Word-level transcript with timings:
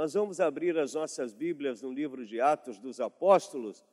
Nós 0.00 0.14
vamos 0.14 0.40
abrir 0.40 0.78
as 0.78 0.94
nossas 0.94 1.34
Bíblias 1.34 1.82
no 1.82 1.92
livro 1.92 2.24
de 2.24 2.40
Atos 2.40 2.78
dos 2.78 3.02
Apóstolos 3.02 3.84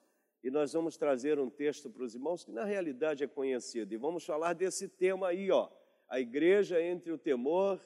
e 0.41 0.49
nós 0.49 0.71
vamos 0.71 0.95
trazer 0.95 1.37
um 1.37 1.49
texto 1.49 1.89
para 1.89 2.01
os 2.01 2.15
irmãos 2.15 2.45
que 2.45 2.51
na 2.53 2.63
realidade 2.63 3.25
é 3.25 3.27
conhecido. 3.27 3.93
E 3.93 3.97
vamos 3.97 4.23
falar 4.23 4.53
desse 4.53 4.87
tema 4.87 5.27
aí, 5.27 5.51
ó, 5.51 5.69
a 6.07 6.17
igreja 6.17 6.81
entre 6.81 7.11
o 7.11 7.17
temor, 7.17 7.85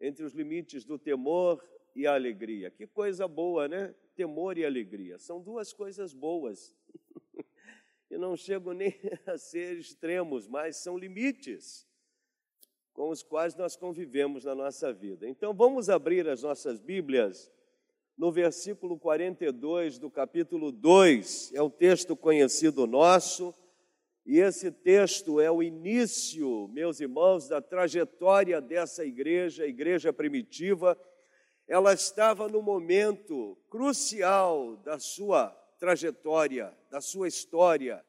entre 0.00 0.24
os 0.24 0.34
limites 0.34 0.84
do 0.84 1.00
temor 1.00 1.60
e 1.96 2.06
a 2.06 2.14
alegria. 2.14 2.70
Que 2.70 2.86
coisa 2.86 3.26
boa, 3.26 3.66
né? 3.66 3.92
Temor 4.14 4.56
e 4.56 4.64
alegria. 4.64 5.18
São 5.18 5.42
duas 5.42 5.72
coisas 5.72 6.14
boas. 6.14 6.76
e 8.08 8.16
não 8.16 8.36
chegam 8.36 8.72
nem 8.72 8.94
a 9.26 9.36
ser 9.36 9.78
extremos, 9.78 10.46
mas 10.46 10.76
são 10.76 10.96
limites 10.96 11.87
com 12.98 13.10
os 13.10 13.22
quais 13.22 13.54
nós 13.54 13.76
convivemos 13.76 14.44
na 14.44 14.56
nossa 14.56 14.92
vida. 14.92 15.28
Então 15.28 15.54
vamos 15.54 15.88
abrir 15.88 16.28
as 16.28 16.42
nossas 16.42 16.80
Bíblias 16.80 17.48
no 18.16 18.32
versículo 18.32 18.98
42 18.98 20.00
do 20.00 20.10
capítulo 20.10 20.72
2, 20.72 21.52
é 21.54 21.62
o 21.62 21.70
texto 21.70 22.16
conhecido 22.16 22.88
nosso, 22.88 23.54
e 24.26 24.40
esse 24.40 24.72
texto 24.72 25.40
é 25.40 25.48
o 25.48 25.62
início, 25.62 26.66
meus 26.72 26.98
irmãos, 26.98 27.46
da 27.46 27.62
trajetória 27.62 28.60
dessa 28.60 29.04
igreja, 29.04 29.64
igreja 29.64 30.12
primitiva. 30.12 30.98
Ela 31.68 31.92
estava 31.92 32.48
no 32.48 32.60
momento 32.60 33.56
crucial 33.70 34.76
da 34.78 34.98
sua 34.98 35.50
trajetória, 35.78 36.76
da 36.90 37.00
sua 37.00 37.28
história. 37.28 38.04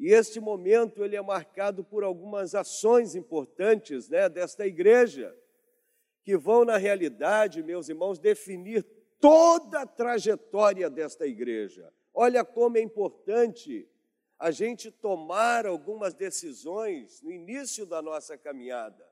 E 0.00 0.14
este 0.14 0.40
momento 0.40 1.04
ele 1.04 1.14
é 1.14 1.20
marcado 1.20 1.84
por 1.84 2.02
algumas 2.02 2.54
ações 2.54 3.14
importantes, 3.14 4.08
né, 4.08 4.30
desta 4.30 4.66
igreja, 4.66 5.36
que 6.22 6.38
vão 6.38 6.64
na 6.64 6.78
realidade, 6.78 7.62
meus 7.62 7.86
irmãos, 7.90 8.18
definir 8.18 8.82
toda 9.20 9.82
a 9.82 9.86
trajetória 9.86 10.88
desta 10.88 11.26
igreja. 11.26 11.92
Olha 12.14 12.42
como 12.42 12.78
é 12.78 12.80
importante 12.80 13.86
a 14.38 14.50
gente 14.50 14.90
tomar 14.90 15.66
algumas 15.66 16.14
decisões 16.14 17.20
no 17.20 17.30
início 17.30 17.84
da 17.84 18.00
nossa 18.00 18.38
caminhada, 18.38 19.06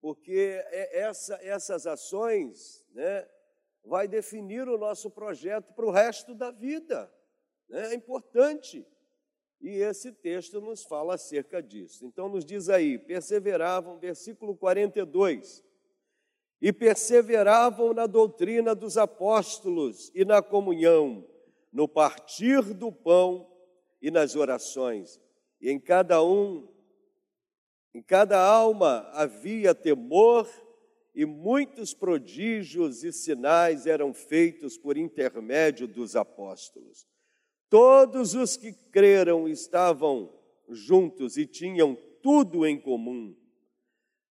porque 0.00 0.60
é 0.72 0.98
essa, 0.98 1.38
essas 1.42 1.86
ações 1.86 2.84
né, 2.92 3.24
vai 3.84 4.08
definir 4.08 4.68
o 4.68 4.76
nosso 4.76 5.12
projeto 5.12 5.72
para 5.74 5.86
o 5.86 5.92
resto 5.92 6.34
da 6.34 6.50
vida. 6.50 7.08
Né? 7.68 7.92
É 7.92 7.94
importante. 7.94 8.84
E 9.60 9.70
esse 9.70 10.12
texto 10.12 10.60
nos 10.60 10.84
fala 10.84 11.14
acerca 11.14 11.62
disso. 11.62 12.04
Então, 12.04 12.28
nos 12.28 12.44
diz 12.44 12.68
aí: 12.68 12.98
perseveravam, 12.98 13.98
versículo 13.98 14.56
42 14.56 15.64
e 16.60 16.72
perseveravam 16.72 17.94
na 17.94 18.06
doutrina 18.06 18.74
dos 18.74 18.98
apóstolos 18.98 20.10
e 20.14 20.24
na 20.24 20.42
comunhão, 20.42 21.24
no 21.72 21.86
partir 21.86 22.62
do 22.74 22.90
pão 22.90 23.48
e 24.02 24.10
nas 24.10 24.34
orações. 24.34 25.20
E 25.60 25.70
em 25.70 25.78
cada 25.78 26.22
um, 26.22 26.66
em 27.94 28.02
cada 28.02 28.40
alma 28.40 29.08
havia 29.12 29.74
temor, 29.74 30.48
e 31.14 31.24
muitos 31.24 31.92
prodígios 31.94 33.02
e 33.02 33.12
sinais 33.12 33.86
eram 33.86 34.14
feitos 34.14 34.78
por 34.78 34.96
intermédio 34.96 35.88
dos 35.88 36.14
apóstolos. 36.14 37.08
Todos 37.70 38.34
os 38.34 38.56
que 38.56 38.72
creram 38.72 39.48
estavam 39.48 40.32
juntos 40.68 41.36
e 41.36 41.46
tinham 41.46 41.96
tudo 42.22 42.66
em 42.66 42.78
comum. 42.78 43.34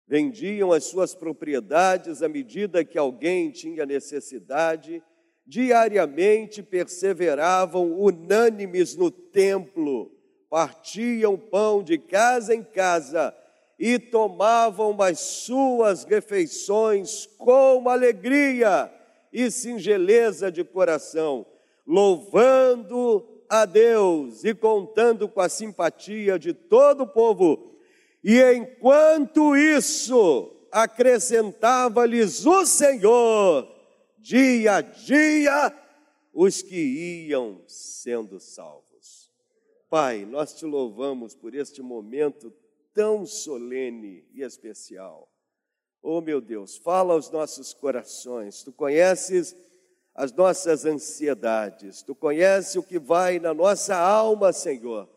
Vendiam 0.06 0.72
as 0.72 0.84
suas 0.84 1.14
propriedades 1.14 2.22
à 2.22 2.28
medida 2.28 2.84
que 2.84 2.98
alguém 2.98 3.50
tinha 3.50 3.86
necessidade, 3.86 5.02
diariamente 5.46 6.62
perseveravam 6.62 7.92
unânimes 7.98 8.96
no 8.96 9.10
templo, 9.10 10.10
partiam 10.48 11.38
pão 11.38 11.82
de 11.82 11.98
casa 11.98 12.54
em 12.54 12.62
casa 12.62 13.34
e 13.78 13.98
tomavam 13.98 15.00
as 15.02 15.18
suas 15.18 16.04
refeições 16.04 17.26
com 17.38 17.88
alegria 17.88 18.92
e 19.32 19.50
singeleza 19.50 20.52
de 20.52 20.62
coração, 20.62 21.44
louvando 21.86 23.33
a 23.62 23.66
Deus 23.66 24.44
e 24.44 24.54
contando 24.54 25.28
com 25.28 25.40
a 25.40 25.48
simpatia 25.48 26.38
de 26.38 26.52
todo 26.52 27.02
o 27.02 27.06
povo 27.06 27.74
e 28.24 28.42
enquanto 28.54 29.54
isso, 29.54 30.50
acrescentava-lhes 30.72 32.46
o 32.46 32.64
Senhor, 32.64 33.68
dia 34.16 34.76
a 34.76 34.80
dia, 34.80 35.78
os 36.32 36.62
que 36.62 37.26
iam 37.28 37.60
sendo 37.66 38.40
salvos. 38.40 39.30
Pai, 39.90 40.24
nós 40.24 40.54
te 40.54 40.64
louvamos 40.64 41.34
por 41.34 41.54
este 41.54 41.82
momento 41.82 42.50
tão 42.94 43.26
solene 43.26 44.24
e 44.32 44.40
especial. 44.40 45.30
Oh 46.02 46.22
meu 46.22 46.40
Deus, 46.40 46.78
fala 46.78 47.12
aos 47.12 47.30
nossos 47.30 47.74
corações, 47.74 48.62
tu 48.62 48.72
conheces 48.72 49.54
as 50.14 50.32
nossas 50.32 50.84
ansiedades, 50.84 52.02
tu 52.02 52.14
conheces 52.14 52.76
o 52.76 52.82
que 52.82 52.98
vai 52.98 53.38
na 53.38 53.52
nossa 53.52 53.96
alma, 53.96 54.52
Senhor. 54.52 55.08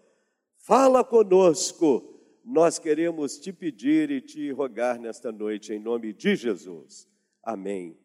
Fala 0.57 1.03
conosco 1.03 2.17
nós 2.49 2.79
queremos 2.79 3.37
te 3.37 3.51
pedir 3.51 4.09
e 4.09 4.21
te 4.21 4.51
rogar 4.51 4.97
nesta 4.97 5.33
noite, 5.33 5.73
em 5.73 5.79
nome 5.79 6.13
de 6.13 6.33
Jesus. 6.33 7.05
Amém 7.43 7.99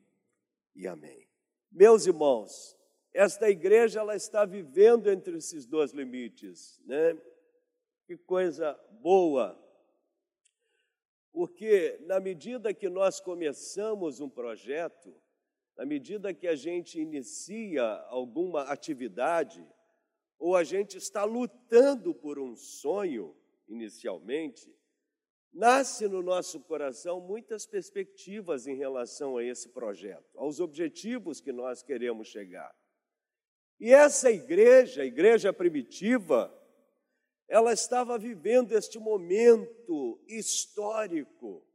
e 0.74 0.88
amém. 0.88 1.28
Meus 1.70 2.08
irmãos, 2.08 2.76
esta 3.14 3.48
igreja 3.48 4.00
ela 4.00 4.16
está 4.16 4.44
vivendo 4.44 5.08
entre 5.08 5.36
esses 5.36 5.64
dois 5.64 5.92
limites, 5.92 6.82
né? 6.84 7.16
Que 8.04 8.16
coisa 8.16 8.76
boa. 9.00 9.56
Porque 11.30 12.00
na 12.00 12.18
medida 12.18 12.74
que 12.74 12.88
nós 12.88 13.20
começamos 13.20 14.18
um 14.18 14.28
projeto, 14.28 15.14
na 15.76 15.84
medida 15.86 16.34
que 16.34 16.46
a 16.46 16.54
gente 16.54 17.00
inicia 17.00 17.82
alguma 18.08 18.62
atividade, 18.62 19.66
ou 20.38 20.56
a 20.56 20.64
gente 20.64 20.96
está 20.98 21.24
lutando 21.24 22.14
por 22.14 22.38
um 22.38 22.56
sonho, 22.56 23.36
inicialmente, 23.68 24.74
nasce 25.52 26.08
no 26.08 26.22
nosso 26.22 26.60
coração 26.60 27.20
muitas 27.20 27.66
perspectivas 27.66 28.66
em 28.66 28.76
relação 28.76 29.36
a 29.36 29.44
esse 29.44 29.68
projeto, 29.68 30.36
aos 30.36 30.60
objetivos 30.60 31.40
que 31.40 31.52
nós 31.52 31.82
queremos 31.82 32.28
chegar. 32.28 32.74
E 33.78 33.92
essa 33.92 34.30
igreja, 34.30 35.02
a 35.02 35.06
igreja 35.06 35.52
primitiva, 35.52 36.56
ela 37.48 37.72
estava 37.72 38.18
vivendo 38.18 38.72
este 38.72 38.98
momento 38.98 40.20
histórico. 40.26 41.66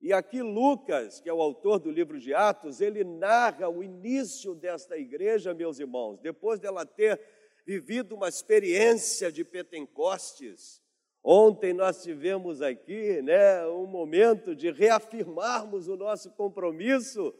E 0.00 0.12
aqui 0.12 0.42
Lucas, 0.42 1.20
que 1.20 1.28
é 1.28 1.32
o 1.32 1.42
autor 1.42 1.78
do 1.78 1.90
livro 1.90 2.18
de 2.18 2.32
Atos, 2.32 2.80
ele 2.80 3.04
narra 3.04 3.68
o 3.68 3.82
início 3.82 4.54
desta 4.54 4.96
igreja, 4.96 5.52
meus 5.52 5.78
irmãos, 5.78 6.18
depois 6.20 6.58
dela 6.58 6.86
ter 6.86 7.20
vivido 7.66 8.14
uma 8.14 8.28
experiência 8.28 9.30
de 9.30 9.44
Pentecostes, 9.44 10.80
Ontem 11.22 11.74
nós 11.74 12.02
tivemos 12.02 12.62
aqui 12.62 13.20
né, 13.20 13.66
um 13.66 13.86
momento 13.86 14.54
de 14.54 14.70
reafirmarmos 14.70 15.86
o 15.86 15.96
nosso 15.96 16.30
compromisso 16.30 17.34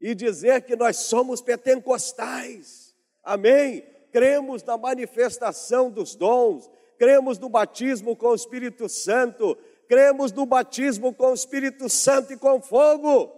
e 0.00 0.14
dizer 0.14 0.62
que 0.62 0.74
nós 0.74 0.96
somos 0.96 1.42
pentecostais. 1.42 2.96
Amém? 3.22 3.84
Cremos 4.10 4.62
na 4.64 4.78
manifestação 4.78 5.90
dos 5.90 6.14
dons, 6.14 6.70
cremos 6.98 7.38
no 7.38 7.50
batismo 7.50 8.16
com 8.16 8.28
o 8.28 8.34
Espírito 8.34 8.88
Santo, 8.88 9.58
cremos 9.88 10.32
no 10.32 10.46
batismo 10.46 11.12
com 11.12 11.30
o 11.30 11.34
Espírito 11.34 11.88
Santo 11.88 12.32
e 12.32 12.36
com 12.36 12.60
fogo. 12.60 13.32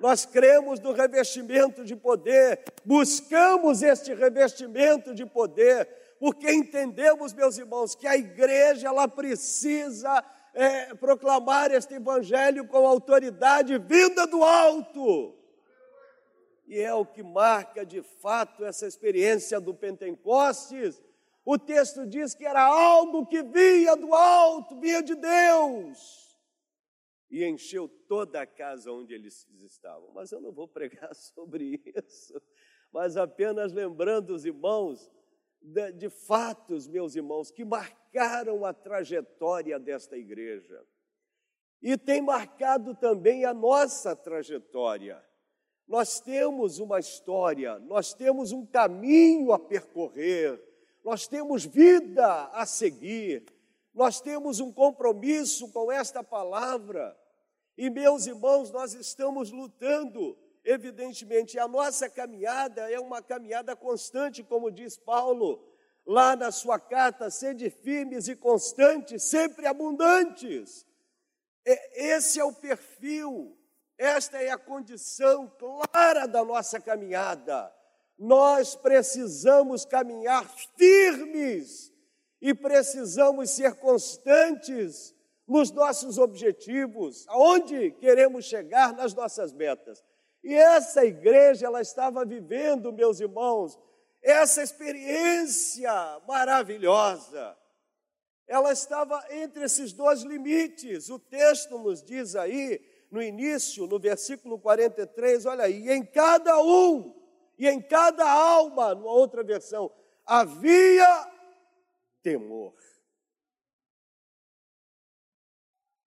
Nós 0.00 0.24
cremos 0.24 0.78
no 0.80 0.92
revestimento 0.92 1.84
de 1.84 1.96
poder, 1.96 2.62
buscamos 2.84 3.82
este 3.82 4.14
revestimento 4.14 5.14
de 5.14 5.26
poder 5.26 5.88
porque 6.18 6.50
entendemos, 6.50 7.32
meus 7.32 7.58
irmãos, 7.58 7.94
que 7.94 8.06
a 8.06 8.16
igreja 8.16 8.88
ela 8.88 9.06
precisa 9.06 10.24
é, 10.52 10.94
proclamar 10.94 11.70
este 11.70 11.94
evangelho 11.94 12.66
com 12.66 12.86
autoridade 12.86 13.78
vinda 13.78 14.26
do 14.26 14.42
alto. 14.42 15.34
E 16.66 16.80
é 16.80 16.92
o 16.92 17.06
que 17.06 17.22
marca 17.22 17.86
de 17.86 18.02
fato 18.02 18.64
essa 18.64 18.86
experiência 18.86 19.60
do 19.60 19.72
Pentecostes. 19.72 21.00
O 21.50 21.58
texto 21.58 22.06
diz 22.06 22.34
que 22.34 22.44
era 22.44 22.62
algo 22.62 23.24
que 23.24 23.42
vinha 23.42 23.96
do 23.96 24.12
alto, 24.14 24.78
vinha 24.78 25.02
de 25.02 25.14
Deus. 25.14 26.38
E 27.30 27.42
encheu 27.42 27.88
toda 28.06 28.42
a 28.42 28.46
casa 28.46 28.92
onde 28.92 29.14
eles 29.14 29.48
estavam. 29.62 30.10
Mas 30.12 30.30
eu 30.30 30.42
não 30.42 30.52
vou 30.52 30.68
pregar 30.68 31.08
sobre 31.16 31.80
isso, 31.96 32.38
mas 32.92 33.16
apenas 33.16 33.72
lembrando 33.72 34.34
os 34.34 34.44
irmãos 34.44 35.10
de, 35.58 35.90
de 35.92 36.10
fatos, 36.10 36.86
meus 36.86 37.16
irmãos, 37.16 37.50
que 37.50 37.64
marcaram 37.64 38.66
a 38.66 38.74
trajetória 38.74 39.78
desta 39.78 40.18
igreja. 40.18 40.84
E 41.80 41.96
tem 41.96 42.20
marcado 42.20 42.94
também 42.94 43.46
a 43.46 43.54
nossa 43.54 44.14
trajetória. 44.14 45.24
Nós 45.86 46.20
temos 46.20 46.78
uma 46.78 46.98
história, 47.00 47.78
nós 47.78 48.12
temos 48.12 48.52
um 48.52 48.66
caminho 48.66 49.50
a 49.50 49.58
percorrer, 49.58 50.67
nós 51.08 51.26
temos 51.26 51.64
vida 51.64 52.50
a 52.52 52.66
seguir, 52.66 53.46
nós 53.94 54.20
temos 54.20 54.60
um 54.60 54.70
compromisso 54.70 55.72
com 55.72 55.90
esta 55.90 56.22
palavra. 56.22 57.18
E, 57.78 57.88
meus 57.88 58.26
irmãos, 58.26 58.70
nós 58.70 58.92
estamos 58.92 59.50
lutando, 59.50 60.38
evidentemente, 60.62 61.58
a 61.58 61.66
nossa 61.66 62.10
caminhada 62.10 62.90
é 62.90 63.00
uma 63.00 63.22
caminhada 63.22 63.74
constante, 63.74 64.44
como 64.44 64.70
diz 64.70 64.98
Paulo, 64.98 65.66
lá 66.04 66.36
na 66.36 66.52
sua 66.52 66.78
carta, 66.78 67.30
sede 67.30 67.70
firmes 67.70 68.28
e 68.28 68.36
constantes, 68.36 69.22
sempre 69.22 69.66
abundantes. 69.66 70.86
Esse 71.64 72.38
é 72.38 72.44
o 72.44 72.52
perfil, 72.52 73.58
esta 73.96 74.42
é 74.42 74.50
a 74.50 74.58
condição 74.58 75.48
clara 75.58 76.28
da 76.28 76.44
nossa 76.44 76.78
caminhada. 76.78 77.77
Nós 78.18 78.74
precisamos 78.74 79.84
caminhar 79.84 80.44
firmes 80.76 81.92
e 82.40 82.52
precisamos 82.52 83.50
ser 83.50 83.74
constantes 83.76 85.14
nos 85.46 85.70
nossos 85.70 86.18
objetivos, 86.18 87.24
aonde 87.28 87.92
queremos 87.92 88.44
chegar 88.44 88.92
nas 88.92 89.14
nossas 89.14 89.52
metas. 89.52 90.04
E 90.42 90.54
essa 90.54 91.04
igreja, 91.04 91.66
ela 91.66 91.80
estava 91.80 92.24
vivendo, 92.24 92.92
meus 92.92 93.20
irmãos, 93.20 93.78
essa 94.22 94.62
experiência 94.62 95.92
maravilhosa. 96.26 97.56
Ela 98.46 98.72
estava 98.72 99.22
entre 99.30 99.64
esses 99.64 99.92
dois 99.92 100.22
limites. 100.22 101.08
O 101.08 101.18
texto 101.18 101.78
nos 101.78 102.02
diz 102.02 102.34
aí, 102.34 102.80
no 103.10 103.22
início, 103.22 103.86
no 103.86 103.98
versículo 103.98 104.58
43, 104.58 105.46
olha 105.46 105.64
aí, 105.64 105.90
em 105.90 106.04
cada 106.04 106.60
um, 106.62 107.14
e 107.58 107.68
em 107.68 107.80
cada 107.80 108.30
alma, 108.30 108.94
numa 108.94 109.10
outra 109.10 109.42
versão, 109.42 109.90
havia 110.24 111.30
temor. 112.22 112.74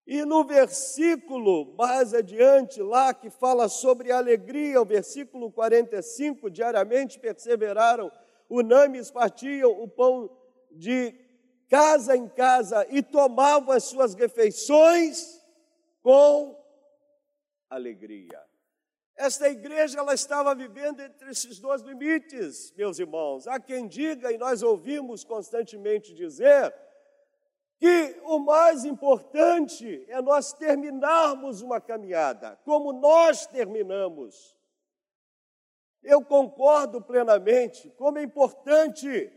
E 0.07 0.25
no 0.25 0.43
versículo 0.43 1.73
mais 1.77 2.13
adiante, 2.13 2.81
lá 2.81 3.13
que 3.13 3.29
fala 3.29 3.69
sobre 3.69 4.11
alegria, 4.11 4.81
o 4.81 4.85
versículo 4.85 5.51
45, 5.51 6.49
diariamente 6.49 7.19
perseveraram, 7.19 8.11
unânimes 8.49 9.09
partiam 9.09 9.71
o 9.71 9.87
pão 9.87 10.29
de 10.71 11.15
casa 11.69 12.15
em 12.17 12.27
casa 12.27 12.85
e 12.89 13.01
tomavam 13.01 13.73
as 13.73 13.85
suas 13.85 14.13
refeições 14.13 15.41
com 16.01 16.61
alegria. 17.69 18.50
Esta 19.21 19.47
igreja 19.47 19.99
ela 19.99 20.15
estava 20.15 20.55
vivendo 20.55 20.99
entre 20.99 21.29
esses 21.29 21.59
dois 21.59 21.83
limites, 21.83 22.73
meus 22.75 22.97
irmãos. 22.97 23.47
Há 23.47 23.59
quem 23.59 23.87
diga, 23.87 24.31
e 24.31 24.37
nós 24.39 24.63
ouvimos 24.63 25.23
constantemente 25.23 26.11
dizer, 26.11 26.73
que 27.77 28.19
o 28.23 28.39
mais 28.39 28.83
importante 28.83 30.03
é 30.07 30.19
nós 30.23 30.53
terminarmos 30.53 31.61
uma 31.61 31.79
caminhada, 31.79 32.59
como 32.65 32.91
nós 32.91 33.45
terminamos. 33.45 34.57
Eu 36.01 36.25
concordo 36.25 36.99
plenamente, 36.99 37.91
como 37.91 38.17
é 38.17 38.23
importante 38.23 39.31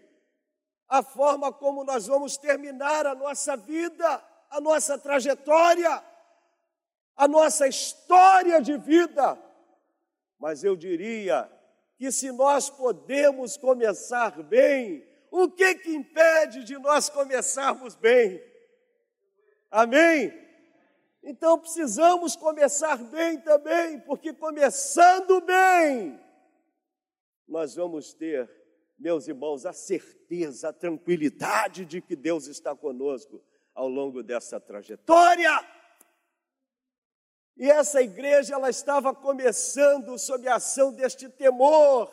a 0.89 1.03
forma 1.03 1.53
como 1.53 1.85
nós 1.85 2.07
vamos 2.07 2.39
terminar 2.39 3.05
a 3.05 3.15
nossa 3.15 3.55
vida, 3.55 4.25
a 4.49 4.63
nossa 4.63 4.97
trajetória, 4.97 6.03
a 7.15 7.29
nossa 7.29 7.69
história 7.69 8.63
de 8.63 8.79
vida. 8.79 9.45
Mas 10.39 10.65
eu 10.65 10.77
diria 10.77 11.51
que 11.97 12.11
se 12.11 12.31
nós 12.33 12.69
podemos 12.69 13.57
começar 13.57 14.43
bem, 14.43 15.07
o 15.31 15.51
que 15.51 15.75
que 15.77 15.95
impede 15.95 16.65
de 16.65 16.79
nós 16.79 17.09
começarmos 17.09 17.95
bem? 17.95 18.43
Amém? 19.71 20.33
Então 21.23 21.59
precisamos 21.59 22.37
começar 22.37 22.99
bem 22.99 23.41
também, 23.41 23.99
porque 24.01 24.33
começando 24.33 25.41
bem, 25.41 26.21
nós 27.49 27.75
vamos 27.75 28.13
ter, 28.13 28.51
meus 28.99 29.27
irmãos, 29.27 29.65
a 29.65 29.73
certeza, 29.73 30.69
a 30.69 30.73
tranquilidade 30.73 31.85
de 31.85 32.01
que 32.01 32.15
Deus 32.15 32.47
está 32.47 32.77
conosco 32.77 33.43
ao 33.75 33.89
longo 33.89 34.23
dessa 34.23 34.61
trajetória. 34.61 35.51
E 37.57 37.71
essa 37.71 38.03
igreja 38.03 38.55
ela 38.55 38.69
estava 38.69 39.15
começando 39.15 40.19
sob 40.19 40.49
a 40.49 40.57
ação 40.57 40.93
deste 40.93 41.29
temor 41.29 42.11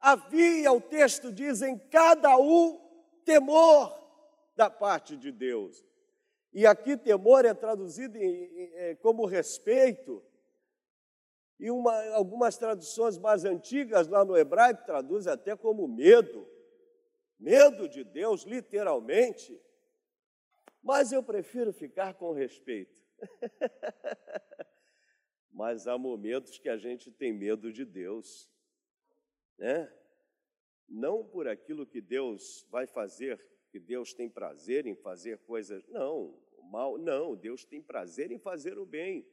havia, 0.00 0.72
o 0.72 0.80
texto 0.80 1.32
diz, 1.32 1.62
em 1.62 1.78
cada 1.78 2.36
um 2.38 2.80
temor 3.24 3.96
da 4.56 4.70
parte 4.70 5.16
de 5.16 5.30
Deus. 5.30 5.84
E 6.52 6.66
aqui 6.66 6.96
temor 6.96 7.44
é 7.44 7.54
traduzido 7.54 8.16
em, 8.16 8.96
como 8.96 9.26
respeito, 9.26 10.22
e 11.60 11.70
uma, 11.70 11.92
algumas 12.14 12.56
traduções 12.56 13.18
mais 13.18 13.44
antigas 13.44 14.06
lá 14.06 14.24
no 14.24 14.36
hebraico 14.36 14.86
traduzem 14.86 15.32
até 15.32 15.56
como 15.56 15.88
medo. 15.88 16.46
Medo 17.38 17.88
de 17.88 18.04
Deus, 18.04 18.44
literalmente. 18.44 19.60
Mas 20.80 21.10
eu 21.10 21.20
prefiro 21.20 21.72
ficar 21.72 22.14
com 22.14 22.32
respeito. 22.32 23.02
Mas 25.50 25.86
há 25.86 25.98
momentos 25.98 26.58
que 26.58 26.68
a 26.68 26.76
gente 26.76 27.10
tem 27.10 27.32
medo 27.32 27.72
de 27.72 27.84
Deus 27.84 28.50
né? 29.58 29.92
Não 30.88 31.24
por 31.24 31.48
aquilo 31.48 31.84
que 31.84 32.00
Deus 32.00 32.64
vai 32.70 32.86
fazer, 32.86 33.44
que 33.70 33.78
Deus 33.78 34.14
tem 34.14 34.30
prazer 34.30 34.86
em 34.86 34.94
fazer 34.94 35.38
coisas, 35.40 35.86
não, 35.88 36.40
mal, 36.70 36.96
não, 36.96 37.36
Deus 37.36 37.64
tem 37.64 37.82
prazer 37.82 38.30
em 38.30 38.38
fazer 38.38 38.78
o 38.78 38.86
bem. 38.86 39.28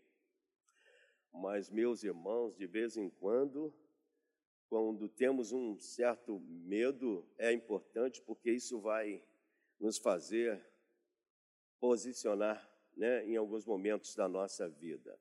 Mas, 1.32 1.70
meus 1.70 2.04
irmãos, 2.04 2.56
de 2.58 2.66
vez 2.66 2.98
em 2.98 3.10
quando, 3.10 3.74
quando 4.68 5.08
temos 5.08 5.52
um 5.52 5.78
certo 5.78 6.40
medo, 6.40 7.26
é 7.38 7.54
importante 7.54 8.22
porque 8.22 8.52
isso 8.52 8.80
vai 8.80 9.24
nos 9.80 9.98
fazer 9.98 10.66
posicionar 11.80 12.75
né, 12.96 13.26
em 13.26 13.36
alguns 13.36 13.66
momentos 13.66 14.16
da 14.16 14.28
nossa 14.28 14.70
vida. 14.70 15.20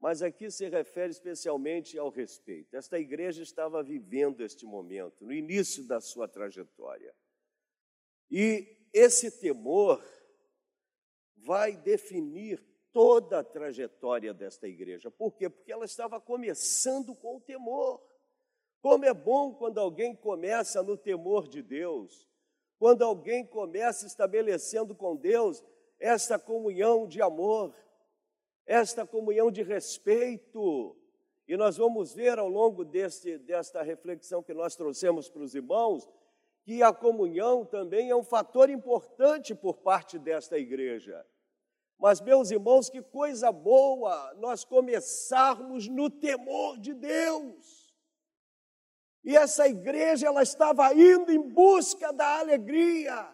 Mas 0.00 0.22
aqui 0.22 0.50
se 0.50 0.68
refere 0.68 1.10
especialmente 1.10 1.98
ao 1.98 2.08
respeito. 2.08 2.74
Esta 2.74 2.98
igreja 2.98 3.42
estava 3.42 3.82
vivendo 3.82 4.42
este 4.42 4.64
momento, 4.64 5.24
no 5.24 5.32
início 5.32 5.86
da 5.86 6.00
sua 6.00 6.26
trajetória. 6.26 7.14
E 8.30 8.78
esse 8.92 9.30
temor 9.40 10.02
vai 11.36 11.76
definir 11.76 12.64
toda 12.92 13.40
a 13.40 13.44
trajetória 13.44 14.32
desta 14.32 14.66
igreja. 14.66 15.10
Por 15.10 15.36
quê? 15.36 15.48
Porque 15.48 15.72
ela 15.72 15.84
estava 15.84 16.20
começando 16.20 17.14
com 17.14 17.36
o 17.36 17.40
temor. 17.40 18.02
Como 18.80 19.04
é 19.04 19.12
bom 19.12 19.54
quando 19.54 19.78
alguém 19.78 20.16
começa 20.16 20.82
no 20.82 20.96
temor 20.96 21.46
de 21.46 21.62
Deus, 21.62 22.26
quando 22.78 23.04
alguém 23.04 23.46
começa 23.46 24.06
estabelecendo 24.06 24.94
com 24.94 25.14
Deus 25.14 25.62
essa 26.00 26.38
comunhão 26.38 27.06
de 27.06 27.22
amor 27.22 27.72
esta 28.70 29.04
comunhão 29.04 29.50
de 29.50 29.64
respeito. 29.64 30.96
E 31.48 31.56
nós 31.56 31.76
vamos 31.76 32.14
ver 32.14 32.38
ao 32.38 32.48
longo 32.48 32.84
deste, 32.84 33.36
desta 33.36 33.82
reflexão 33.82 34.44
que 34.44 34.54
nós 34.54 34.76
trouxemos 34.76 35.28
para 35.28 35.42
os 35.42 35.56
irmãos, 35.56 36.08
que 36.62 36.80
a 36.80 36.92
comunhão 36.92 37.64
também 37.64 38.10
é 38.10 38.14
um 38.14 38.22
fator 38.22 38.70
importante 38.70 39.56
por 39.56 39.78
parte 39.78 40.20
desta 40.20 40.56
igreja. 40.56 41.26
Mas, 41.98 42.20
meus 42.20 42.52
irmãos, 42.52 42.88
que 42.88 43.02
coisa 43.02 43.50
boa 43.50 44.32
nós 44.34 44.64
começarmos 44.64 45.88
no 45.88 46.08
temor 46.08 46.78
de 46.78 46.94
Deus. 46.94 47.92
E 49.24 49.36
essa 49.36 49.66
igreja, 49.66 50.28
ela 50.28 50.44
estava 50.44 50.94
indo 50.94 51.32
em 51.32 51.40
busca 51.40 52.12
da 52.12 52.38
alegria. 52.38 53.28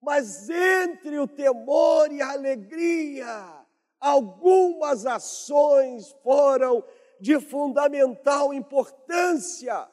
Mas 0.00 0.48
entre 0.48 1.18
o 1.18 1.26
temor 1.26 2.12
e 2.12 2.22
a 2.22 2.32
alegria, 2.32 3.66
algumas 3.98 5.06
ações 5.06 6.12
foram 6.22 6.84
de 7.20 7.40
fundamental 7.40 8.54
importância 8.54 9.88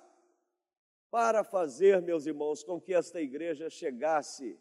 para 1.09 1.43
fazer, 1.43 2.01
meus 2.01 2.25
irmãos, 2.25 2.63
com 2.63 2.79
que 2.79 2.93
esta 2.93 3.21
igreja 3.21 3.69
chegasse 3.69 4.59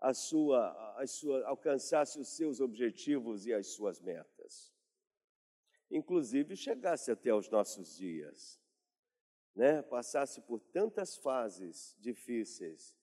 a 0.00 0.12
sua, 0.12 0.70
a 0.96 1.06
sua, 1.06 1.46
alcançasse 1.46 2.18
os 2.18 2.28
seus 2.28 2.60
objetivos 2.60 3.46
e 3.46 3.52
as 3.52 3.68
suas 3.68 4.00
metas. 4.00 4.72
Inclusive 5.90 6.56
chegasse 6.56 7.10
até 7.10 7.32
os 7.32 7.48
nossos 7.48 7.96
dias, 7.96 8.60
né? 9.54 9.80
passasse 9.82 10.40
por 10.42 10.60
tantas 10.60 11.16
fases 11.16 11.96
difíceis, 11.98 12.97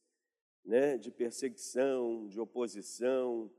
né? 0.65 0.98
de 0.98 1.12
perseguição, 1.12 2.27
de 2.27 2.39
oposição, 2.39 3.51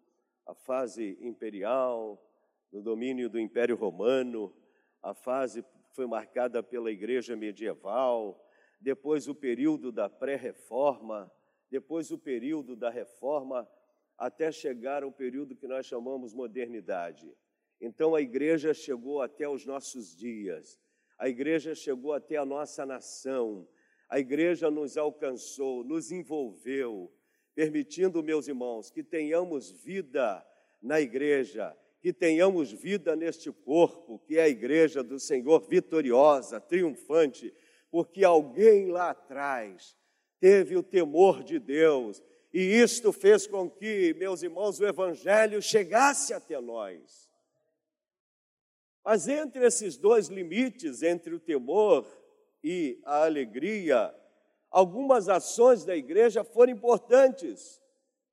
a 0.45 0.55
fase 0.55 1.17
imperial, 1.21 2.23
do 2.71 2.83
domínio 2.83 3.31
do 3.31 3.39
Império 3.39 3.77
Romano, 3.77 4.55
a 5.03 5.15
fase 5.15 5.65
foi 5.93 6.07
marcada 6.07 6.63
pela 6.63 6.91
igreja 6.91 7.37
medieval, 7.37 8.45
depois 8.81 9.29
o 9.29 9.35
período 9.35 9.91
da 9.91 10.09
pré-reforma, 10.09 11.31
depois 11.71 12.11
o 12.11 12.19
período 12.19 12.77
da 12.77 12.91
reforma, 12.91 13.69
até 14.19 14.51
chegar 14.51 15.03
ao 15.03 15.13
período 15.13 15.57
que 15.57 15.67
nós 15.67 15.87
chamamos 15.87 16.35
modernidade. 16.35 17.33
Então 17.81 18.15
a 18.15 18.21
igreja 18.21 18.73
chegou 18.73 19.21
até 19.21 19.49
os 19.49 19.65
nossos 19.65 20.17
dias, 20.17 20.79
a 21.19 21.29
igreja 21.29 21.75
chegou 21.75 22.13
até 22.13 22.37
a 22.37 22.45
nossa 22.45 22.85
nação, 22.85 23.67
a 24.09 24.19
igreja 24.19 24.71
nos 24.71 24.97
alcançou, 24.97 25.83
nos 25.83 26.13
envolveu, 26.13 27.13
permitindo, 27.55 28.23
meus 28.23 28.47
irmãos, 28.47 28.91
que 28.91 29.03
tenhamos 29.03 29.71
vida 29.71 30.47
na 30.81 31.01
igreja, 31.01 31.77
que 32.01 32.13
tenhamos 32.13 32.71
vida 32.71 33.17
neste 33.17 33.51
corpo, 33.51 34.19
que 34.21 34.39
é 34.39 34.43
a 34.43 34.49
igreja 34.49 35.03
do 35.03 35.19
Senhor 35.19 35.61
vitoriosa, 35.67 36.61
triunfante, 36.61 37.53
porque 37.91 38.25
alguém 38.25 38.89
lá 38.89 39.11
atrás 39.11 39.97
teve 40.39 40.77
o 40.77 40.83
temor 40.83 41.43
de 41.43 41.59
Deus, 41.59 42.23
e 42.53 42.61
isto 42.61 43.13
fez 43.13 43.47
com 43.47 43.69
que, 43.69 44.15
meus 44.15 44.43
irmãos, 44.43 44.79
o 44.79 44.87
evangelho 44.87 45.61
chegasse 45.61 46.33
até 46.33 46.61
nós. 46.61 47.29
Mas 49.05 49.29
entre 49.29 49.65
esses 49.65 49.97
dois 49.97 50.29
limites, 50.29 51.03
entre 51.03 51.35
o 51.35 51.41
temor 51.41 52.07
e 52.69 53.01
a 53.05 53.23
alegria, 53.23 54.13
algumas 54.69 55.29
ações 55.29 55.85
da 55.85 55.97
igreja 55.97 56.43
foram 56.43 56.73
importantes, 56.73 57.81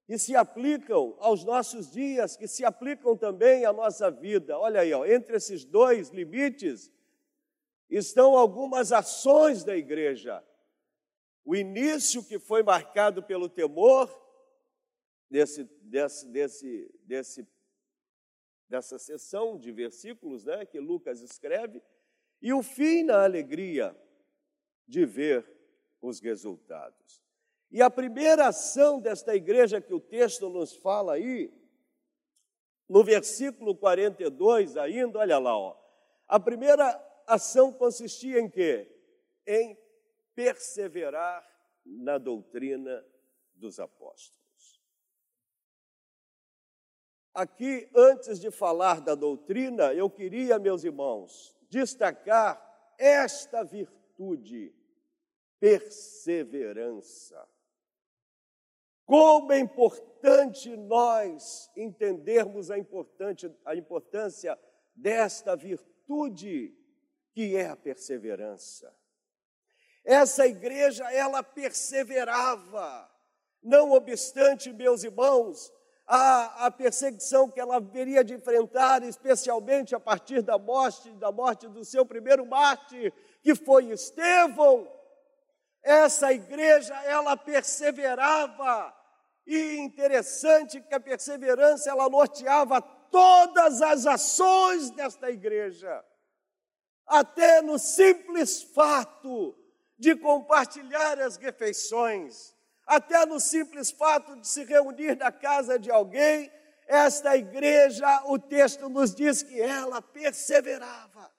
que 0.08 0.18
se 0.18 0.36
aplicam 0.36 1.16
aos 1.20 1.44
nossos 1.44 1.92
dias, 1.92 2.36
que 2.36 2.48
se 2.48 2.66
aplicam 2.66 3.16
também 3.16 3.64
à 3.64 3.72
nossa 3.72 4.10
vida. 4.10 4.58
Olha 4.58 4.82
aí, 4.82 4.92
ó, 4.92 5.06
entre 5.06 5.38
esses 5.38 5.64
dois 5.64 6.10
limites 6.10 6.92
estão 7.88 8.36
algumas 8.36 8.92
ações 8.92 9.64
da 9.64 9.78
igreja. 9.78 10.44
O 11.46 11.56
início 11.56 12.24
que 12.24 12.40
foi 12.40 12.64
marcado 12.64 13.22
pelo 13.22 13.48
temor 13.48 14.10
desse, 15.30 15.64
desse, 15.84 16.28
desse, 16.28 16.92
desse, 17.04 17.48
dessa 18.68 18.98
sessão 18.98 19.60
de 19.60 19.72
versículos 19.72 20.44
né, 20.44 20.66
que 20.66 20.80
Lucas 20.80 21.22
escreve, 21.22 21.84
e 22.42 22.52
o 22.52 22.64
fim 22.64 23.04
na 23.04 23.24
alegria 23.24 23.96
de 24.88 25.06
ver 25.06 25.46
os 26.02 26.20
resultados. 26.20 27.24
E 27.72 27.82
a 27.82 27.90
primeira 27.90 28.48
ação 28.48 29.00
desta 29.00 29.36
igreja 29.36 29.82
que 29.82 29.94
o 29.94 30.00
texto 30.00 30.50
nos 30.50 30.76
fala 30.76 31.14
aí, 31.14 31.52
no 32.88 33.04
versículo 33.04 33.76
42 33.76 34.78
ainda, 34.78 35.20
olha 35.20 35.40
lá, 35.40 35.58
ó. 35.58 35.76
A 36.28 36.40
primeira 36.40 36.84
ação 37.26 37.72
consistia 37.74 38.40
em 38.40 38.50
quê? 38.50 38.90
Em 39.48 39.78
perseverar 40.36 41.44
na 41.86 42.18
doutrina 42.18 43.04
dos 43.56 43.80
apóstolos. 43.80 44.44
Aqui, 47.34 47.90
antes 47.96 48.40
de 48.40 48.52
falar 48.52 49.02
da 49.02 49.16
doutrina, 49.16 49.92
eu 49.94 50.08
queria, 50.10 50.60
meus 50.60 50.84
irmãos, 50.84 51.56
destacar 51.70 52.62
esta 53.00 53.64
virtude 53.64 54.03
perseverança. 55.60 57.48
Como 59.06 59.52
é 59.52 59.60
importante 59.60 60.76
nós 60.76 61.70
entendermos 61.76 62.72
a, 62.72 62.76
a 63.66 63.76
importância 63.76 64.60
desta 64.96 65.56
virtude 65.56 66.76
que 67.34 67.56
é 67.56 67.68
a 67.68 67.76
perseverança. 67.76 68.96
Essa 70.04 70.46
igreja, 70.46 71.12
ela 71.12 71.42
perseverava, 71.42 73.10
não 73.62 73.92
obstante, 73.92 74.72
meus 74.72 75.04
irmãos, 75.04 75.72
a, 76.16 76.68
a 76.68 76.72
perseguição 76.72 77.50
que 77.50 77.60
ela 77.60 77.78
haveria 77.78 78.24
de 78.24 78.36
enfrentar, 78.36 79.02
especialmente 79.02 79.96
a 79.96 80.00
partir 80.00 80.44
da 80.44 80.60
morte, 80.60 81.10
da 81.14 81.32
morte 81.32 81.68
do 81.68 81.84
seu 81.84 82.06
primeiro 82.06 82.46
mártir, 82.46 83.12
que 83.42 83.56
foi 83.56 83.86
Estevão, 83.86 84.88
essa 85.82 86.32
igreja, 86.32 86.94
ela 87.06 87.36
perseverava. 87.36 88.96
E 89.48 89.78
interessante 89.78 90.80
que 90.82 90.94
a 90.94 91.00
perseverança, 91.00 91.90
ela 91.90 92.08
norteava 92.08 92.80
todas 92.80 93.82
as 93.82 94.06
ações 94.06 94.92
desta 94.92 95.32
igreja. 95.32 96.06
Até 97.08 97.60
no 97.64 97.80
simples 97.80 98.62
fato 98.62 99.58
de 99.98 100.16
compartilhar 100.16 101.20
as 101.20 101.38
refeições, 101.38 102.53
até 102.86 103.26
no 103.26 103.40
simples 103.40 103.92
fato 103.92 104.36
de 104.36 104.48
se 104.48 104.64
reunir 104.64 105.16
na 105.16 105.32
casa 105.32 105.80
de 105.80 105.90
alguém, 105.90 106.52
esta 106.88 107.36
igreja, 107.36 108.24
o 108.26 108.38
texto 108.38 108.90
nos 108.90 109.16
diz 109.16 109.42
que 109.42 109.62
ela 109.62 110.02
perseverava. 110.02 111.34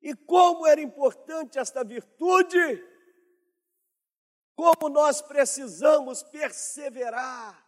E 0.00 0.14
como 0.14 0.66
era 0.66 0.80
importante 0.80 1.58
esta 1.58 1.82
virtude, 1.82 2.82
como 4.54 4.88
nós 4.88 5.20
precisamos 5.20 6.22
perseverar. 6.22 7.66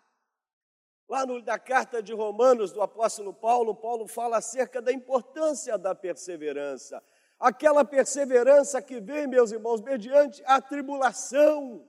Lá 1.08 1.26
no, 1.26 1.42
na 1.42 1.58
carta 1.58 2.02
de 2.02 2.12
Romanos 2.12 2.70
do 2.70 2.80
apóstolo 2.80 3.34
Paulo, 3.34 3.74
Paulo 3.74 4.06
fala 4.06 4.38
acerca 4.38 4.80
da 4.80 4.92
importância 4.92 5.76
da 5.76 5.94
perseverança. 5.94 7.02
Aquela 7.38 7.84
perseverança 7.84 8.82
que 8.82 9.00
vem, 9.00 9.26
meus 9.26 9.52
irmãos, 9.52 9.80
mediante 9.80 10.42
a 10.44 10.60
tribulação. 10.60 11.86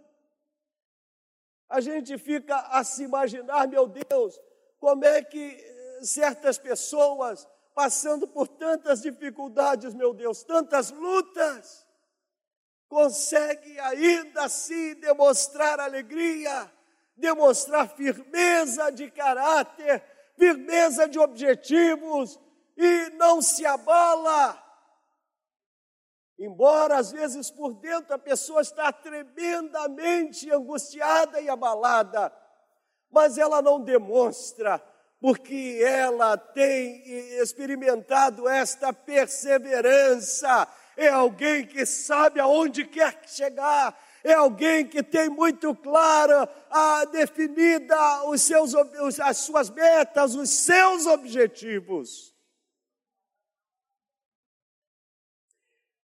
A 1.67 1.81
gente 1.81 2.17
fica 2.17 2.55
a 2.69 2.83
se 2.83 3.03
imaginar, 3.03 3.67
meu 3.67 3.87
Deus, 3.87 4.39
como 4.79 5.05
é 5.05 5.23
que 5.23 5.39
eh, 5.39 5.99
certas 6.03 6.57
pessoas 6.57 7.47
passando 7.73 8.27
por 8.27 8.47
tantas 8.47 9.01
dificuldades, 9.01 9.93
meu 9.93 10.13
Deus, 10.13 10.43
tantas 10.43 10.91
lutas, 10.91 11.87
consegue 12.89 13.79
ainda 13.79 14.43
assim 14.43 14.95
demonstrar 14.95 15.79
alegria, 15.79 16.69
demonstrar 17.15 17.87
firmeza 17.87 18.89
de 18.91 19.09
caráter, 19.11 20.03
firmeza 20.37 21.07
de 21.07 21.19
objetivos 21.19 22.39
e 22.75 23.11
não 23.11 23.41
se 23.41 23.65
abala. 23.65 24.68
Embora 26.39 26.97
às 26.97 27.11
vezes 27.11 27.51
por 27.51 27.73
dentro 27.73 28.13
a 28.13 28.17
pessoa 28.17 28.61
está 28.61 28.93
tremendamente 28.93 30.49
angustiada 30.49 31.41
e 31.41 31.49
abalada, 31.49 32.33
mas 33.11 33.37
ela 33.37 33.61
não 33.61 33.81
demonstra 33.81 34.81
porque 35.19 35.81
ela 35.83 36.37
tem 36.37 37.03
experimentado 37.41 38.47
esta 38.47 38.93
perseverança. 38.93 40.65
É 40.95 41.09
alguém 41.09 41.65
que 41.65 41.85
sabe 41.85 42.39
aonde 42.39 42.85
quer 42.85 43.21
chegar, 43.27 43.97
é 44.23 44.33
alguém 44.33 44.87
que 44.87 45.03
tem 45.03 45.27
muito 45.27 45.75
clara 45.75 46.49
a 46.69 47.03
definida 47.03 48.23
os 48.29 48.41
seus, 48.41 48.73
as 49.19 49.37
suas 49.37 49.69
metas, 49.69 50.35
os 50.35 50.49
seus 50.49 51.05
objetivos. 51.05 52.33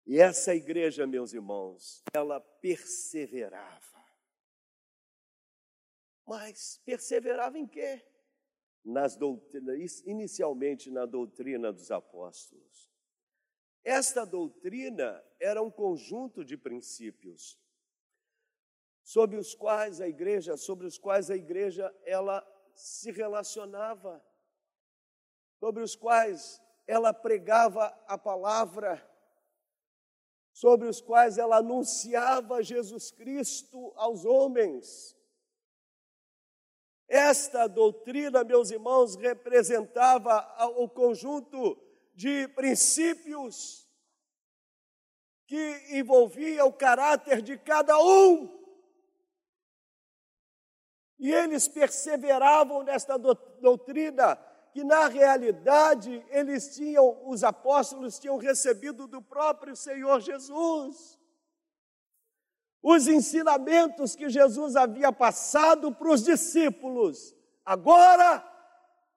E 0.05 0.19
essa 0.19 0.53
igreja, 0.53 1.05
meus 1.07 1.33
irmãos, 1.33 2.03
ela 2.13 2.39
perseverava. 2.39 4.05
Mas 6.25 6.81
perseverava 6.85 7.57
em 7.57 7.67
quê? 7.67 8.03
nas 8.83 9.15
doutrinas, 9.15 10.01
inicialmente 10.05 10.89
na 10.89 11.05
doutrina 11.05 11.71
dos 11.71 11.91
apóstolos. 11.91 12.89
Esta 13.83 14.25
doutrina 14.25 15.23
era 15.39 15.61
um 15.61 15.71
conjunto 15.71 16.43
de 16.43 16.57
princípios 16.57 17.59
sobre 19.03 19.37
os 19.37 19.55
quais 19.55 19.99
a 19.99 20.07
igreja, 20.07 20.55
sobre 20.55 20.85
os 20.85 20.97
quais 20.97 21.29
a 21.29 21.35
igreja 21.35 21.93
ela 22.05 22.45
se 22.75 23.11
relacionava, 23.11 24.23
sobre 25.59 25.81
os 25.81 25.95
quais 25.95 26.61
ela 26.87 27.13
pregava 27.13 27.87
a 28.07 28.17
palavra, 28.17 29.07
sobre 30.53 30.87
os 30.87 31.01
quais 31.01 31.37
ela 31.37 31.57
anunciava 31.57 32.63
Jesus 32.63 33.11
Cristo 33.11 33.91
aos 33.95 34.25
homens. 34.25 35.15
Esta 37.07 37.67
doutrina, 37.67 38.43
meus 38.43 38.71
irmãos, 38.71 39.15
representava 39.15 40.47
o 40.77 40.87
conjunto 40.87 41.77
de 42.13 42.47
princípios 42.49 43.87
que 45.45 45.97
envolvia 45.97 46.63
o 46.63 46.71
caráter 46.71 47.41
de 47.41 47.57
cada 47.57 47.97
um. 48.01 48.61
E 51.19 51.29
eles 51.29 51.67
perseveravam 51.67 52.83
nesta 52.83 53.17
doutrina, 53.17 54.35
que 54.71 54.83
na 54.83 55.07
realidade 55.07 56.25
eles 56.29 56.75
tinham, 56.75 57.29
os 57.29 57.43
apóstolos 57.43 58.17
tinham 58.19 58.37
recebido 58.37 59.07
do 59.07 59.21
próprio 59.21 59.75
Senhor 59.75 60.19
Jesus. 60.21 61.19
Os 62.81 63.07
ensinamentos 63.07 64.15
que 64.15 64.29
Jesus 64.29 64.75
havia 64.75 65.11
passado 65.11 65.93
para 65.93 66.09
os 66.09 66.23
discípulos, 66.23 67.35
agora 67.63 68.47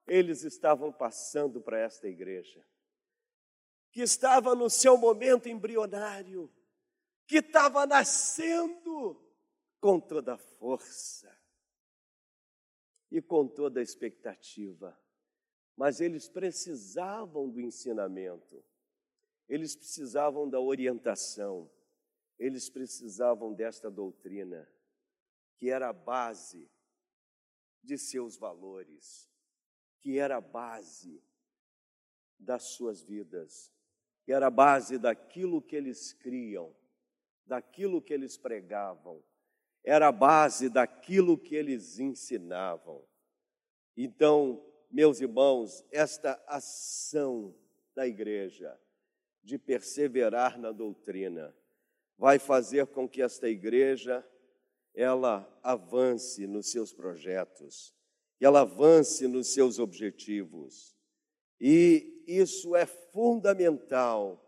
eles 0.05 0.43
estavam 0.43 0.91
passando 0.91 1.59
para 1.61 1.79
esta 1.79 2.07
igreja, 2.07 2.63
que 3.91 4.01
estava 4.01 4.53
no 4.53 4.69
seu 4.69 4.97
momento 4.97 5.49
embrionário, 5.49 6.51
que 7.25 7.37
estava 7.37 7.87
nascendo 7.87 9.19
com 9.79 9.99
toda 9.99 10.33
a 10.33 10.37
força 10.37 11.33
e 13.09 13.21
com 13.21 13.47
toda 13.47 13.79
a 13.79 13.83
expectativa. 13.83 14.95
Mas 15.75 15.99
eles 15.99 16.29
precisavam 16.29 17.49
do 17.49 17.59
ensinamento, 17.59 18.63
eles 19.47 19.75
precisavam 19.75 20.49
da 20.49 20.59
orientação, 20.59 21.69
eles 22.39 22.69
precisavam 22.69 23.53
desta 23.53 23.89
doutrina, 23.89 24.67
que 25.57 25.69
era 25.69 25.89
a 25.89 25.93
base 25.93 26.69
de 27.83 27.97
seus 27.97 28.37
valores, 28.37 29.29
que 29.99 30.17
era 30.17 30.37
a 30.37 30.41
base 30.41 31.21
das 32.39 32.63
suas 32.63 33.03
vidas, 33.03 33.71
que 34.23 34.31
era 34.31 34.47
a 34.47 34.51
base 34.51 34.97
daquilo 34.97 35.61
que 35.61 35.75
eles 35.75 36.13
criam, 36.13 36.75
daquilo 37.45 38.01
que 38.01 38.13
eles 38.13 38.37
pregavam, 38.37 39.23
era 39.83 40.07
a 40.07 40.11
base 40.11 40.67
daquilo 40.67 41.37
que 41.37 41.55
eles 41.55 41.99
ensinavam. 41.99 43.05
Então, 43.95 44.65
meus 44.95 45.19
irmãos, 45.19 45.83
esta 45.91 46.41
ação 46.47 47.53
da 47.93 48.07
igreja 48.07 48.79
de 49.43 49.57
perseverar 49.57 50.57
na 50.57 50.71
doutrina 50.71 51.53
vai 52.17 52.39
fazer 52.39 52.87
com 52.87 53.05
que 53.05 53.21
esta 53.21 53.49
igreja 53.49 54.25
ela 54.93 55.53
avance 55.61 56.47
nos 56.47 56.71
seus 56.71 56.93
projetos, 56.93 57.93
ela 58.39 58.61
avance 58.61 59.27
nos 59.27 59.53
seus 59.53 59.79
objetivos. 59.79 60.95
E 61.59 62.23
isso 62.25 62.73
é 62.73 62.85
fundamental. 62.85 64.41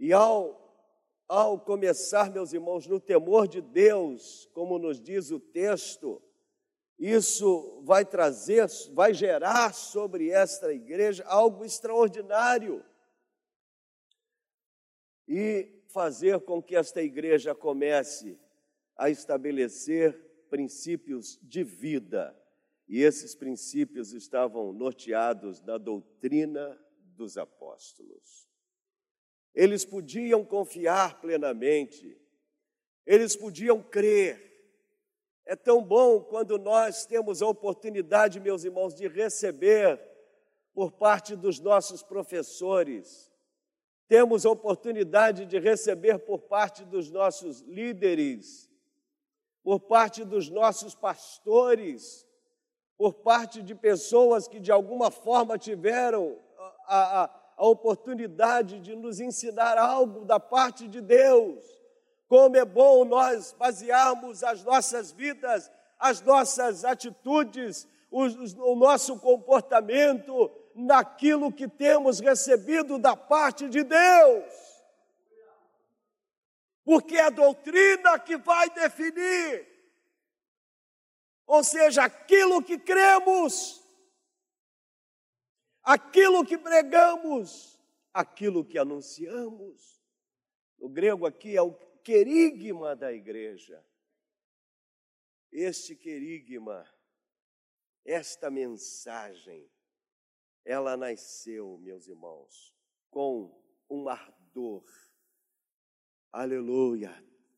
E 0.00 0.12
ao, 0.12 1.24
ao 1.28 1.60
começar, 1.60 2.28
meus 2.32 2.52
irmãos, 2.52 2.88
no 2.88 2.98
temor 2.98 3.46
de 3.46 3.60
Deus, 3.60 4.50
como 4.52 4.80
nos 4.80 5.00
diz 5.00 5.30
o 5.30 5.38
texto, 5.38 6.20
isso 6.98 7.82
vai 7.84 8.04
trazer, 8.04 8.66
vai 8.92 9.12
gerar 9.12 9.74
sobre 9.74 10.30
esta 10.30 10.72
igreja 10.72 11.24
algo 11.26 11.64
extraordinário. 11.64 12.84
E 15.28 15.82
fazer 15.88 16.40
com 16.40 16.62
que 16.62 16.76
esta 16.76 17.02
igreja 17.02 17.54
comece 17.54 18.38
a 18.96 19.10
estabelecer 19.10 20.14
princípios 20.48 21.38
de 21.42 21.64
vida 21.64 22.34
e 22.88 23.02
esses 23.02 23.34
princípios 23.34 24.12
estavam 24.12 24.72
norteados 24.72 25.60
na 25.62 25.76
doutrina 25.76 26.78
dos 27.16 27.36
apóstolos. 27.36 28.48
Eles 29.54 29.84
podiam 29.84 30.44
confiar 30.44 31.20
plenamente, 31.20 32.16
eles 33.04 33.34
podiam 33.34 33.82
crer. 33.82 34.45
É 35.46 35.54
tão 35.54 35.80
bom 35.80 36.20
quando 36.20 36.58
nós 36.58 37.06
temos 37.06 37.40
a 37.40 37.46
oportunidade, 37.46 38.40
meus 38.40 38.64
irmãos, 38.64 38.92
de 38.92 39.06
receber 39.06 40.00
por 40.74 40.90
parte 40.90 41.36
dos 41.36 41.60
nossos 41.60 42.02
professores, 42.02 43.32
temos 44.08 44.44
a 44.44 44.50
oportunidade 44.50 45.46
de 45.46 45.58
receber 45.58 46.18
por 46.18 46.40
parte 46.40 46.84
dos 46.84 47.10
nossos 47.10 47.60
líderes, 47.60 48.70
por 49.62 49.80
parte 49.80 50.24
dos 50.24 50.50
nossos 50.50 50.94
pastores, 50.94 52.26
por 52.98 53.14
parte 53.14 53.62
de 53.62 53.74
pessoas 53.74 54.46
que 54.46 54.60
de 54.60 54.72
alguma 54.72 55.10
forma 55.10 55.56
tiveram 55.56 56.38
a, 56.86 57.22
a, 57.22 57.52
a 57.56 57.66
oportunidade 57.66 58.80
de 58.80 58.94
nos 58.94 59.20
ensinar 59.20 59.78
algo 59.78 60.24
da 60.24 60.40
parte 60.40 60.86
de 60.88 61.00
Deus. 61.00 61.64
Como 62.28 62.56
é 62.56 62.64
bom 62.64 63.04
nós 63.04 63.52
basearmos 63.52 64.42
as 64.42 64.64
nossas 64.64 65.12
vidas, 65.12 65.70
as 65.98 66.20
nossas 66.20 66.84
atitudes, 66.84 67.86
o, 68.10 68.74
nosso 68.74 69.18
comportamento 69.18 70.50
naquilo 70.74 71.52
que 71.52 71.68
temos 71.68 72.20
recebido 72.20 72.98
da 72.98 73.16
parte 73.16 73.68
de 73.68 73.82
Deus. 73.82 74.44
Porque 76.84 77.16
é 77.16 77.22
a 77.22 77.30
doutrina 77.30 78.18
que 78.18 78.36
vai 78.36 78.70
definir 78.70 79.76
ou 81.46 81.62
seja, 81.62 82.02
aquilo 82.04 82.62
que 82.62 82.76
cremos, 82.76 83.80
aquilo 85.82 86.44
que 86.44 86.58
pregamos, 86.58 87.78
aquilo 88.12 88.64
que 88.64 88.76
anunciamos. 88.76 90.02
O 90.78 90.88
grego 90.88 91.24
aqui 91.24 91.56
é 91.56 91.62
o 91.62 91.72
querigma 92.06 92.94
da 92.94 93.12
igreja. 93.12 93.84
Este 95.50 95.96
querigma, 95.96 96.88
esta 98.04 98.48
mensagem, 98.48 99.68
ela 100.64 100.96
nasceu, 100.96 101.76
meus 101.78 102.06
irmãos, 102.06 102.72
com 103.10 103.60
um 103.90 104.08
ardor, 104.08 104.84
aleluia, 106.30 107.12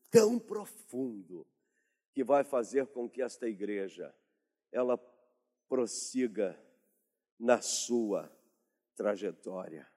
tão 0.09 0.39
profundo 0.39 1.45
que 2.11 2.23
vai 2.23 2.43
fazer 2.43 2.87
com 2.87 3.07
que 3.07 3.21
esta 3.21 3.47
igreja 3.47 4.15
ela 4.71 4.97
prossiga 5.67 6.59
na 7.37 7.61
sua 7.61 8.35
trajetória. 8.95 9.87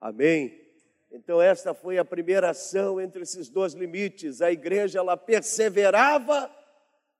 Amém? 0.00 0.69
Então 1.10 1.42
esta 1.42 1.74
foi 1.74 1.98
a 1.98 2.04
primeira 2.04 2.50
ação 2.50 3.00
entre 3.00 3.22
esses 3.22 3.48
dois 3.48 3.74
limites. 3.74 4.40
A 4.40 4.52
igreja 4.52 5.00
ela 5.00 5.16
perseverava 5.16 6.54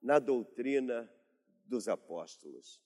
na 0.01 0.19
doutrina 0.19 1.11
dos 1.67 1.89
apóstolos. 1.89 2.81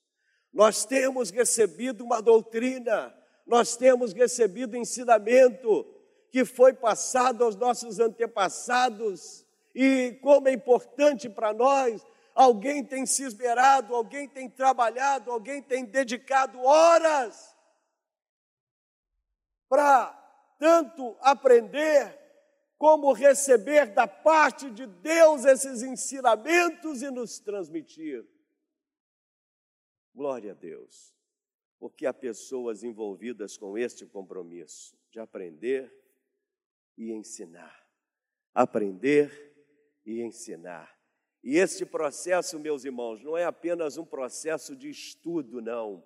Nós 0.51 0.85
temos 0.85 1.29
recebido 1.29 2.03
uma 2.03 2.21
doutrina, 2.21 3.15
nós 3.45 3.75
temos 3.75 4.13
recebido 4.13 4.75
ensinamento 4.75 5.85
que 6.31 6.43
foi 6.43 6.73
passado 6.73 7.43
aos 7.43 7.55
nossos 7.55 7.99
antepassados 7.99 9.45
e 9.73 10.17
como 10.21 10.47
é 10.47 10.53
importante 10.53 11.29
para 11.29 11.53
nós. 11.53 12.05
Alguém 12.33 12.83
tem 12.83 13.05
se 13.05 13.23
esmerado, 13.23 13.93
alguém 13.93 14.27
tem 14.27 14.49
trabalhado, 14.49 15.31
alguém 15.31 15.61
tem 15.61 15.85
dedicado 15.85 16.59
horas 16.61 17.55
para 19.69 20.24
tanto 20.57 21.17
aprender 21.21 22.19
como 22.77 23.13
receber 23.13 23.93
da 23.93 24.07
parte 24.07 24.69
de 24.69 24.85
Deus 24.85 25.45
esses 25.45 25.81
ensinamentos 25.81 27.01
e 27.01 27.09
nos 27.09 27.39
transmitir. 27.39 28.27
Glória 30.13 30.51
a 30.51 30.55
Deus, 30.55 31.13
porque 31.79 32.05
há 32.05 32.13
pessoas 32.13 32.83
envolvidas 32.83 33.57
com 33.57 33.77
este 33.77 34.05
compromisso 34.05 34.97
de 35.11 35.19
aprender 35.19 35.93
e 36.97 37.11
ensinar. 37.11 37.85
Aprender 38.53 39.53
e 40.05 40.21
ensinar. 40.21 40.95
E 41.43 41.57
este 41.57 41.85
processo, 41.85 42.59
meus 42.59 42.85
irmãos, 42.85 43.21
não 43.21 43.37
é 43.37 43.45
apenas 43.45 43.97
um 43.97 44.05
processo 44.05 44.75
de 44.75 44.89
estudo, 44.89 45.61
não. 45.61 46.03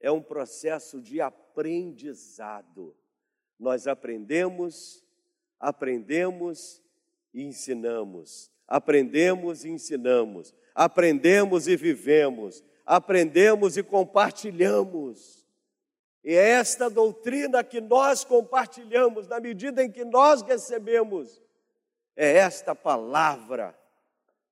É 0.00 0.10
um 0.10 0.22
processo 0.22 1.02
de 1.02 1.20
aprendizado. 1.20 2.96
Nós 3.58 3.86
aprendemos, 3.86 5.04
aprendemos 5.58 6.82
e 7.34 7.42
ensinamos. 7.42 8.50
Aprendemos 8.66 9.64
e 9.64 9.70
ensinamos. 9.70 10.54
Aprendemos 10.74 11.66
e 11.66 11.76
vivemos. 11.76 12.62
Aprendemos 12.84 13.76
e 13.76 13.82
compartilhamos. 13.82 15.46
E 16.22 16.34
é 16.34 16.50
esta 16.50 16.88
doutrina 16.88 17.64
que 17.64 17.80
nós 17.80 18.24
compartilhamos, 18.24 19.26
na 19.28 19.40
medida 19.40 19.82
em 19.82 19.90
que 19.90 20.04
nós 20.04 20.42
recebemos 20.42 21.40
é 22.18 22.38
esta 22.38 22.74
palavra 22.74 23.78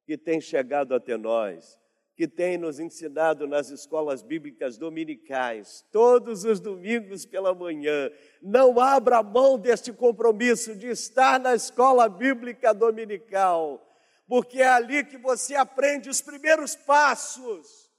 que 0.06 0.16
tem 0.16 0.40
chegado 0.40 0.94
até 0.94 1.16
nós, 1.16 1.76
que 2.16 2.26
tem 2.26 2.56
nos 2.56 2.80
ensinado 2.80 3.46
nas 3.46 3.68
escolas 3.68 4.22
bíblicas 4.22 4.78
dominicais, 4.78 5.84
todos 5.92 6.44
os 6.44 6.58
domingos 6.58 7.26
pela 7.26 7.54
manhã. 7.54 8.10
Não 8.40 8.80
abra 8.80 9.22
mão 9.22 9.58
deste 9.58 9.92
compromisso 9.92 10.74
de 10.74 10.88
estar 10.88 11.38
na 11.38 11.54
escola 11.54 12.08
bíblica 12.08 12.72
dominical, 12.72 13.86
porque 14.26 14.62
é 14.62 14.68
ali 14.68 15.04
que 15.04 15.18
você 15.18 15.54
aprende 15.54 16.08
os 16.08 16.22
primeiros 16.22 16.74
passos, 16.74 17.92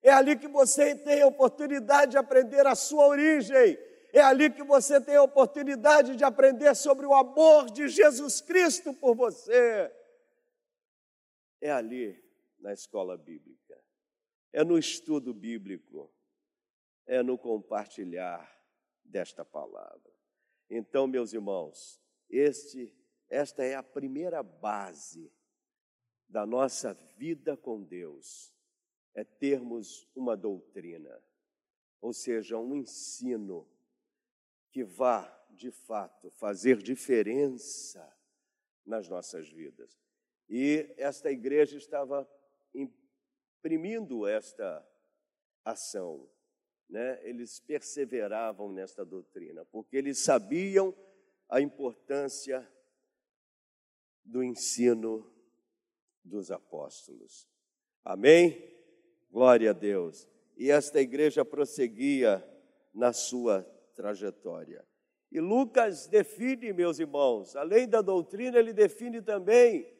é 0.00 0.12
ali 0.12 0.36
que 0.36 0.48
você 0.48 0.94
tem 0.94 1.20
a 1.22 1.26
oportunidade 1.26 2.12
de 2.12 2.18
aprender 2.18 2.64
a 2.68 2.76
sua 2.76 3.08
origem, 3.08 3.76
é 4.12 4.20
ali 4.20 4.48
que 4.48 4.62
você 4.62 5.00
tem 5.00 5.16
a 5.16 5.24
oportunidade 5.24 6.14
de 6.14 6.22
aprender 6.22 6.72
sobre 6.76 7.04
o 7.04 7.14
amor 7.14 7.68
de 7.68 7.88
Jesus 7.88 8.40
Cristo 8.40 8.94
por 8.94 9.16
você. 9.16 9.90
É 11.60 11.70
ali 11.72 12.29
na 12.60 12.72
escola 12.72 13.16
bíblica, 13.16 13.82
é 14.52 14.62
no 14.64 14.78
estudo 14.78 15.32
bíblico, 15.32 16.12
é 17.06 17.22
no 17.22 17.38
compartilhar 17.38 18.48
desta 19.04 19.44
palavra. 19.44 20.12
Então, 20.68 21.06
meus 21.06 21.32
irmãos, 21.32 22.00
este, 22.28 22.94
esta 23.28 23.64
é 23.64 23.74
a 23.74 23.82
primeira 23.82 24.42
base 24.42 25.32
da 26.28 26.46
nossa 26.46 26.94
vida 27.16 27.56
com 27.56 27.82
Deus, 27.82 28.54
é 29.14 29.24
termos 29.24 30.08
uma 30.14 30.36
doutrina, 30.36 31.20
ou 32.00 32.12
seja, 32.12 32.56
um 32.56 32.74
ensino 32.74 33.68
que 34.70 34.84
vá, 34.84 35.26
de 35.50 35.72
fato, 35.72 36.30
fazer 36.30 36.76
diferença 36.78 38.16
nas 38.86 39.08
nossas 39.08 39.48
vidas. 39.48 39.98
E 40.48 40.94
esta 40.96 41.30
igreja 41.30 41.76
estava 41.76 42.28
imprimindo 42.74 44.26
esta 44.26 44.86
ação, 45.64 46.28
né? 46.88 47.20
eles 47.22 47.60
perseveravam 47.60 48.72
nesta 48.72 49.04
doutrina, 49.04 49.64
porque 49.66 49.96
eles 49.96 50.24
sabiam 50.24 50.94
a 51.48 51.60
importância 51.60 52.66
do 54.24 54.42
ensino 54.42 55.30
dos 56.24 56.50
apóstolos. 56.50 57.48
Amém? 58.04 58.70
Glória 59.30 59.70
a 59.70 59.72
Deus. 59.72 60.28
E 60.56 60.70
esta 60.70 61.00
igreja 61.00 61.44
prosseguia 61.44 62.46
na 62.92 63.12
sua 63.12 63.62
trajetória. 63.94 64.86
E 65.30 65.40
Lucas 65.40 66.06
define, 66.08 66.72
meus 66.72 66.98
irmãos, 66.98 67.54
além 67.54 67.88
da 67.88 68.02
doutrina, 68.02 68.58
ele 68.58 68.72
define 68.72 69.22
também 69.22 69.99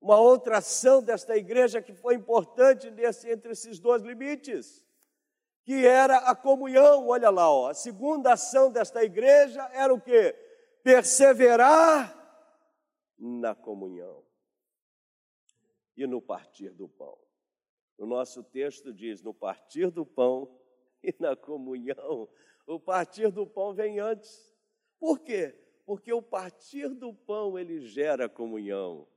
uma 0.00 0.18
outra 0.18 0.58
ação 0.58 1.02
desta 1.02 1.36
igreja 1.36 1.82
que 1.82 1.92
foi 1.92 2.14
importante 2.14 2.90
nesse, 2.90 3.30
entre 3.30 3.52
esses 3.52 3.78
dois 3.78 4.02
limites, 4.02 4.84
que 5.64 5.86
era 5.86 6.18
a 6.18 6.34
comunhão. 6.34 7.08
Olha 7.08 7.30
lá, 7.30 7.50
ó, 7.50 7.68
a 7.68 7.74
segunda 7.74 8.32
ação 8.32 8.70
desta 8.70 9.02
igreja 9.02 9.62
era 9.72 9.92
o 9.92 10.00
que? 10.00 10.32
Perseverar 10.82 12.14
na 13.18 13.54
comunhão 13.54 14.24
e 15.96 16.06
no 16.06 16.22
partir 16.22 16.70
do 16.70 16.88
pão. 16.88 17.18
O 17.98 18.06
nosso 18.06 18.42
texto 18.44 18.92
diz: 18.92 19.20
no 19.22 19.34
partir 19.34 19.90
do 19.90 20.06
pão 20.06 20.48
e 21.02 21.14
na 21.18 21.34
comunhão 21.34 22.28
o 22.68 22.78
partir 22.78 23.32
do 23.32 23.46
pão 23.46 23.72
vem 23.72 23.98
antes. 23.98 24.54
Por 25.00 25.18
quê? 25.20 25.58
Porque 25.86 26.12
o 26.12 26.20
partir 26.20 26.88
do 26.90 27.14
pão 27.14 27.58
ele 27.58 27.80
gera 27.80 28.28
comunhão. 28.28 29.08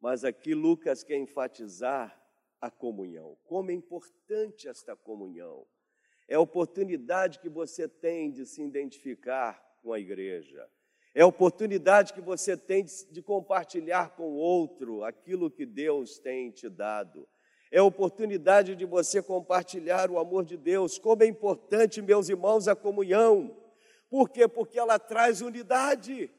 Mas 0.00 0.24
aqui 0.24 0.54
Lucas 0.54 1.02
quer 1.02 1.16
enfatizar 1.16 2.16
a 2.60 2.70
comunhão. 2.70 3.36
Como 3.44 3.70
é 3.70 3.74
importante 3.74 4.68
esta 4.68 4.94
comunhão. 4.96 5.66
É 6.28 6.34
a 6.34 6.40
oportunidade 6.40 7.38
que 7.38 7.48
você 7.48 7.88
tem 7.88 8.30
de 8.30 8.44
se 8.44 8.62
identificar 8.62 9.62
com 9.82 9.92
a 9.92 10.00
igreja. 10.00 10.68
É 11.14 11.22
a 11.22 11.26
oportunidade 11.26 12.12
que 12.12 12.20
você 12.20 12.56
tem 12.56 12.84
de, 12.84 13.22
compartilhar 13.22 14.10
com 14.16 14.34
outro 14.34 15.04
aquilo 15.04 15.50
que 15.50 15.64
Deus 15.64 16.18
tem 16.18 16.50
te 16.50 16.68
dado 16.68 17.26
é 17.70 17.78
a 17.78 17.84
oportunidade 17.84 18.76
de 18.76 18.84
você 18.84 19.22
compartilhar 19.22 20.10
o 20.10 20.18
amor 20.18 20.44
de 20.44 20.56
Deus. 20.56 20.98
Como 20.98 21.22
é 21.22 21.26
importante, 21.26 22.00
meus 22.00 22.28
irmãos, 22.28 22.68
a 22.68 22.76
comunhão. 22.76 23.56
Por 24.08 24.30
quê? 24.30 24.46
Porque 24.46 24.78
ela 24.78 24.98
traz 24.98 25.40
unidade. 25.40 26.30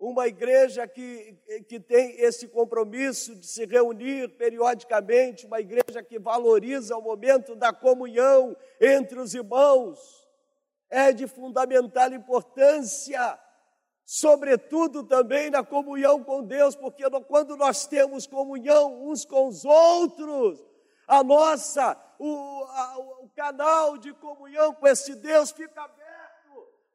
Uma 0.00 0.26
igreja 0.26 0.88
que, 0.88 1.36
que 1.68 1.78
tem 1.78 2.18
esse 2.20 2.48
compromisso 2.48 3.36
de 3.36 3.46
se 3.46 3.66
reunir 3.66 4.30
periodicamente, 4.30 5.44
uma 5.44 5.60
igreja 5.60 6.02
que 6.02 6.18
valoriza 6.18 6.96
o 6.96 7.02
momento 7.02 7.54
da 7.54 7.70
comunhão 7.70 8.56
entre 8.80 9.20
os 9.20 9.34
irmãos, 9.34 10.26
é 10.88 11.12
de 11.12 11.28
fundamental 11.28 12.12
importância 12.14 13.38
sobretudo 14.12 15.04
também 15.04 15.50
na 15.50 15.62
comunhão 15.62 16.24
com 16.24 16.42
Deus, 16.42 16.74
porque 16.74 17.04
quando 17.28 17.56
nós 17.56 17.86
temos 17.86 18.26
comunhão 18.26 19.08
uns 19.08 19.24
com 19.24 19.46
os 19.46 19.64
outros, 19.64 20.58
a 21.06 21.22
nossa, 21.22 21.96
o, 22.18 22.64
a, 22.64 22.98
o 22.98 23.30
canal 23.36 23.96
de 23.98 24.12
comunhão 24.14 24.74
com 24.74 24.88
esse 24.88 25.14
Deus 25.14 25.52
fica 25.52 25.82
aberto 25.82 26.09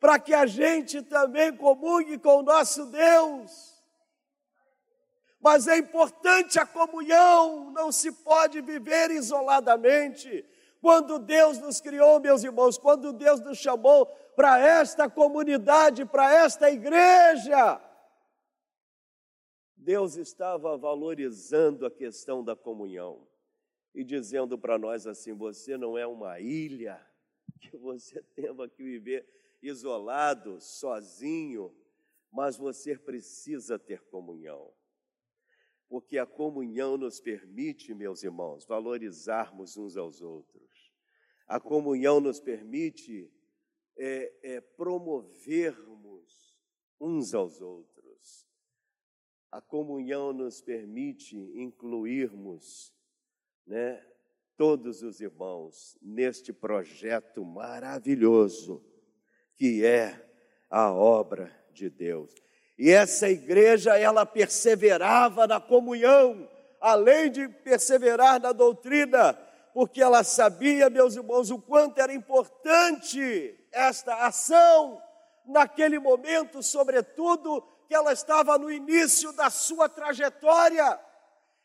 para 0.05 0.19
que 0.19 0.35
a 0.35 0.45
gente 0.45 1.01
também 1.01 1.51
comungue 1.51 2.19
com 2.19 2.37
o 2.37 2.43
nosso 2.43 2.85
Deus. 2.85 3.73
Mas 5.41 5.67
é 5.67 5.79
importante 5.79 6.59
a 6.59 6.65
comunhão, 6.67 7.71
não 7.71 7.91
se 7.91 8.11
pode 8.11 8.61
viver 8.61 9.09
isoladamente. 9.09 10.45
Quando 10.79 11.17
Deus 11.17 11.57
nos 11.57 11.81
criou, 11.81 12.19
meus 12.19 12.43
irmãos, 12.43 12.77
quando 12.77 13.11
Deus 13.11 13.39
nos 13.39 13.57
chamou 13.57 14.05
para 14.35 14.59
esta 14.59 15.09
comunidade, 15.09 16.05
para 16.05 16.31
esta 16.31 16.69
igreja. 16.69 17.81
Deus 19.75 20.17
estava 20.17 20.77
valorizando 20.77 21.83
a 21.83 21.89
questão 21.89 22.43
da 22.43 22.55
comunhão 22.55 23.27
e 23.91 24.03
dizendo 24.03 24.55
para 24.55 24.77
nós 24.77 25.07
assim: 25.07 25.33
você 25.33 25.75
não 25.75 25.97
é 25.97 26.05
uma 26.05 26.39
ilha 26.39 27.03
que 27.59 27.75
você 27.75 28.21
tenha 28.35 28.53
que 28.69 28.83
viver 28.83 29.33
isolado, 29.61 30.59
sozinho, 30.59 31.75
mas 32.31 32.57
você 32.57 32.97
precisa 32.97 33.79
ter 33.79 34.03
comunhão. 34.09 34.73
Porque 35.87 36.17
a 36.17 36.25
comunhão 36.25 36.97
nos 36.97 37.19
permite, 37.19 37.93
meus 37.93 38.23
irmãos, 38.23 38.65
valorizarmos 38.65 39.77
uns 39.77 39.95
aos 39.95 40.21
outros. 40.21 40.91
A 41.47 41.59
comunhão 41.59 42.19
nos 42.19 42.39
permite 42.39 43.31
é, 43.97 44.55
é, 44.55 44.61
promovermos 44.61 46.57
uns 46.99 47.33
aos 47.33 47.61
outros. 47.61 48.47
A 49.51 49.61
comunhão 49.61 50.33
nos 50.33 50.61
permite 50.61 51.37
incluirmos 51.37 52.93
né, 53.65 54.05
todos 54.57 55.01
os 55.01 55.21
irmãos 55.21 55.97
neste 56.01 56.51
projeto 56.51 57.45
maravilhoso 57.45 58.83
que 59.57 59.85
é 59.85 60.21
a 60.69 60.91
obra 60.91 61.51
de 61.71 61.89
Deus. 61.89 62.31
E 62.77 62.91
essa 62.91 63.29
igreja, 63.29 63.97
ela 63.97 64.25
perseverava 64.25 65.47
na 65.47 65.59
comunhão, 65.61 66.49
além 66.81 67.31
de 67.31 67.47
perseverar 67.47 68.41
na 68.41 68.51
doutrina, 68.51 69.33
porque 69.73 70.01
ela 70.01 70.23
sabia, 70.23 70.89
meus 70.89 71.15
irmãos, 71.15 71.49
o 71.51 71.59
quanto 71.59 71.99
era 71.99 72.13
importante 72.13 73.57
esta 73.71 74.25
ação 74.25 75.01
naquele 75.45 75.99
momento, 75.99 76.61
sobretudo 76.63 77.61
que 77.87 77.93
ela 77.93 78.11
estava 78.13 78.57
no 78.57 78.71
início 78.71 79.31
da 79.33 79.49
sua 79.49 79.87
trajetória. 79.87 80.99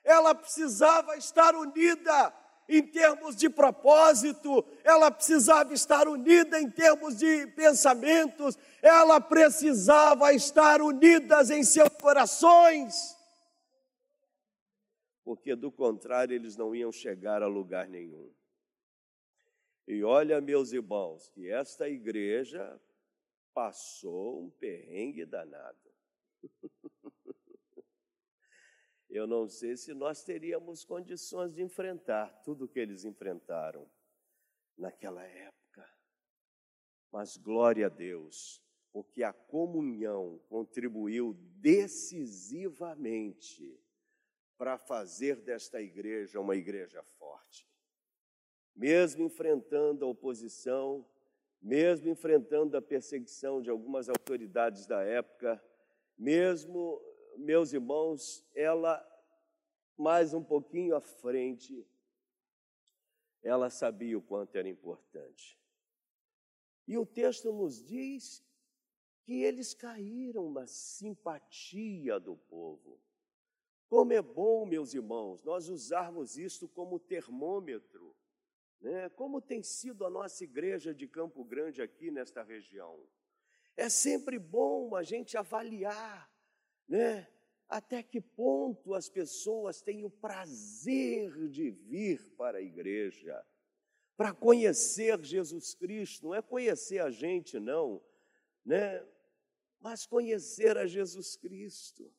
Ela 0.04 0.34
precisava 0.34 1.16
estar 1.16 1.54
unida 1.54 2.32
em 2.78 2.82
termos 2.82 3.36
de 3.36 3.50
propósito, 3.50 4.64
ela 4.84 5.10
precisava 5.10 5.74
estar 5.74 6.08
unida 6.08 6.60
em 6.60 6.70
termos 6.70 7.16
de 7.16 7.46
pensamentos, 7.48 8.56
ela 8.80 9.20
precisava 9.20 10.32
estar 10.32 10.80
unidas 10.80 11.50
em 11.50 11.62
seus 11.62 11.90
corações. 12.00 13.16
Porque 15.24 15.54
do 15.54 15.70
contrário 15.70 16.34
eles 16.34 16.56
não 16.56 16.74
iam 16.74 16.90
chegar 16.90 17.42
a 17.42 17.46
lugar 17.46 17.88
nenhum. 17.88 18.32
E 19.86 20.04
olha, 20.04 20.40
meus 20.40 20.72
irmãos, 20.72 21.28
que 21.30 21.50
esta 21.50 21.88
igreja 21.88 22.80
passou 23.52 24.44
um 24.44 24.50
perrengue 24.50 25.26
danado. 25.26 25.90
Eu 29.10 29.26
não 29.26 29.46
sei 29.48 29.76
se 29.76 29.92
nós 29.92 30.24
teríamos 30.24 30.82
condições 30.84 31.52
de 31.52 31.60
enfrentar 31.62 32.28
tudo 32.42 32.64
o 32.64 32.68
que 32.68 32.78
eles 32.78 33.04
enfrentaram 33.04 33.86
naquela 34.78 35.22
época. 35.24 35.86
Mas 37.10 37.36
glória 37.36 37.86
a 37.86 37.90
Deus, 37.90 38.62
porque 38.92 39.22
a 39.22 39.32
comunhão 39.32 40.40
contribuiu 40.48 41.34
decisivamente 41.56 43.78
para 44.56 44.78
fazer 44.78 45.42
desta 45.42 45.82
igreja 45.82 46.40
uma 46.40 46.56
igreja 46.56 47.02
forte 47.02 47.68
mesmo 48.80 49.24
enfrentando 49.24 50.06
a 50.06 50.08
oposição, 50.08 51.06
mesmo 51.60 52.08
enfrentando 52.08 52.78
a 52.78 52.82
perseguição 52.82 53.60
de 53.60 53.68
algumas 53.68 54.08
autoridades 54.08 54.86
da 54.86 55.02
época, 55.02 55.62
mesmo, 56.16 56.98
meus 57.40 57.72
irmãos, 57.72 58.44
ela 58.54 59.06
mais 59.96 60.32
um 60.32 60.42
pouquinho 60.42 60.96
à 60.96 61.00
frente, 61.00 61.86
ela 63.42 63.68
sabia 63.68 64.16
o 64.16 64.22
quanto 64.22 64.56
era 64.56 64.68
importante. 64.68 65.58
E 66.86 66.96
o 66.96 67.04
texto 67.04 67.52
nos 67.52 67.84
diz 67.84 68.42
que 69.22 69.42
eles 69.42 69.74
caíram 69.74 70.50
na 70.50 70.66
simpatia 70.66 72.18
do 72.18 72.36
povo. 72.36 72.98
Como 73.88 74.12
é 74.12 74.22
bom, 74.22 74.64
meus 74.64 74.94
irmãos, 74.94 75.42
nós 75.42 75.68
usarmos 75.68 76.38
isto 76.38 76.68
como 76.68 76.98
termômetro, 76.98 78.16
né? 78.80 79.08
como 79.10 79.40
tem 79.40 79.62
sido 79.62 80.06
a 80.06 80.10
nossa 80.10 80.44
igreja 80.44 80.94
de 80.94 81.06
Campo 81.06 81.44
Grande 81.44 81.82
aqui 81.82 82.10
nesta 82.10 82.42
região. 82.42 83.06
É 83.76 83.88
sempre 83.88 84.38
bom 84.38 84.94
a 84.94 85.02
gente 85.02 85.36
avaliar, 85.36 86.29
né? 86.90 87.28
Até 87.68 88.02
que 88.02 88.20
ponto 88.20 88.94
as 88.94 89.08
pessoas 89.08 89.80
têm 89.80 90.04
o 90.04 90.10
prazer 90.10 91.48
de 91.48 91.70
vir 91.70 92.20
para 92.36 92.58
a 92.58 92.62
igreja, 92.62 93.40
para 94.16 94.34
conhecer 94.34 95.22
Jesus 95.22 95.72
Cristo, 95.72 96.26
não 96.26 96.34
é 96.34 96.42
conhecer 96.42 96.98
a 96.98 97.08
gente, 97.08 97.60
não, 97.60 98.02
né? 98.66 99.02
Mas 99.80 100.04
conhecer 100.04 100.76
a 100.76 100.86
Jesus 100.86 101.36
Cristo, 101.36 102.12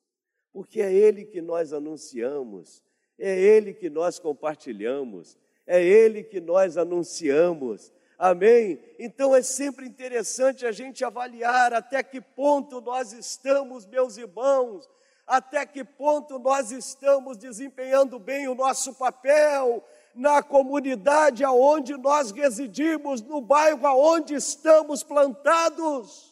porque 0.53 0.81
é 0.81 0.91
Ele 0.91 1.25
que 1.25 1.41
nós 1.41 1.73
anunciamos, 1.73 2.81
é 3.19 3.37
Ele 3.37 3.73
que 3.73 3.89
nós 3.89 4.17
compartilhamos, 4.17 5.37
é 5.67 5.83
Ele 5.83 6.23
que 6.23 6.39
nós 6.39 6.77
anunciamos, 6.77 7.93
Amém? 8.23 8.79
Então 8.99 9.35
é 9.35 9.41
sempre 9.41 9.87
interessante 9.87 10.63
a 10.63 10.71
gente 10.71 11.03
avaliar 11.03 11.73
até 11.73 12.03
que 12.03 12.21
ponto 12.21 12.79
nós 12.79 13.13
estamos, 13.13 13.83
meus 13.83 14.15
irmãos, 14.15 14.87
até 15.25 15.65
que 15.65 15.83
ponto 15.83 16.37
nós 16.37 16.69
estamos 16.71 17.35
desempenhando 17.35 18.19
bem 18.19 18.47
o 18.47 18.53
nosso 18.53 18.93
papel 18.93 19.83
na 20.13 20.43
comunidade 20.43 21.43
aonde 21.43 21.97
nós 21.97 22.29
residimos, 22.29 23.23
no 23.23 23.41
bairro 23.41 23.87
aonde 23.87 24.35
estamos 24.35 25.01
plantados 25.01 26.31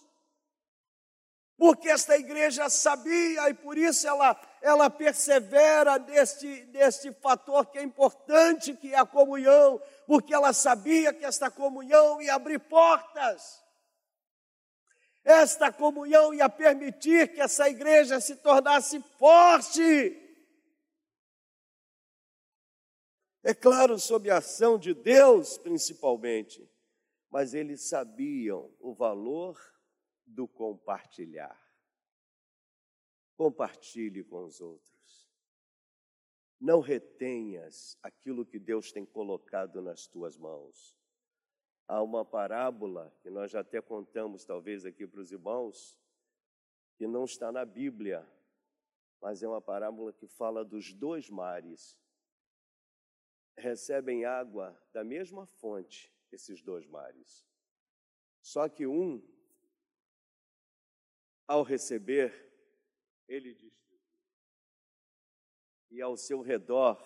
porque 1.59 1.89
esta 1.89 2.17
igreja 2.17 2.69
sabia 2.69 3.49
e 3.49 3.53
por 3.53 3.77
isso 3.77 4.07
ela, 4.07 4.39
ela 4.61 4.89
persevera 4.89 5.97
neste, 5.99 6.65
neste 6.65 7.11
fator 7.13 7.65
que 7.65 7.77
é 7.77 7.83
importante, 7.83 8.75
que 8.75 8.93
é 8.93 8.97
a 8.97 9.05
comunhão, 9.05 9.81
porque 10.05 10.33
ela 10.33 10.53
sabia 10.53 11.13
que 11.13 11.25
esta 11.25 11.49
comunhão 11.49 12.21
ia 12.21 12.35
abrir 12.35 12.59
portas. 12.59 13.63
Esta 15.23 15.71
comunhão 15.71 16.33
ia 16.33 16.49
permitir 16.49 17.33
que 17.33 17.41
essa 17.41 17.69
igreja 17.69 18.19
se 18.19 18.35
tornasse 18.37 18.99
forte. 19.17 20.25
É 23.43 23.53
claro, 23.53 23.97
sob 23.99 24.29
a 24.29 24.37
ação 24.37 24.77
de 24.77 24.93
Deus, 24.93 25.57
principalmente, 25.57 26.69
mas 27.29 27.53
eles 27.53 27.87
sabiam 27.87 28.73
o 28.79 28.93
valor 28.93 29.57
do 30.25 30.47
compartilhar. 30.47 31.68
Compartilhe 33.39 34.21
com 34.21 34.43
os 34.43 34.59
outros. 34.59 35.31
Não 36.59 36.81
retenhas 36.81 37.97
aquilo 38.03 38.45
que 38.45 38.59
Deus 38.59 38.91
tem 38.91 39.05
colocado 39.05 39.81
nas 39.81 40.05
tuas 40.07 40.35
mãos. 40.35 40.99
Há 41.87 42.03
uma 42.03 42.25
parábola 42.25 43.15
que 43.21 43.29
nós 43.29 43.51
já 43.51 43.61
até 43.61 43.81
contamos, 43.81 44.43
talvez, 44.43 44.85
aqui 44.85 45.07
para 45.07 45.21
os 45.21 45.31
irmãos, 45.31 45.97
que 46.97 47.07
não 47.07 47.23
está 47.23 47.49
na 47.49 47.63
Bíblia, 47.63 48.29
mas 49.21 49.41
é 49.41 49.47
uma 49.47 49.61
parábola 49.61 50.11
que 50.11 50.27
fala 50.27 50.65
dos 50.65 50.91
dois 50.93 51.29
mares. 51.29 51.97
Recebem 53.55 54.25
água 54.25 54.77
da 54.91 55.01
mesma 55.01 55.45
fonte, 55.45 56.13
esses 56.29 56.61
dois 56.61 56.85
mares. 56.85 57.47
Só 58.41 58.67
que 58.67 58.85
um 58.85 59.25
ao 61.47 61.63
receber, 61.63 62.48
ele 63.29 63.53
distribui. 63.53 63.99
E 65.91 66.01
ao 66.01 66.17
seu 66.17 66.41
redor 66.41 67.01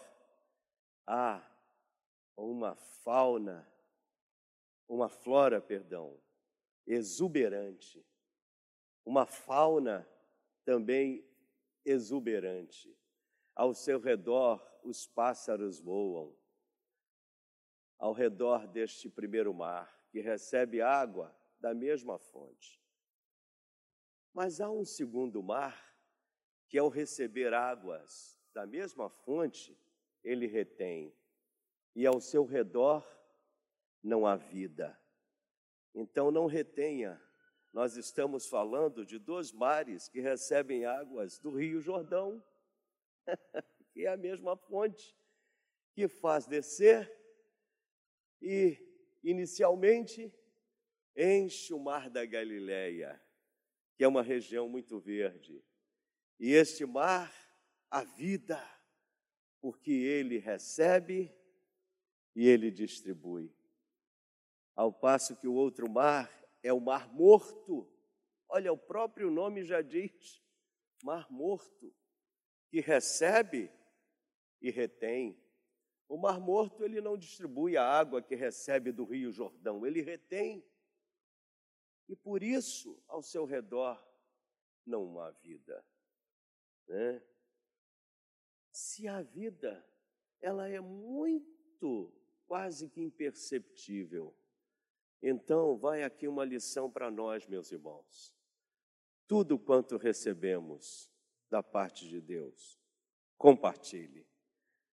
há 1.06 1.46
uma 2.36 2.76
fauna, 2.76 3.70
uma 4.88 5.10
flora, 5.10 5.62
perdão, 5.62 6.20
exuberante. 6.88 8.04
Uma 9.06 9.26
fauna 9.26 10.08
também 10.64 11.28
exuberante. 11.86 12.98
Ao 13.54 13.74
seu 13.74 14.00
redor 14.00 14.66
os 14.84 15.06
pássaros 15.06 15.80
voam. 15.80 16.36
Ao 18.00 18.14
redor 18.14 18.68
deste 18.68 19.10
primeiro 19.10 19.54
mar, 19.54 20.04
que 20.10 20.20
recebe 20.20 20.82
água 20.82 21.36
da 21.60 21.74
mesma 21.74 22.18
fonte. 22.18 22.82
Mas 24.34 24.60
há 24.60 24.70
um 24.70 24.84
segundo 24.84 25.42
mar, 25.44 25.93
que 26.74 26.80
ao 26.80 26.90
receber 26.90 27.54
águas 27.54 28.36
da 28.52 28.66
mesma 28.66 29.08
fonte, 29.08 29.80
ele 30.24 30.48
retém, 30.48 31.16
e 31.96 32.04
ao 32.04 32.20
seu 32.20 32.46
redor 32.46 33.08
não 34.02 34.26
há 34.26 34.36
vida. 34.36 35.00
Então 35.94 36.32
não 36.32 36.48
retenha. 36.48 37.22
Nós 37.72 37.96
estamos 37.96 38.48
falando 38.48 39.06
de 39.06 39.20
dois 39.20 39.52
mares 39.52 40.10
que 40.10 40.20
recebem 40.20 40.84
águas 40.84 41.38
do 41.38 41.52
Rio 41.52 41.80
Jordão, 41.80 42.44
que 43.94 44.08
é 44.08 44.10
a 44.10 44.18
mesma 44.18 44.58
fonte 44.58 45.16
que 45.94 46.08
faz 46.08 46.48
descer 46.48 47.08
e 48.42 48.76
inicialmente 49.24 50.34
enche 51.16 51.72
o 51.72 51.78
mar 51.78 52.10
da 52.10 52.26
Galileia 52.26 53.24
que 53.96 54.04
é 54.04 54.08
uma 54.08 54.24
região 54.24 54.68
muito 54.68 55.00
verde. 55.00 55.64
E 56.40 56.52
este 56.52 56.86
mar, 56.86 57.34
a 57.90 58.04
vida, 58.04 58.62
porque 59.62 59.92
ele 59.92 60.38
recebe 60.38 61.34
e 62.36 62.48
ele 62.48 62.72
distribui. 62.72 63.54
Ao 64.76 64.92
passo 64.92 65.36
que 65.36 65.48
o 65.48 65.54
outro 65.54 65.90
mar 65.90 66.30
é 66.62 66.74
o 66.74 66.80
mar 66.80 67.14
morto. 67.14 67.90
Olha, 68.50 68.74
o 68.74 68.78
próprio 68.78 69.30
nome 69.30 69.64
já 69.64 69.82
diz: 69.82 70.42
mar 71.04 71.32
morto, 71.32 71.94
que 72.70 72.80
recebe 72.80 73.72
e 74.62 74.72
retém. 74.72 75.40
O 76.08 76.18
mar 76.18 76.40
morto 76.40 76.84
ele 76.84 77.00
não 77.00 77.18
distribui 77.18 77.78
a 77.78 77.84
água 77.84 78.22
que 78.22 78.36
recebe 78.36 78.92
do 78.92 79.06
Rio 79.06 79.32
Jordão, 79.32 79.86
ele 79.86 80.02
retém 80.02 80.64
e 82.08 82.16
por 82.16 82.44
isso 82.44 83.02
ao 83.08 83.22
seu 83.22 83.46
redor 83.46 84.04
não 84.86 85.20
há 85.20 85.32
vida. 85.32 85.84
Né? 86.88 87.22
Se 88.72 89.08
a 89.08 89.22
vida, 89.22 89.86
ela 90.42 90.68
é 90.68 90.80
muito, 90.80 92.14
quase 92.46 92.90
que 92.90 93.02
imperceptível. 93.02 94.36
Então, 95.22 95.78
vai 95.78 96.04
aqui 96.04 96.28
uma 96.28 96.44
lição 96.44 96.92
para 96.92 97.10
nós, 97.10 97.48
meus 97.48 97.72
irmãos. 97.72 98.36
Tudo 99.28 99.58
quanto 99.58 99.98
recebemos 99.98 101.10
da 101.50 101.64
parte 101.64 102.08
de 102.08 102.20
Deus, 102.20 102.80
compartilhe. 103.38 104.28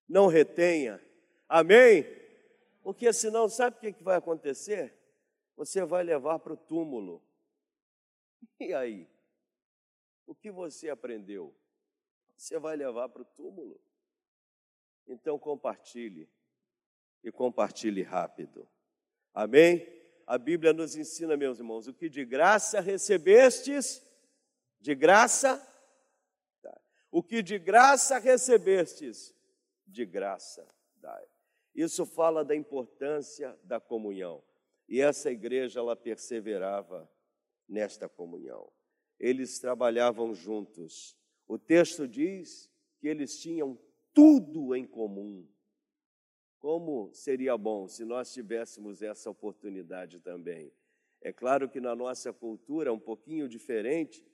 Não 0.09 0.27
retenha. 0.27 1.01
Amém? 1.49 2.05
Porque 2.83 3.13
senão, 3.13 3.49
sabe 3.49 3.77
o 3.77 3.95
que 3.95 4.03
vai 4.03 4.17
acontecer? 4.17 5.01
você 5.61 5.85
vai 5.85 6.03
levar 6.03 6.39
para 6.39 6.55
o 6.55 6.57
túmulo. 6.57 7.23
E 8.59 8.73
aí? 8.73 9.07
O 10.27 10.35
que 10.35 10.51
você 10.51 10.89
aprendeu? 10.89 11.55
Você 12.41 12.59
vai 12.59 12.75
levar 12.75 13.07
para 13.11 13.21
o 13.21 13.25
túmulo. 13.27 13.79
Então 15.07 15.39
compartilhe 15.39 16.27
e 17.23 17.31
compartilhe 17.31 18.03
rápido. 18.03 18.67
Amém? 19.35 19.87
A 20.27 20.39
Bíblia 20.39 20.73
nos 20.73 20.97
ensina, 20.97 21.37
meus 21.37 21.59
irmãos, 21.59 21.87
o 21.87 21.93
que 21.93 22.09
de 22.09 22.25
graça 22.25 22.81
recebestes, 22.81 24.03
de 24.81 24.95
graça, 24.95 25.59
tá. 26.63 26.81
o 27.11 27.23
que 27.23 27.43
de 27.43 27.59
graça 27.59 28.19
recebestes, 28.19 29.35
de 29.87 30.07
graça 30.07 30.67
dai. 30.97 31.27
Isso 31.75 32.07
fala 32.07 32.43
da 32.43 32.57
importância 32.57 33.55
da 33.65 33.79
comunhão. 33.79 34.43
E 34.89 35.03
essa 35.03 35.31
igreja 35.31 35.81
ela 35.81 35.95
perseverava 35.95 37.07
nesta 37.69 38.09
comunhão. 38.09 38.73
Eles 39.19 39.59
trabalhavam 39.59 40.35
juntos. 40.35 41.20
O 41.51 41.59
texto 41.59 42.07
diz 42.07 42.71
que 43.01 43.09
eles 43.09 43.41
tinham 43.41 43.77
tudo 44.15 44.73
em 44.73 44.87
comum. 44.87 45.45
Como 46.61 47.13
seria 47.13 47.59
bom 47.59 47.89
se 47.89 48.05
nós 48.05 48.33
tivéssemos 48.33 49.03
essa 49.03 49.29
oportunidade 49.29 50.21
também. 50.21 50.73
É 51.21 51.33
claro 51.33 51.69
que 51.69 51.81
na 51.81 51.97
nossa 51.97 52.33
cultura 52.33 52.91
é 52.91 52.93
um 52.93 53.01
pouquinho 53.01 53.49
diferente, 53.49 54.25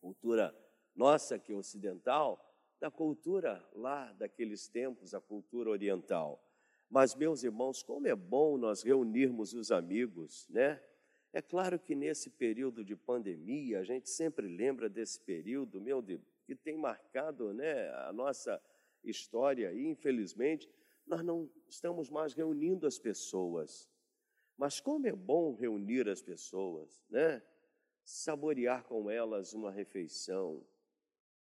cultura 0.00 0.56
nossa 0.94 1.40
que 1.40 1.50
é 1.50 1.56
ocidental, 1.56 2.38
da 2.78 2.88
cultura 2.88 3.68
lá 3.74 4.12
daqueles 4.12 4.68
tempos, 4.68 5.14
a 5.14 5.20
cultura 5.20 5.70
oriental. 5.70 6.40
Mas, 6.88 7.16
meus 7.16 7.42
irmãos, 7.42 7.82
como 7.82 8.06
é 8.06 8.14
bom 8.14 8.56
nós 8.56 8.84
reunirmos 8.84 9.54
os 9.54 9.72
amigos, 9.72 10.46
né? 10.48 10.80
É 11.32 11.40
claro 11.40 11.78
que 11.78 11.94
nesse 11.94 12.28
período 12.28 12.84
de 12.84 12.94
pandemia, 12.94 13.80
a 13.80 13.84
gente 13.84 14.10
sempre 14.10 14.46
lembra 14.46 14.88
desse 14.88 15.18
período, 15.18 15.80
meu 15.80 16.02
Deus, 16.02 16.20
que 16.44 16.54
tem 16.54 16.76
marcado 16.76 17.54
né, 17.54 17.88
a 18.06 18.12
nossa 18.12 18.62
história 19.02 19.72
e, 19.72 19.86
infelizmente, 19.86 20.68
nós 21.06 21.24
não 21.24 21.50
estamos 21.68 22.10
mais 22.10 22.34
reunindo 22.34 22.86
as 22.86 22.98
pessoas. 22.98 23.90
Mas 24.58 24.78
como 24.78 25.06
é 25.06 25.12
bom 25.12 25.54
reunir 25.54 26.06
as 26.08 26.20
pessoas, 26.20 27.02
né? 27.08 27.42
Saborear 28.04 28.84
com 28.84 29.10
elas 29.10 29.54
uma 29.54 29.70
refeição, 29.70 30.62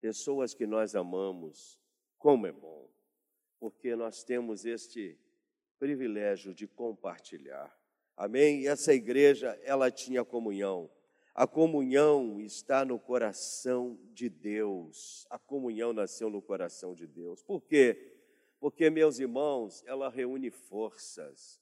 pessoas 0.02 0.54
que 0.54 0.68
nós 0.68 0.96
amamos, 0.96 1.80
como 2.18 2.46
é 2.46 2.52
bom, 2.52 2.89
porque 3.60 3.96
nós 3.96 4.24
temos 4.24 4.65
este 4.65 5.18
privilégio 5.78 6.54
de 6.54 6.68
compartilhar. 6.68 7.79
Amém? 8.19 8.63
E 8.63 8.67
essa 8.67 8.93
igreja, 8.93 9.58
ela 9.63 9.89
tinha 9.89 10.25
comunhão. 10.25 10.91
A 11.34 11.47
comunhão 11.47 12.41
está 12.41 12.84
no 12.84 12.99
coração 12.99 13.97
de 14.12 14.27
Deus. 14.27 15.25
A 15.29 15.39
comunhão 15.39 15.93
nasceu 15.93 16.29
no 16.29 16.41
coração 16.41 16.93
de 16.93 17.08
Deus. 17.08 17.41
Por 17.41 17.62
quê? 17.62 18.17
Porque, 18.60 18.89
meus 18.89 19.19
irmãos, 19.19 19.82
ela 19.88 20.10
reúne 20.10 20.51
forças, 20.51 21.62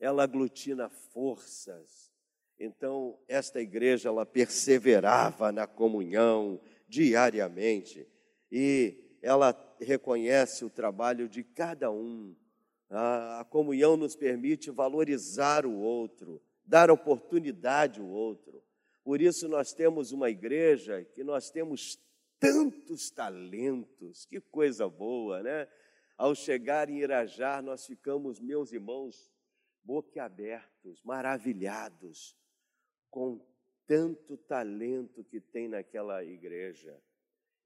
ela 0.00 0.24
aglutina 0.24 0.88
forças. 0.88 2.12
Então, 2.58 3.16
esta 3.28 3.60
igreja, 3.60 4.08
ela 4.08 4.26
perseverava 4.26 5.52
na 5.52 5.68
comunhão 5.68 6.60
diariamente 6.88 8.08
e 8.50 9.16
ela 9.22 9.54
reconhece 9.80 10.64
o 10.64 10.70
trabalho 10.70 11.28
de 11.28 11.44
cada 11.44 11.92
um 11.92 12.34
a, 12.90 13.44
comunhão 13.48 13.96
nos 13.96 14.16
permite 14.16 14.70
valorizar 14.70 15.66
o 15.66 15.74
outro, 15.78 16.40
dar 16.64 16.90
oportunidade 16.90 18.00
ao 18.00 18.06
outro. 18.06 18.62
Por 19.04 19.20
isso 19.20 19.48
nós 19.48 19.72
temos 19.72 20.12
uma 20.12 20.30
igreja 20.30 21.04
que 21.04 21.22
nós 21.22 21.50
temos 21.50 21.98
tantos 22.38 23.10
talentos, 23.10 24.24
que 24.24 24.40
coisa 24.40 24.88
boa, 24.88 25.42
né? 25.42 25.68
Ao 26.16 26.34
chegar 26.34 26.90
em 26.90 26.98
Irajá, 26.98 27.62
nós 27.62 27.86
ficamos, 27.86 28.40
meus 28.40 28.72
irmãos, 28.72 29.30
boquiabertos, 29.84 31.02
maravilhados 31.02 32.36
com 33.10 33.40
tanto 33.86 34.36
talento 34.36 35.24
que 35.24 35.40
tem 35.40 35.68
naquela 35.68 36.22
igreja 36.24 37.00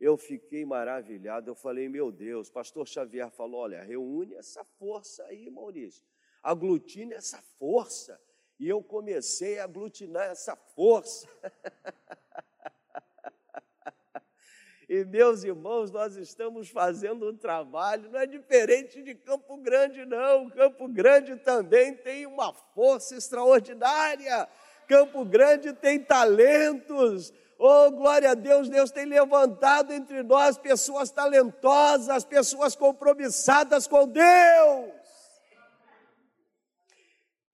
eu 0.02 0.16
fiquei 0.16 0.64
maravilhado. 0.64 1.48
Eu 1.48 1.54
falei, 1.54 1.88
meu 1.88 2.10
Deus, 2.10 2.50
pastor 2.50 2.88
Xavier 2.88 3.30
falou: 3.30 3.60
olha, 3.60 3.84
reúne 3.84 4.34
essa 4.34 4.64
força 4.64 5.22
aí, 5.26 5.48
Maurício, 5.48 6.04
aglutine 6.42 7.14
essa 7.14 7.40
força. 7.56 8.20
E 8.58 8.68
eu 8.68 8.82
comecei 8.82 9.60
a 9.60 9.64
aglutinar 9.64 10.24
essa 10.24 10.56
força. 10.56 11.28
e 14.88 15.04
meus 15.04 15.44
irmãos, 15.44 15.92
nós 15.92 16.16
estamos 16.16 16.68
fazendo 16.68 17.30
um 17.30 17.36
trabalho, 17.36 18.10
não 18.10 18.18
é 18.18 18.26
diferente 18.26 19.00
de 19.02 19.14
Campo 19.14 19.56
Grande, 19.58 20.04
não. 20.04 20.50
Campo 20.50 20.88
Grande 20.88 21.36
também 21.36 21.94
tem 21.94 22.26
uma 22.26 22.52
força 22.52 23.16
extraordinária. 23.16 24.48
Campo 24.88 25.24
Grande 25.24 25.72
tem 25.72 26.00
talentos, 26.00 27.32
Oh, 27.64 27.92
glória 27.92 28.32
a 28.32 28.34
Deus, 28.34 28.68
Deus 28.68 28.90
tem 28.90 29.06
levantado 29.06 29.92
entre 29.92 30.24
nós 30.24 30.58
pessoas 30.58 31.12
talentosas, 31.12 32.24
pessoas 32.24 32.74
compromissadas 32.74 33.86
com 33.86 34.08
Deus. 34.08 34.92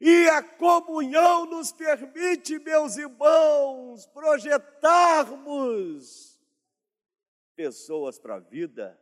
E 0.01 0.27
a 0.31 0.43
comunhão 0.43 1.45
nos 1.45 1.73
permite, 1.73 2.59
meus 2.59 2.97
irmãos, 2.97 4.07
projetarmos 4.07 6.41
pessoas 7.55 8.19
para 8.19 8.37
a 8.37 8.41
vida. 8.41 8.99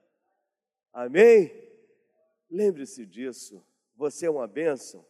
Amém? 0.92 1.52
Lembre-se 2.50 3.06
disso. 3.06 3.64
Você 3.94 4.26
é 4.26 4.30
uma 4.30 4.48
bênção. 4.48 5.06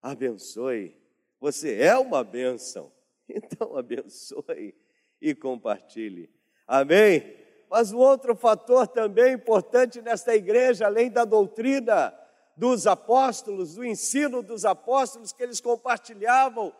Abençoe. 0.00 0.98
Você 1.38 1.82
é 1.82 1.98
uma 1.98 2.24
bênção. 2.24 2.90
Então 3.34 3.78
abençoe 3.78 4.74
e 5.22 5.34
compartilhe. 5.34 6.28
Amém? 6.66 7.40
Mas 7.70 7.92
o 7.92 7.98
outro 7.98 8.34
fator 8.34 8.86
também 8.88 9.34
importante 9.34 10.02
nesta 10.02 10.34
igreja, 10.34 10.86
além 10.86 11.10
da 11.10 11.24
doutrina 11.24 12.12
dos 12.56 12.86
apóstolos, 12.86 13.76
do 13.76 13.84
ensino 13.84 14.42
dos 14.42 14.64
apóstolos 14.64 15.32
que 15.32 15.42
eles 15.42 15.60
compartilhavam 15.60 16.74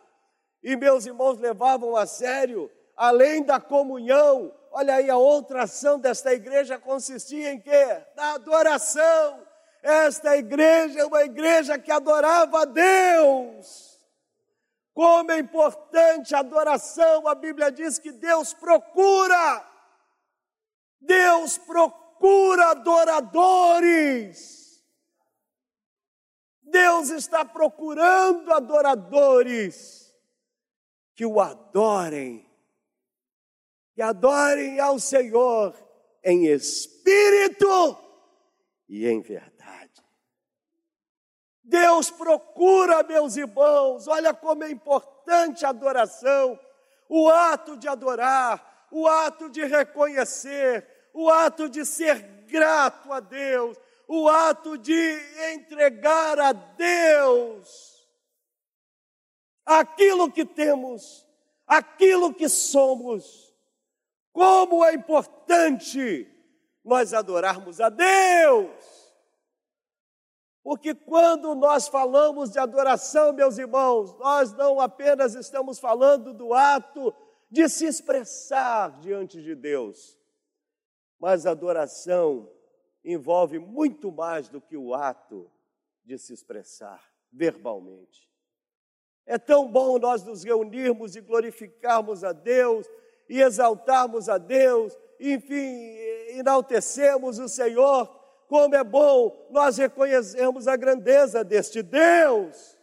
e 0.61 0.75
meus 0.75 1.05
irmãos 1.05 1.39
levavam 1.39 1.95
a 1.95 2.05
sério, 2.05 2.69
além 2.95 3.43
da 3.43 3.59
comunhão, 3.59 4.53
olha 4.71 4.95
aí, 4.95 5.09
a 5.09 5.17
outra 5.17 5.63
ação 5.63 5.99
desta 5.99 6.33
igreja 6.33 6.77
consistia 6.77 7.51
em 7.51 7.59
quê? 7.59 8.01
Na 8.15 8.35
adoração. 8.35 9.41
Esta 9.81 10.37
igreja 10.37 11.01
é 11.01 11.05
uma 11.05 11.23
igreja 11.23 11.77
que 11.77 11.91
adorava 11.91 12.61
a 12.61 12.65
Deus. 12.65 13.92
Como 14.93 15.31
é 15.31 15.39
importante 15.39 16.35
a 16.35 16.39
adoração, 16.39 17.27
a 17.27 17.33
Bíblia 17.33 17.71
diz 17.71 17.97
que 17.97 18.11
Deus 18.11 18.53
procura, 18.53 19.67
Deus 21.01 21.57
procura 21.57 22.71
adoradores. 22.71 24.63
Deus 26.61 27.09
está 27.09 27.43
procurando 27.43 28.51
adoradores 28.53 30.13
que 31.15 31.25
o 31.25 31.39
adorem, 31.39 32.49
que 33.93 34.01
adorem 34.01 34.79
ao 34.79 34.99
Senhor 34.99 35.75
em 36.23 36.45
espírito 36.47 37.97
e 38.87 39.07
em 39.07 39.21
verdade. 39.21 39.52
Deus 41.63 42.11
procura, 42.11 43.03
meus 43.03 43.37
irmãos, 43.37 44.07
olha 44.07 44.33
como 44.33 44.63
é 44.63 44.69
importante 44.71 45.65
a 45.65 45.69
adoração, 45.69 46.59
o 47.07 47.29
ato 47.29 47.77
de 47.77 47.87
adorar, 47.87 48.87
o 48.91 49.07
ato 49.07 49.49
de 49.49 49.63
reconhecer, 49.63 50.85
o 51.13 51.29
ato 51.29 51.69
de 51.69 51.85
ser 51.85 52.21
grato 52.47 53.13
a 53.13 53.19
Deus, 53.19 53.77
o 54.07 54.27
ato 54.27 54.77
de 54.77 55.19
entregar 55.53 56.39
a 56.39 56.51
Deus 56.51 57.93
aquilo 59.65 60.31
que 60.31 60.45
temos, 60.45 61.25
aquilo 61.65 62.33
que 62.33 62.49
somos. 62.49 63.53
Como 64.31 64.83
é 64.83 64.93
importante 64.93 66.27
nós 66.83 67.13
adorarmos 67.13 67.79
a 67.79 67.89
Deus. 67.89 69.02
Porque 70.63 70.95
quando 70.95 71.53
nós 71.53 71.89
falamos 71.89 72.49
de 72.49 72.57
adoração, 72.57 73.33
meus 73.33 73.57
irmãos, 73.57 74.17
nós 74.17 74.53
não 74.53 74.79
apenas 74.79 75.35
estamos 75.35 75.77
falando 75.77 76.33
do 76.33 76.53
ato 76.53 77.13
de 77.51 77.67
se 77.67 77.85
expressar 77.85 78.97
diante 79.01 79.41
de 79.43 79.55
Deus, 79.55 80.17
mas 81.19 81.45
adoração 81.45 82.49
envolve 83.03 83.59
muito 83.59 84.09
mais 84.09 84.47
do 84.47 84.61
que 84.61 84.77
o 84.77 84.93
ato 84.93 85.51
de 86.05 86.17
se 86.17 86.33
expressar 86.33 87.03
verbalmente. 87.29 88.31
É 89.25 89.37
tão 89.37 89.69
bom 89.69 89.99
nós 89.99 90.23
nos 90.23 90.43
reunirmos 90.43 91.17
e 91.17 91.21
glorificarmos 91.21 92.23
a 92.23 92.31
Deus 92.31 92.87
e 93.27 93.41
exaltarmos 93.41 94.29
a 94.29 94.37
Deus, 94.37 94.97
enfim, 95.19 95.95
enaltecemos 96.29 97.37
o 97.39 97.49
Senhor 97.49 98.22
como 98.53 98.75
é 98.75 98.83
bom 98.83 99.49
nós 99.49 99.77
reconhecermos 99.77 100.67
a 100.67 100.77
grandeza 100.77 101.43
deste 101.43 101.81
Deus. 101.81 102.77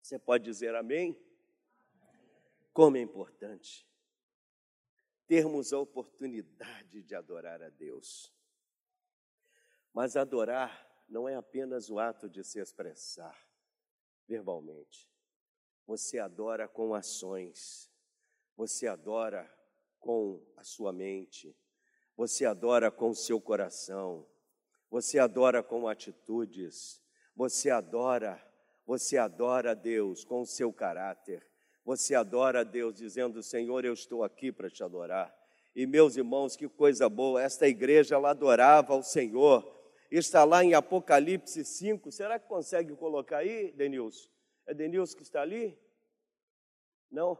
Você 0.00 0.16
pode 0.16 0.44
dizer 0.44 0.76
amém? 0.76 1.20
Como 2.72 2.96
é 2.96 3.00
importante 3.00 3.84
termos 5.26 5.72
a 5.72 5.80
oportunidade 5.80 7.02
de 7.02 7.16
adorar 7.16 7.60
a 7.60 7.70
Deus. 7.70 8.32
Mas 9.92 10.16
adorar 10.16 10.88
não 11.08 11.28
é 11.28 11.34
apenas 11.34 11.90
o 11.90 11.98
ato 11.98 12.28
de 12.30 12.44
se 12.44 12.60
expressar 12.60 13.36
verbalmente. 14.28 15.10
Você 15.84 16.20
adora 16.20 16.68
com 16.68 16.94
ações, 16.94 17.90
você 18.56 18.86
adora 18.86 19.52
com 20.04 20.38
a 20.54 20.62
sua 20.62 20.92
mente, 20.92 21.56
você 22.14 22.44
adora 22.44 22.90
com 22.90 23.08
o 23.08 23.14
seu 23.14 23.40
coração, 23.40 24.28
você 24.90 25.18
adora 25.18 25.62
com 25.62 25.88
atitudes, 25.88 27.02
você 27.34 27.70
adora, 27.70 28.38
você 28.86 29.16
adora 29.16 29.70
a 29.70 29.74
Deus 29.74 30.22
com 30.22 30.42
o 30.42 30.46
seu 30.46 30.70
caráter, 30.70 31.42
Você 31.86 32.14
adora 32.14 32.60
a 32.60 32.64
Deus 32.64 32.94
dizendo: 32.94 33.42
Senhor, 33.42 33.84
eu 33.84 33.92
estou 33.92 34.24
aqui 34.24 34.50
para 34.50 34.70
te 34.70 34.82
adorar. 34.82 35.34
E 35.76 35.86
meus 35.86 36.16
irmãos, 36.16 36.56
que 36.56 36.66
coisa 36.66 37.10
boa, 37.10 37.42
esta 37.42 37.68
igreja 37.68 38.14
ela 38.14 38.30
adorava 38.30 38.94
ao 38.94 39.02
Senhor. 39.02 39.62
Está 40.10 40.44
lá 40.44 40.64
em 40.64 40.72
Apocalipse 40.72 41.62
5. 41.62 42.10
Será 42.10 42.38
que 42.38 42.48
consegue 42.48 42.96
colocar 42.96 43.38
aí, 43.38 43.70
Denilson? 43.72 44.30
É 44.66 44.72
Denilson 44.72 45.16
que 45.16 45.24
está 45.24 45.42
ali? 45.42 45.78
Não? 47.10 47.38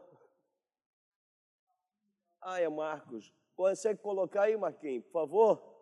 Ah, 2.47 2.61
é 2.61 2.69
Marcos. 2.69 3.33
Consegue 3.55 3.99
colocar 4.03 4.43
aí, 4.43 4.55
Marquinhos, 4.55 5.03
por 5.05 5.13
favor? 5.13 5.75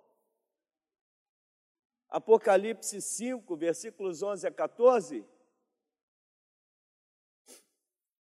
Apocalipse 2.07 3.01
5, 3.01 3.57
versículos 3.57 4.24
11 4.24 4.47
a 4.47 4.51
14. 4.51 5.26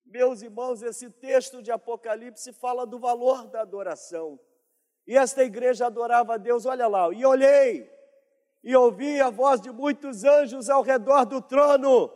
Meus 0.05 0.41
irmãos, 0.41 0.83
esse 0.83 1.11
texto 1.11 1.61
de 1.61 1.73
Apocalipse 1.73 2.53
fala 2.53 2.87
do 2.87 3.01
valor 3.01 3.49
da 3.49 3.63
adoração. 3.63 4.39
E 5.05 5.17
esta 5.17 5.43
igreja 5.43 5.87
adorava 5.87 6.35
a 6.35 6.39
Deus, 6.39 6.65
olha 6.65 6.87
lá, 6.87 7.13
e 7.13 7.27
olhei, 7.27 7.91
e 8.63 8.77
ouvi 8.77 9.21
a 9.21 9.31
voz 9.31 9.61
de 9.61 9.73
muitos 9.73 10.23
anjos 10.23 10.71
ao 10.71 10.83
redor 10.83 11.25
do 11.25 11.43
trono, 11.43 12.09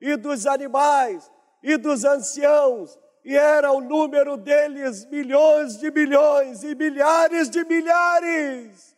e 0.00 0.16
dos 0.16 0.46
animais, 0.46 1.30
e 1.62 1.76
dos 1.76 2.06
anciãos, 2.06 2.98
e 3.24 3.36
era 3.36 3.72
o 3.72 3.80
número 3.80 4.36
deles 4.36 5.04
milhões 5.06 5.78
de 5.78 5.90
milhões 5.90 6.62
e 6.62 6.74
milhares 6.74 7.50
de 7.50 7.64
milhares. 7.64 8.96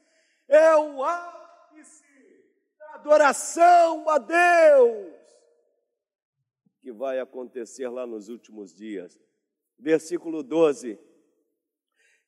É 0.48 0.76
o 0.76 1.02
adoração 2.94 4.08
a 4.08 4.18
Deus, 4.18 5.14
que 6.80 6.92
vai 6.92 7.18
acontecer 7.18 7.88
lá 7.88 8.06
nos 8.06 8.28
últimos 8.28 8.74
dias. 8.74 9.18
Versículo 9.78 10.42
12: 10.42 10.98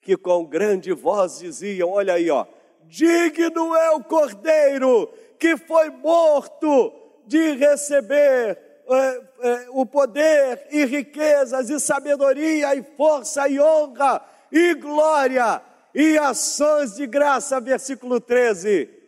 que 0.02 0.16
com 0.16 0.44
grande 0.44 0.92
voz 0.92 1.38
diziam: 1.38 1.90
Olha 1.90 2.14
aí, 2.14 2.28
ó, 2.30 2.46
digno 2.84 3.74
é 3.74 3.90
o 3.92 4.02
cordeiro 4.02 5.06
que 5.38 5.56
foi 5.56 5.90
morto 5.90 6.92
de 7.26 7.52
receber 7.52 8.71
é, 8.94 9.20
é, 9.40 9.66
o 9.70 9.84
poder 9.86 10.66
e 10.70 10.84
riquezas 10.84 11.70
e 11.70 11.78
sabedoria 11.80 12.74
e 12.74 12.82
força 12.82 13.48
e 13.48 13.60
honra 13.60 14.22
e 14.50 14.74
glória 14.74 15.62
e 15.94 16.18
ações 16.18 16.94
de 16.94 17.06
graça. 17.06 17.60
Versículo 17.60 18.20
13 18.20 19.02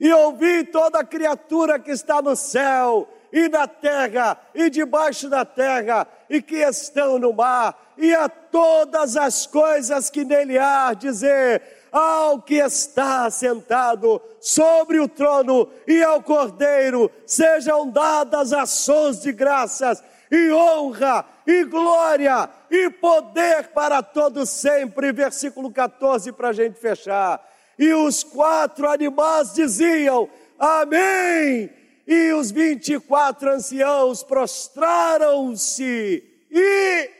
e 0.00 0.12
ouvi 0.12 0.64
toda 0.64 1.04
criatura 1.04 1.78
que 1.78 1.90
está 1.90 2.22
no 2.22 2.36
céu 2.36 3.08
e 3.32 3.48
na 3.48 3.66
terra 3.66 4.38
e 4.54 4.70
debaixo 4.70 5.28
da 5.28 5.44
terra 5.44 6.06
e 6.30 6.40
que 6.40 6.56
estão 6.56 7.18
no 7.18 7.32
mar 7.32 7.94
e 7.96 8.14
a 8.14 8.28
todas 8.28 9.16
as 9.16 9.46
coisas 9.46 10.08
que 10.08 10.24
nele 10.24 10.56
há 10.56 10.94
dizer 10.94 11.60
ao 11.92 12.42
que 12.42 12.56
está 12.56 13.30
sentado 13.30 14.20
sobre 14.40 15.00
o 15.00 15.08
trono 15.08 15.68
e 15.86 16.02
ao 16.02 16.22
cordeiro 16.22 17.10
sejam 17.26 17.90
dadas 17.90 18.52
ações 18.52 19.20
de 19.20 19.32
graças 19.32 20.02
e 20.30 20.52
honra 20.52 21.24
e 21.46 21.64
glória 21.64 22.48
e 22.70 22.90
poder 22.90 23.68
para 23.68 24.02
todos 24.02 24.50
sempre. 24.50 25.12
Versículo 25.12 25.70
14 25.70 26.32
para 26.32 26.48
a 26.48 26.52
gente 26.52 26.78
fechar. 26.78 27.42
E 27.78 27.92
os 27.92 28.22
quatro 28.22 28.88
animais 28.88 29.54
diziam: 29.54 30.28
Amém! 30.58 31.70
E 32.06 32.32
os 32.32 32.50
vinte 32.50 32.94
e 32.94 33.00
quatro 33.00 33.50
anciãos 33.50 34.22
prostraram-se 34.22 36.24
e 36.50 37.10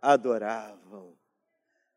adoravam. 0.00 0.81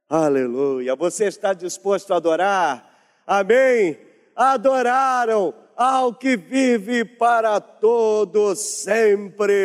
Aleluia! 0.08 0.96
Você 0.96 1.26
está 1.26 1.52
disposto 1.52 2.14
a 2.14 2.18
adorar? 2.18 2.88
Amém? 3.26 3.98
Adoraram 4.36 5.52
ao 5.76 6.14
que 6.14 6.38
vive 6.38 7.04
para 7.04 7.60
todos 7.60 8.60
sempre. 8.60 9.56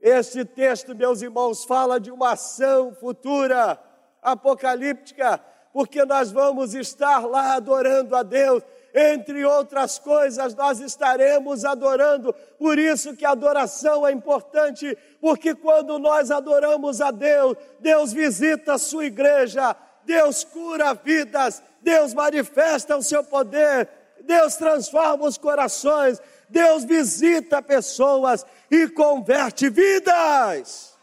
Este 0.00 0.42
texto, 0.42 0.96
meus 0.96 1.20
irmãos, 1.20 1.66
fala 1.66 2.00
de 2.00 2.10
uma 2.10 2.32
ação 2.32 2.94
futura 2.94 3.78
apocalíptica, 4.22 5.38
porque 5.70 6.06
nós 6.06 6.32
vamos 6.32 6.72
estar 6.72 7.26
lá 7.26 7.56
adorando 7.56 8.16
a 8.16 8.22
Deus. 8.22 8.62
Entre 8.94 9.44
outras 9.44 9.98
coisas, 9.98 10.54
nós 10.54 10.80
estaremos 10.80 11.64
adorando. 11.64 12.34
Por 12.58 12.78
isso 12.78 13.14
que 13.14 13.24
a 13.24 13.30
adoração 13.30 14.06
é 14.06 14.12
importante, 14.12 14.96
porque 15.20 15.54
quando 15.54 15.98
nós 15.98 16.30
adoramos 16.30 17.00
a 17.00 17.10
Deus, 17.10 17.56
Deus 17.80 18.12
visita 18.12 18.74
a 18.74 18.78
sua 18.78 19.06
igreja, 19.06 19.76
Deus 20.04 20.42
cura 20.42 20.94
vidas, 20.94 21.62
Deus 21.82 22.14
manifesta 22.14 22.96
o 22.96 23.02
seu 23.02 23.22
poder, 23.22 23.88
Deus 24.22 24.56
transforma 24.56 25.26
os 25.26 25.36
corações, 25.36 26.20
Deus 26.48 26.84
visita 26.84 27.62
pessoas 27.62 28.44
e 28.70 28.88
converte 28.88 29.68
vidas. 29.68 30.97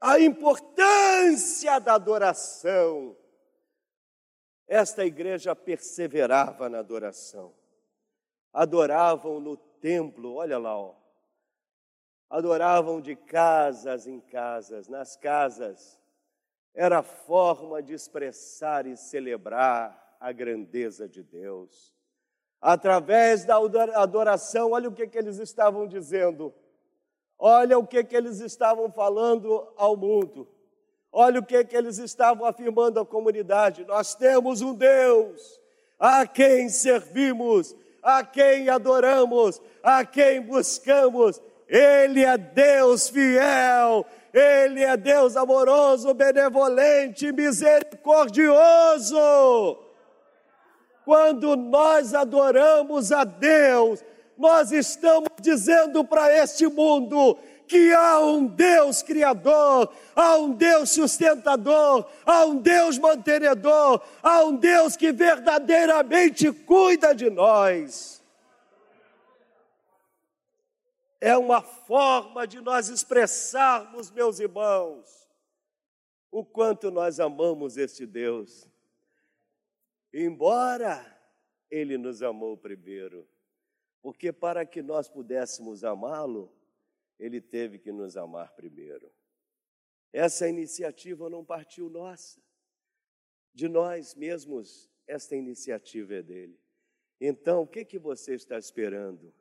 A 0.00 0.18
importância 0.18 1.78
da 1.78 1.94
adoração. 1.94 3.16
Esta 4.66 5.04
igreja 5.04 5.54
perseverava 5.54 6.68
na 6.68 6.78
adoração. 6.78 7.52
Adoravam 8.52 9.38
no 9.40 9.56
templo, 9.56 10.34
olha 10.34 10.58
lá, 10.58 10.76
ó. 10.76 10.94
Adoravam 12.30 13.00
de 13.00 13.14
casas 13.14 14.06
em 14.06 14.20
casas, 14.20 14.88
nas 14.88 15.16
casas. 15.16 16.00
Era 16.72 17.00
a 17.00 17.02
forma 17.02 17.82
de 17.82 17.92
expressar 17.92 18.86
e 18.86 18.96
celebrar 18.96 20.16
a 20.20 20.32
grandeza 20.32 21.08
de 21.08 21.22
Deus. 21.22 21.92
Através 22.60 23.44
da 23.44 23.56
adoração, 23.96 24.72
olha 24.72 24.88
o 24.88 24.92
que, 24.92 25.08
que 25.08 25.18
eles 25.18 25.38
estavam 25.38 25.86
dizendo 25.86 26.54
Olha 27.42 27.78
o 27.78 27.86
que, 27.86 28.04
que 28.04 28.14
eles 28.14 28.38
estavam 28.40 28.92
falando 28.92 29.66
ao 29.74 29.96
mundo. 29.96 30.46
Olha 31.10 31.40
o 31.40 31.44
que, 31.44 31.64
que 31.64 31.74
eles 31.74 31.96
estavam 31.96 32.44
afirmando 32.44 33.00
à 33.00 33.06
comunidade. 33.06 33.86
Nós 33.86 34.14
temos 34.14 34.60
um 34.60 34.74
Deus 34.74 35.58
a 35.98 36.26
quem 36.26 36.68
servimos, 36.68 37.74
a 38.02 38.22
quem 38.22 38.68
adoramos, 38.68 39.58
a 39.82 40.04
quem 40.04 40.42
buscamos. 40.42 41.40
Ele 41.66 42.22
é 42.22 42.36
Deus 42.36 43.08
fiel, 43.08 44.04
Ele 44.34 44.82
é 44.82 44.94
Deus 44.98 45.34
amoroso, 45.34 46.12
benevolente, 46.12 47.32
misericordioso. 47.32 49.78
Quando 51.06 51.56
nós 51.56 52.12
adoramos 52.12 53.12
a 53.12 53.24
Deus, 53.24 54.04
nós 54.40 54.72
estamos 54.72 55.28
dizendo 55.38 56.02
para 56.02 56.34
este 56.34 56.66
mundo 56.66 57.38
que 57.68 57.92
há 57.92 58.18
um 58.20 58.46
Deus 58.46 59.02
criador, 59.02 59.94
há 60.16 60.38
um 60.38 60.52
Deus 60.52 60.90
sustentador, 60.90 62.10
há 62.24 62.46
um 62.46 62.56
Deus 62.56 62.96
mantenedor, 62.96 64.02
há 64.22 64.42
um 64.44 64.56
Deus 64.56 64.96
que 64.96 65.12
verdadeiramente 65.12 66.50
cuida 66.50 67.14
de 67.14 67.28
nós. 67.28 68.24
É 71.20 71.36
uma 71.36 71.60
forma 71.60 72.46
de 72.46 72.62
nós 72.62 72.88
expressarmos, 72.88 74.10
meus 74.10 74.40
irmãos, 74.40 75.28
o 76.30 76.42
quanto 76.42 76.90
nós 76.90 77.20
amamos 77.20 77.76
este 77.76 78.06
Deus. 78.06 78.66
Embora 80.14 81.04
Ele 81.70 81.98
nos 81.98 82.22
amou 82.22 82.56
primeiro. 82.56 83.28
Porque 84.02 84.32
para 84.32 84.64
que 84.64 84.82
nós 84.82 85.08
pudéssemos 85.08 85.84
amá-lo, 85.84 86.52
ele 87.18 87.40
teve 87.40 87.78
que 87.78 87.92
nos 87.92 88.16
amar 88.16 88.52
primeiro. 88.52 89.10
Essa 90.12 90.48
iniciativa 90.48 91.28
não 91.28 91.44
partiu 91.44 91.88
nossa, 91.88 92.40
de 93.52 93.68
nós 93.68 94.14
mesmos, 94.14 94.90
esta 95.06 95.36
iniciativa 95.36 96.14
é 96.14 96.22
dele. 96.22 96.58
Então, 97.20 97.62
o 97.62 97.66
que, 97.66 97.84
que 97.84 97.98
você 97.98 98.34
está 98.34 98.58
esperando? 98.58 99.34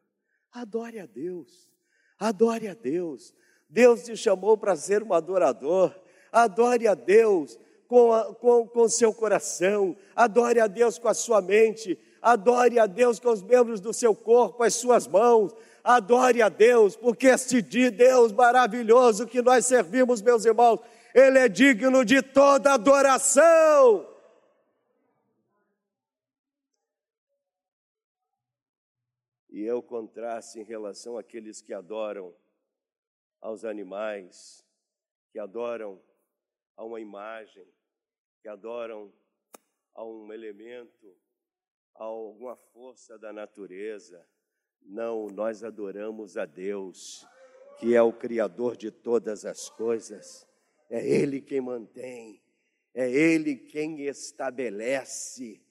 Adore 0.51 0.99
a 0.99 1.05
Deus, 1.05 1.71
adore 2.17 2.67
a 2.67 2.73
Deus. 2.73 3.33
Deus 3.69 4.03
te 4.03 4.17
chamou 4.17 4.57
para 4.57 4.75
ser 4.75 5.03
um 5.03 5.13
adorador. 5.13 5.97
Adore 6.31 6.87
a 6.87 6.95
Deus 6.95 7.57
com, 7.89 8.13
a, 8.13 8.35
com, 8.35 8.67
com 8.67 8.87
seu 8.87 9.11
coração, 9.11 9.97
adore 10.15 10.59
a 10.59 10.67
Deus 10.67 10.99
com 10.99 11.07
a 11.07 11.13
sua 11.13 11.41
mente, 11.41 11.97
adore 12.21 12.79
a 12.79 12.85
Deus 12.85 13.19
com 13.19 13.29
os 13.29 13.41
membros 13.41 13.79
do 13.79 13.93
seu 13.93 14.15
corpo, 14.15 14.63
as 14.63 14.75
suas 14.75 15.07
mãos, 15.07 15.53
adore 15.83 16.41
a 16.41 16.49
Deus, 16.49 16.95
porque 16.95 17.27
este 17.27 17.61
dia, 17.61 17.91
Deus 17.91 18.31
maravilhoso 18.31 19.27
que 19.27 19.41
nós 19.41 19.65
servimos, 19.65 20.21
meus 20.21 20.45
irmãos, 20.45 20.79
Ele 21.13 21.39
é 21.39 21.47
digno 21.47 22.03
de 22.03 22.21
toda 22.21 22.73
adoração. 22.73 24.09
e 29.59 29.67
é 29.67 29.73
o 29.73 29.83
contraste 29.83 30.57
em 30.57 30.63
relação 30.63 31.17
àqueles 31.17 31.61
que 31.61 31.73
adoram 31.73 32.33
aos 33.41 33.65
animais, 33.65 34.65
que 35.33 35.37
adoram 35.37 36.01
a 36.77 36.85
uma 36.85 37.01
imagem, 37.01 37.67
que 38.41 38.47
adoram 38.47 39.11
a 39.93 40.05
um 40.05 40.31
elemento, 40.31 41.13
a 41.99 42.05
alguma 42.05 42.55
força 42.55 43.19
da 43.19 43.33
natureza. 43.33 44.25
Não, 44.81 45.27
nós 45.27 45.63
adoramos 45.63 46.37
a 46.37 46.45
Deus, 46.45 47.27
que 47.77 47.93
é 47.93 48.01
o 48.01 48.13
Criador 48.13 48.77
de 48.77 48.89
todas 48.89 49.45
as 49.45 49.69
coisas. 49.69 50.47
É 50.89 51.05
Ele 51.05 51.41
quem 51.41 51.59
mantém, 51.61 52.41
é 52.93 53.11
Ele 53.11 53.55
quem 53.55 54.01
estabelece, 54.05 55.61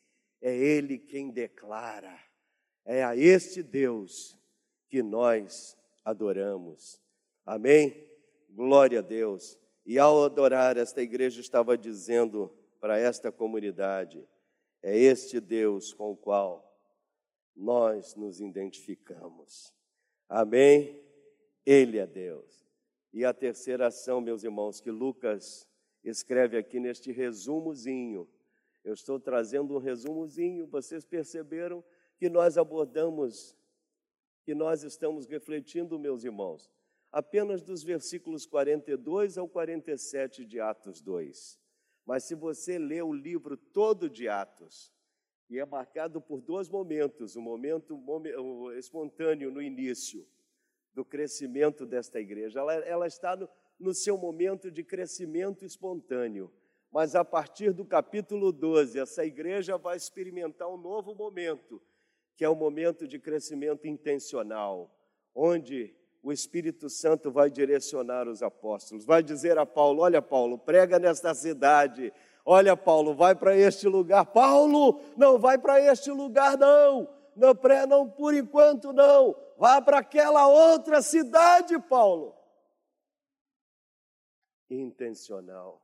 é 0.40 0.54
Ele 0.54 0.98
quem 0.98 1.30
declara. 1.30 2.16
É 2.84 3.02
a 3.02 3.16
este 3.16 3.62
Deus 3.62 4.38
que 4.88 5.02
nós 5.02 5.76
adoramos. 6.04 7.00
Amém? 7.44 8.06
Glória 8.50 9.00
a 9.00 9.02
Deus. 9.02 9.58
E 9.84 9.98
ao 9.98 10.22
adorar, 10.24 10.76
esta 10.76 11.00
igreja 11.00 11.40
estava 11.40 11.76
dizendo 11.76 12.54
para 12.80 12.98
esta 12.98 13.32
comunidade: 13.32 14.26
é 14.88 14.96
este 14.96 15.38
Deus 15.38 15.92
com 15.92 16.12
o 16.12 16.16
qual 16.16 16.64
nós 17.54 18.14
nos 18.14 18.40
identificamos. 18.40 19.74
Amém? 20.26 21.04
Ele 21.66 21.98
é 21.98 22.06
Deus. 22.06 22.66
E 23.12 23.22
a 23.22 23.34
terceira 23.34 23.88
ação, 23.88 24.18
meus 24.18 24.44
irmãos, 24.44 24.80
que 24.80 24.90
Lucas 24.90 25.68
escreve 26.02 26.56
aqui 26.56 26.80
neste 26.80 27.12
resumozinho. 27.12 28.26
Eu 28.82 28.94
estou 28.94 29.20
trazendo 29.20 29.74
um 29.74 29.78
resumozinho, 29.78 30.66
vocês 30.66 31.04
perceberam 31.04 31.84
que 32.16 32.30
nós 32.30 32.56
abordamos, 32.56 33.54
que 34.42 34.54
nós 34.54 34.84
estamos 34.84 35.26
refletindo, 35.26 35.98
meus 35.98 36.24
irmãos, 36.24 36.70
apenas 37.12 37.60
dos 37.60 37.82
versículos 37.82 38.46
42 38.46 39.36
ao 39.36 39.46
47 39.46 40.46
de 40.46 40.60
Atos 40.60 41.02
2. 41.02 41.58
Mas 42.08 42.24
se 42.24 42.34
você 42.34 42.78
ler 42.78 43.04
o 43.04 43.12
livro 43.12 43.54
todo 43.54 44.08
de 44.08 44.30
Atos, 44.30 44.90
e 45.50 45.58
é 45.58 45.66
marcado 45.66 46.22
por 46.22 46.40
dois 46.40 46.66
momentos: 46.66 47.36
o 47.36 47.42
momento 47.42 48.00
espontâneo 48.78 49.50
no 49.50 49.60
início 49.60 50.26
do 50.94 51.04
crescimento 51.04 51.84
desta 51.84 52.18
igreja. 52.18 52.60
Ela, 52.60 52.74
ela 52.76 53.06
está 53.06 53.36
no, 53.36 53.46
no 53.78 53.92
seu 53.92 54.16
momento 54.16 54.70
de 54.70 54.82
crescimento 54.82 55.66
espontâneo. 55.66 56.50
Mas 56.90 57.14
a 57.14 57.22
partir 57.22 57.74
do 57.74 57.84
capítulo 57.84 58.52
12, 58.52 58.98
essa 58.98 59.22
igreja 59.22 59.76
vai 59.76 59.98
experimentar 59.98 60.66
um 60.66 60.78
novo 60.78 61.14
momento, 61.14 61.78
que 62.38 62.42
é 62.42 62.48
o 62.48 62.52
um 62.52 62.58
momento 62.58 63.06
de 63.06 63.18
crescimento 63.18 63.86
intencional, 63.86 64.98
onde 65.34 65.94
o 66.22 66.32
Espírito 66.32 66.90
Santo 66.90 67.30
vai 67.30 67.50
direcionar 67.50 68.28
os 68.28 68.42
apóstolos, 68.42 69.04
vai 69.04 69.22
dizer 69.22 69.58
a 69.58 69.64
Paulo: 69.64 70.02
Olha, 70.02 70.20
Paulo, 70.20 70.58
prega 70.58 70.98
nesta 70.98 71.34
cidade. 71.34 72.12
Olha, 72.44 72.76
Paulo, 72.76 73.14
vai 73.14 73.34
para 73.34 73.56
este 73.56 73.86
lugar. 73.86 74.24
Paulo, 74.24 75.00
não 75.16 75.38
vai 75.38 75.58
para 75.58 75.80
este 75.80 76.10
lugar, 76.10 76.56
não. 76.56 77.08
Não, 77.36 77.54
não, 77.86 78.10
por 78.10 78.34
enquanto 78.34 78.92
não. 78.92 79.36
Vá 79.56 79.80
para 79.80 79.98
aquela 79.98 80.48
outra 80.48 81.02
cidade, 81.02 81.78
Paulo. 81.80 82.34
Intencional. 84.70 85.82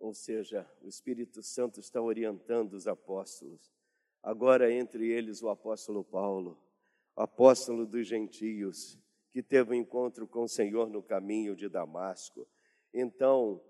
Ou 0.00 0.14
seja, 0.14 0.68
o 0.80 0.88
Espírito 0.88 1.42
Santo 1.42 1.80
está 1.80 2.00
orientando 2.00 2.72
os 2.72 2.86
apóstolos. 2.86 3.72
Agora, 4.22 4.72
entre 4.72 5.08
eles, 5.08 5.42
o 5.42 5.48
apóstolo 5.48 6.04
Paulo, 6.04 6.58
apóstolo 7.18 7.84
dos 7.84 8.06
gentios, 8.06 8.98
que 9.30 9.42
teve 9.42 9.72
um 9.72 9.74
encontro 9.74 10.26
com 10.26 10.42
o 10.42 10.48
Senhor 10.48 10.88
no 10.88 11.02
caminho 11.02 11.54
de 11.54 11.68
Damasco. 11.68 12.46
Então, 12.94 13.62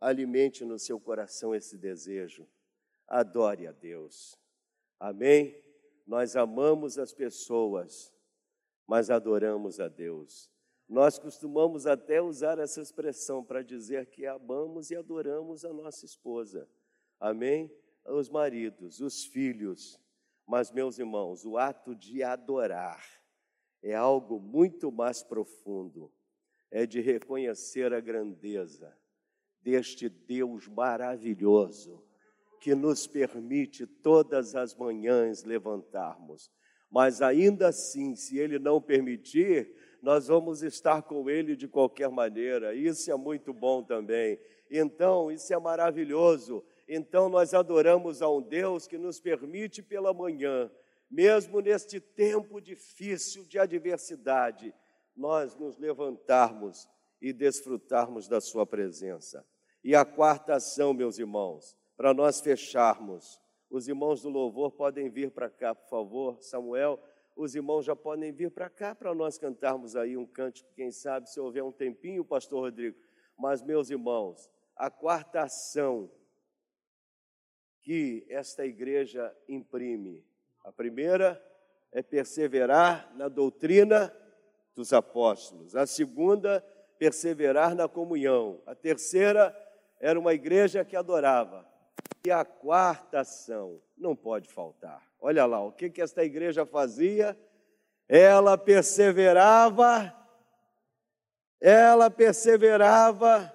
alimente 0.00 0.64
no 0.64 0.78
seu 0.78 0.98
coração 0.98 1.54
esse 1.54 1.76
desejo. 1.76 2.46
Adore 3.06 3.66
a 3.66 3.72
Deus. 3.72 4.38
Amém? 4.98 5.54
Nós 6.06 6.36
amamos 6.36 6.98
as 6.98 7.12
pessoas, 7.12 8.12
mas 8.86 9.10
adoramos 9.10 9.80
a 9.80 9.88
Deus. 9.88 10.50
Nós 10.88 11.18
costumamos 11.18 11.86
até 11.86 12.22
usar 12.22 12.58
essa 12.58 12.80
expressão 12.80 13.44
para 13.44 13.62
dizer 13.62 14.06
que 14.06 14.24
amamos 14.24 14.90
e 14.90 14.96
adoramos 14.96 15.64
a 15.64 15.72
nossa 15.72 16.04
esposa. 16.04 16.68
Amém? 17.18 17.70
Os 18.04 18.28
maridos, 18.28 19.00
os 19.00 19.24
filhos. 19.24 20.00
Mas, 20.46 20.70
meus 20.70 20.98
irmãos, 20.98 21.44
o 21.44 21.58
ato 21.58 21.94
de 21.94 22.22
adorar 22.22 23.04
é 23.82 23.94
algo 23.94 24.38
muito 24.38 24.92
mais 24.92 25.22
profundo. 25.22 26.12
É 26.70 26.86
de 26.86 27.00
reconhecer 27.00 27.92
a 27.92 28.00
grandeza 28.00 28.96
deste 29.60 30.08
Deus 30.08 30.68
maravilhoso 30.68 32.02
que 32.60 32.74
nos 32.74 33.06
permite 33.06 33.86
todas 33.86 34.54
as 34.54 34.74
manhãs 34.74 35.44
levantarmos. 35.44 36.50
Mas 36.90 37.20
ainda 37.20 37.68
assim, 37.68 38.14
se 38.14 38.38
Ele 38.38 38.58
não 38.58 38.80
permitir, 38.80 39.72
nós 40.02 40.28
vamos 40.28 40.62
estar 40.62 41.02
com 41.02 41.28
Ele 41.28 41.56
de 41.56 41.68
qualquer 41.68 42.08
maneira. 42.08 42.74
Isso 42.74 43.10
é 43.10 43.16
muito 43.16 43.52
bom 43.52 43.82
também. 43.82 44.38
Então, 44.70 45.30
isso 45.30 45.52
é 45.52 45.58
maravilhoso. 45.58 46.64
Então, 46.88 47.28
nós 47.28 47.52
adoramos 47.52 48.22
a 48.22 48.30
um 48.30 48.40
Deus 48.40 48.86
que 48.86 48.96
nos 48.96 49.20
permite 49.20 49.82
pela 49.82 50.14
manhã, 50.14 50.70
mesmo 51.10 51.60
neste 51.60 52.00
tempo 52.00 52.60
difícil 52.60 53.44
de 53.44 53.58
adversidade, 53.58 54.74
nós 55.16 55.54
nos 55.54 55.78
levantarmos 55.78 56.88
e 57.20 57.32
desfrutarmos 57.32 58.28
da 58.28 58.40
Sua 58.40 58.66
presença. 58.66 59.44
E 59.82 59.94
a 59.94 60.04
quarta 60.04 60.54
ação, 60.54 60.92
meus 60.92 61.18
irmãos, 61.18 61.76
para 61.96 62.12
nós 62.12 62.40
fecharmos. 62.40 63.40
Os 63.70 63.88
irmãos 63.88 64.22
do 64.22 64.28
louvor 64.28 64.72
podem 64.72 65.08
vir 65.08 65.30
para 65.30 65.48
cá, 65.50 65.74
por 65.74 65.88
favor. 65.88 66.42
Samuel, 66.42 67.00
os 67.34 67.54
irmãos 67.54 67.84
já 67.84 67.96
podem 67.96 68.32
vir 68.32 68.50
para 68.50 68.70
cá 68.70 68.94
para 68.94 69.14
nós 69.14 69.38
cantarmos 69.38 69.96
aí 69.96 70.16
um 70.16 70.26
cântico, 70.26 70.72
quem 70.74 70.90
sabe, 70.90 71.28
se 71.28 71.40
houver 71.40 71.62
um 71.62 71.72
tempinho, 71.72 72.24
pastor 72.24 72.60
Rodrigo. 72.60 72.96
Mas, 73.36 73.62
meus 73.62 73.90
irmãos, 73.90 74.50
a 74.76 74.90
quarta 74.90 75.42
ação 75.42 76.10
que 77.86 78.26
esta 78.28 78.66
igreja 78.66 79.32
imprime. 79.48 80.26
A 80.64 80.72
primeira 80.72 81.40
é 81.92 82.02
perseverar 82.02 83.14
na 83.14 83.28
doutrina 83.28 84.12
dos 84.74 84.92
apóstolos. 84.92 85.76
A 85.76 85.86
segunda, 85.86 86.60
perseverar 86.98 87.76
na 87.76 87.86
comunhão. 87.86 88.60
A 88.66 88.74
terceira, 88.74 89.56
era 90.00 90.18
uma 90.18 90.34
igreja 90.34 90.84
que 90.84 90.96
adorava. 90.96 91.64
E 92.26 92.30
a 92.32 92.44
quarta 92.44 93.20
ação 93.20 93.80
não 93.96 94.16
pode 94.16 94.48
faltar. 94.48 95.00
Olha 95.20 95.46
lá, 95.46 95.64
o 95.64 95.70
que, 95.70 95.88
que 95.88 96.02
esta 96.02 96.24
igreja 96.24 96.66
fazia? 96.66 97.38
Ela 98.08 98.58
perseverava, 98.58 100.12
ela 101.60 102.10
perseverava 102.10 103.54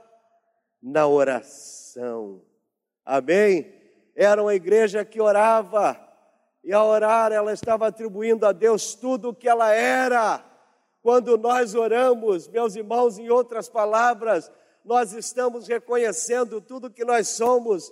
na 0.81 1.05
oração. 1.05 2.41
Amém? 3.03 3.80
Era 4.23 4.39
uma 4.39 4.53
igreja 4.53 5.03
que 5.03 5.19
orava, 5.19 5.99
e 6.63 6.71
a 6.71 6.83
orar 6.83 7.31
ela 7.31 7.51
estava 7.53 7.87
atribuindo 7.87 8.45
a 8.45 8.51
Deus 8.51 8.93
tudo 8.93 9.29
o 9.29 9.33
que 9.33 9.49
ela 9.49 9.73
era. 9.73 10.45
Quando 11.01 11.39
nós 11.39 11.73
oramos, 11.73 12.47
meus 12.47 12.75
irmãos, 12.75 13.17
em 13.17 13.31
outras 13.31 13.67
palavras, 13.67 14.51
nós 14.85 15.11
estamos 15.13 15.67
reconhecendo 15.67 16.61
tudo 16.61 16.91
que 16.91 17.03
nós 17.03 17.29
somos 17.29 17.91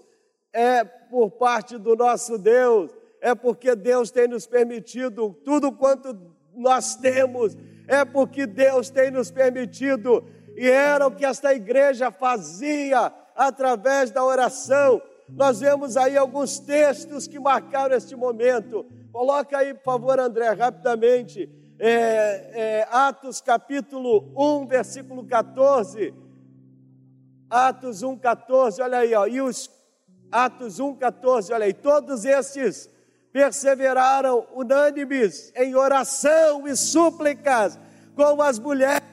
é 0.54 0.84
por 0.84 1.32
parte 1.32 1.80
do 1.80 1.96
nosso 1.96 2.38
Deus, 2.38 2.96
é 3.22 3.34
porque 3.34 3.74
Deus 3.74 4.12
tem 4.12 4.28
nos 4.28 4.46
permitido 4.46 5.36
tudo 5.44 5.72
quanto 5.72 6.16
nós 6.54 6.96
temos, 6.96 7.58
é 7.88 8.06
porque 8.06 8.46
Deus 8.46 8.92
tem 8.92 9.10
nos 9.10 9.32
permitido, 9.32 10.24
e 10.56 10.70
era 10.70 11.08
o 11.08 11.12
que 11.12 11.26
esta 11.26 11.56
igreja 11.56 12.12
fazia 12.12 13.12
através 13.36 14.12
da 14.12 14.24
oração. 14.24 15.02
Nós 15.36 15.60
vemos 15.60 15.96
aí 15.96 16.18
alguns 16.18 16.60
textos 16.60 17.28
que 17.28 17.40
marcaram 17.40 17.96
este 17.96 18.16
momento. 18.16 18.86
Coloca 19.12 19.58
aí, 19.58 19.74
por 19.74 19.84
favor, 19.84 20.20
André, 20.20 20.52
rapidamente. 20.52 21.50
É, 21.78 22.52
é, 22.54 22.88
Atos 22.92 23.40
capítulo 23.40 24.32
1, 24.36 24.68
versículo 24.68 25.26
14. 25.26 26.14
Atos 27.50 28.04
1, 28.04 28.18
14, 28.18 28.82
olha 28.82 29.00
aí, 29.00 29.14
ó, 29.16 29.26
e 29.26 29.42
os 29.42 29.70
Atos 30.32 30.80
1,14, 30.80 31.52
olha 31.52 31.66
aí, 31.66 31.74
todos 31.74 32.24
estes 32.24 32.88
perseveraram 33.32 34.46
unânimes 34.54 35.52
em 35.56 35.76
oração 35.76 36.68
e 36.68 36.76
súplicas 36.76 37.80
com 38.16 38.42
as 38.42 38.60
mulheres 38.60 39.10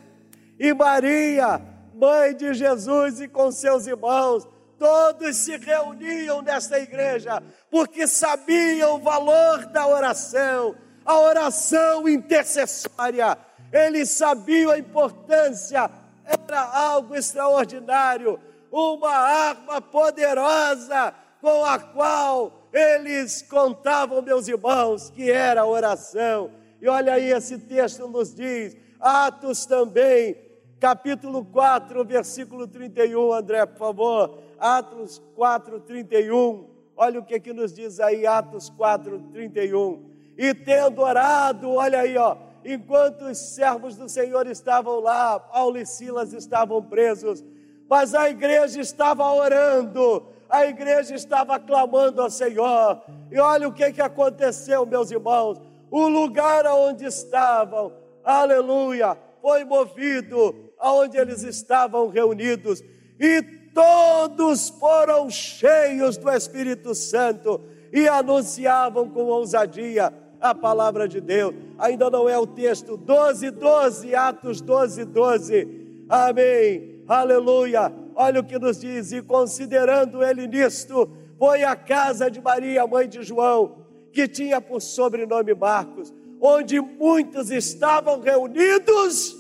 e 0.59 0.73
Maria, 0.73 1.61
mãe 1.95 2.35
de 2.35 2.53
Jesus 2.55 3.21
e 3.21 3.29
com 3.29 3.51
seus 3.51 3.87
irmãos. 3.87 4.47
Todos 4.79 5.37
se 5.37 5.57
reuniam 5.57 6.43
nesta 6.43 6.79
igreja 6.79 7.43
porque 7.71 8.07
sabiam 8.07 8.97
o 8.97 8.99
valor 8.99 9.67
da 9.67 9.87
oração. 9.87 10.75
a 11.05 11.21
oração 11.21 12.09
intercessória. 12.09 13.39
Eles 13.73 14.11
sabiam 14.11 14.73
a 14.73 14.79
importância, 14.79 15.89
era 16.25 16.63
algo 16.63 17.15
extraordinário, 17.15 18.41
uma 18.71 19.13
arma 19.13 19.81
poderosa 19.81 21.15
com 21.41 21.65
a 21.65 21.79
qual 21.79 22.69
eles 22.73 23.43
contavam, 23.43 24.21
meus 24.21 24.49
irmãos, 24.49 25.11
que 25.11 25.31
era 25.31 25.63
a 25.63 25.67
oração. 25.67 26.51
E 26.81 26.89
olha 26.89 27.15
aí, 27.15 27.31
esse 27.31 27.59
texto 27.59 28.09
nos 28.09 28.35
diz, 28.35 28.77
Atos 29.01 29.65
também, 29.65 30.37
capítulo 30.81 31.45
4, 31.45 32.05
versículo 32.05 32.67
31, 32.67 33.33
André, 33.33 33.65
por 33.65 33.79
favor. 33.79 34.46
Atos 34.59 35.23
4, 35.35 35.81
31. 35.81 36.69
Olha 36.97 37.21
o 37.21 37.25
que, 37.25 37.39
que 37.39 37.53
nos 37.53 37.73
diz 37.73 38.01
aí, 38.01 38.27
Atos 38.27 38.71
4, 38.71 39.19
31. 39.33 40.03
E 40.37 40.55
tendo 40.55 41.01
orado, 41.03 41.71
olha 41.71 42.01
aí, 42.01 42.17
ó, 42.17 42.37
enquanto 42.65 43.27
os 43.27 43.39
servos 43.39 43.97
do 43.97 44.09
Senhor 44.09 44.47
estavam 44.47 45.01
lá, 45.01 45.39
Paulo 45.39 45.79
e 45.79 45.87
Silas 45.87 46.33
estavam 46.33 46.83
presos, 46.83 47.45
mas 47.89 48.15
a 48.15 48.29
igreja 48.29 48.81
estava 48.81 49.25
orando, 49.33 50.27
a 50.49 50.67
igreja 50.67 51.15
estava 51.15 51.59
clamando 51.59 52.21
ao 52.21 52.31
Senhor. 52.31 53.01
E 53.31 53.39
olha 53.39 53.69
o 53.69 53.73
que, 53.73 53.93
que 53.93 54.03
aconteceu, 54.03 54.85
meus 54.85 55.11
irmãos. 55.11 55.61
O 55.91 56.09
lugar 56.09 56.67
onde 56.67 57.05
estavam, 57.05 57.93
aleluia, 58.25 59.17
foi 59.41 59.65
movido 59.65 60.67
aonde 60.79 61.17
eles 61.17 61.43
estavam 61.43 62.09
reunidos, 62.09 62.83
e 63.19 63.66
todos 63.77 64.71
foram 64.71 65.29
cheios 65.29 66.17
do 66.17 66.31
Espírito 66.31 66.95
Santo 66.95 67.61
e 67.93 68.09
anunciavam 68.09 69.11
com 69.11 69.25
ousadia 69.25 70.11
a 70.41 70.55
palavra 70.55 71.07
de 71.07 71.21
Deus. 71.21 71.55
Ainda 71.79 72.09
não 72.09 72.27
é 72.27 72.39
o 72.39 72.47
texto 72.47 72.97
12, 72.97 73.51
12, 73.51 74.15
Atos 74.15 74.63
12, 74.63 75.05
12. 75.05 76.07
Amém. 76.09 77.03
Aleluia. 77.07 77.93
Olha 78.15 78.41
o 78.41 78.45
que 78.45 78.59
nos 78.59 78.81
diz: 78.81 79.13
e 79.13 79.21
considerando 79.21 80.25
ele 80.25 80.47
nisto, 80.47 81.11
foi 81.39 81.63
à 81.63 81.77
casa 81.77 82.31
de 82.31 82.41
Maria, 82.41 82.87
mãe 82.87 83.07
de 83.07 83.23
João, 83.23 83.85
que 84.11 84.27
tinha 84.27 84.59
por 84.59 84.81
sobrenome 84.81 85.53
Marcos, 85.53 86.15
onde 86.41 86.81
muitos 86.81 87.51
estavam 87.51 88.21
reunidos 88.21 89.37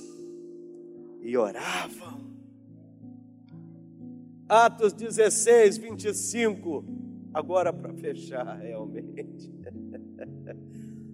e 1.22 1.34
oravam. 1.38 2.05
Atos 4.48 4.92
16, 4.92 5.78
25. 5.78 6.84
Agora 7.34 7.72
para 7.72 7.92
fechar, 7.94 8.44
realmente. 8.58 9.52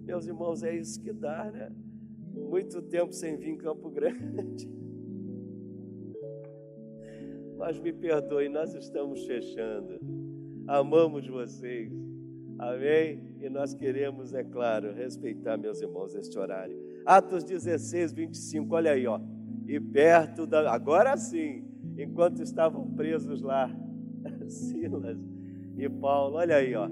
Meus 0.04 0.26
irmãos, 0.26 0.62
é 0.62 0.76
isso 0.76 1.00
que 1.00 1.12
dá, 1.12 1.50
né? 1.50 1.72
Muito 2.34 2.82
tempo 2.82 3.12
sem 3.12 3.36
vir 3.36 3.50
em 3.50 3.56
Campo 3.56 3.90
Grande. 3.90 4.68
Mas 7.56 7.78
me 7.78 7.92
perdoe, 7.92 8.48
nós 8.48 8.74
estamos 8.74 9.24
fechando. 9.24 9.98
Amamos 10.66 11.26
vocês. 11.26 11.92
Amém? 12.58 13.36
E 13.40 13.48
nós 13.48 13.74
queremos, 13.74 14.34
é 14.34 14.44
claro, 14.44 14.92
respeitar, 14.92 15.56
meus 15.56 15.80
irmãos, 15.80 16.14
este 16.14 16.38
horário. 16.38 16.76
Atos 17.04 17.44
16, 17.44 18.12
25, 18.12 18.74
olha 18.74 18.92
aí, 18.92 19.06
ó. 19.06 19.20
E 19.66 19.80
perto 19.80 20.46
da. 20.46 20.72
Agora 20.72 21.16
sim, 21.16 21.64
enquanto 21.96 22.42
estavam 22.42 22.90
presos 22.90 23.42
lá, 23.42 23.70
Silas 24.48 25.18
e 25.76 25.88
Paulo, 25.88 26.36
olha 26.36 26.56
aí, 26.56 26.74
ó. 26.74 26.88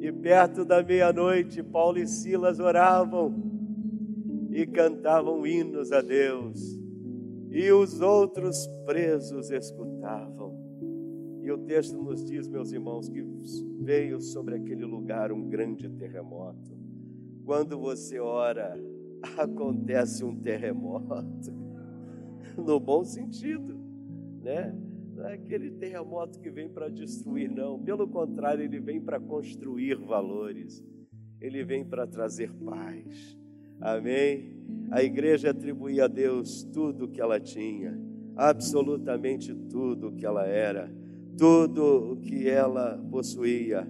E 0.00 0.12
perto 0.12 0.64
da 0.64 0.82
meia-noite, 0.82 1.62
Paulo 1.62 1.98
e 1.98 2.06
Silas 2.06 2.60
oravam 2.60 3.34
e 4.50 4.66
cantavam 4.66 5.46
hinos 5.46 5.92
a 5.92 6.00
Deus, 6.00 6.78
e 7.50 7.70
os 7.72 8.00
outros 8.00 8.66
presos 8.84 9.50
escutavam. 9.50 10.56
E 11.42 11.50
o 11.50 11.58
texto 11.58 11.96
nos 11.96 12.24
diz, 12.24 12.48
meus 12.48 12.72
irmãos, 12.72 13.08
que 13.08 13.22
veio 13.80 14.20
sobre 14.20 14.56
aquele 14.56 14.84
lugar 14.84 15.32
um 15.32 15.48
grande 15.48 15.88
terremoto. 15.88 16.76
Quando 17.44 17.78
você 17.78 18.18
ora, 18.18 18.78
acontece 19.38 20.24
um 20.24 20.36
terremoto, 20.36 21.52
no 22.58 22.78
bom 22.78 23.04
sentido, 23.04 23.77
né? 24.48 24.74
Não 25.14 25.26
é 25.26 25.34
aquele 25.34 25.70
terremoto 25.72 26.40
que 26.40 26.48
vem 26.48 26.68
para 26.68 26.88
destruir, 26.88 27.50
não. 27.50 27.78
Pelo 27.78 28.08
contrário, 28.08 28.64
ele 28.64 28.80
vem 28.80 29.00
para 29.00 29.20
construir 29.20 29.96
valores. 29.96 30.82
Ele 31.40 31.62
vem 31.64 31.84
para 31.84 32.06
trazer 32.06 32.50
paz. 32.64 33.36
Amém? 33.80 34.56
A 34.90 35.02
igreja 35.02 35.50
atribuía 35.50 36.04
a 36.04 36.08
Deus 36.08 36.64
tudo 36.72 37.04
o 37.04 37.08
que 37.08 37.20
ela 37.20 37.38
tinha, 37.38 37.96
absolutamente 38.34 39.54
tudo 39.54 40.08
o 40.08 40.12
que 40.12 40.24
ela 40.24 40.46
era, 40.46 40.90
tudo 41.36 42.12
o 42.12 42.16
que 42.16 42.48
ela 42.48 42.98
possuía. 43.10 43.86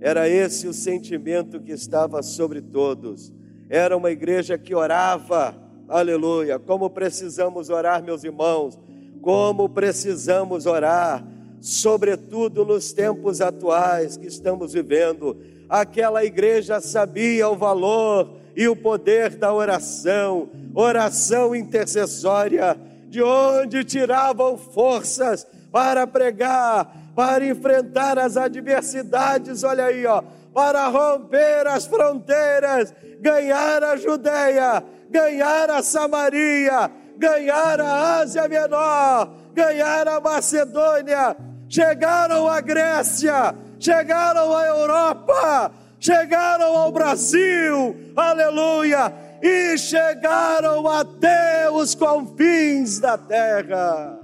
Era 0.00 0.28
esse 0.28 0.66
o 0.66 0.72
sentimento 0.72 1.60
que 1.60 1.72
estava 1.72 2.22
sobre 2.22 2.60
todos. 2.60 3.32
Era 3.68 3.96
uma 3.96 4.10
igreja 4.10 4.58
que 4.58 4.74
orava, 4.74 5.54
aleluia. 5.88 6.58
Como 6.58 6.90
precisamos 6.90 7.70
orar, 7.70 8.02
meus 8.02 8.24
irmãos 8.24 8.78
como 9.20 9.68
precisamos 9.68 10.66
orar, 10.66 11.24
sobretudo 11.60 12.64
nos 12.64 12.92
tempos 12.92 13.40
atuais 13.40 14.16
que 14.16 14.26
estamos 14.26 14.72
vivendo. 14.72 15.36
Aquela 15.68 16.24
igreja 16.24 16.80
sabia 16.80 17.48
o 17.48 17.56
valor 17.56 18.30
e 18.56 18.66
o 18.66 18.74
poder 18.74 19.36
da 19.36 19.52
oração, 19.52 20.48
oração 20.74 21.54
intercessória, 21.54 22.76
de 23.08 23.22
onde 23.22 23.84
tiravam 23.84 24.56
forças 24.56 25.46
para 25.70 26.06
pregar, 26.06 27.12
para 27.14 27.44
enfrentar 27.46 28.18
as 28.18 28.36
adversidades, 28.36 29.62
olha 29.62 29.84
aí, 29.84 30.06
ó, 30.06 30.22
para 30.52 30.88
romper 30.88 31.66
as 31.66 31.86
fronteiras, 31.86 32.92
ganhar 33.20 33.82
a 33.84 33.96
Judéia, 33.96 34.82
ganhar 35.08 35.70
a 35.70 35.82
Samaria, 35.82 36.90
ganhar 37.20 37.78
a 37.80 38.20
Ásia 38.20 38.48
Menor, 38.48 39.30
ganhar 39.52 40.08
a 40.08 40.20
Macedônia, 40.20 41.36
chegaram 41.68 42.48
à 42.48 42.60
Grécia, 42.62 43.54
chegaram 43.78 44.56
à 44.56 44.66
Europa, 44.66 45.72
chegaram 46.00 46.76
ao 46.78 46.90
Brasil, 46.90 47.94
aleluia, 48.16 49.12
e 49.42 49.76
chegaram 49.76 50.88
até 50.88 51.70
os 51.70 51.94
confins 51.94 52.98
da 52.98 53.18
terra. 53.18 54.18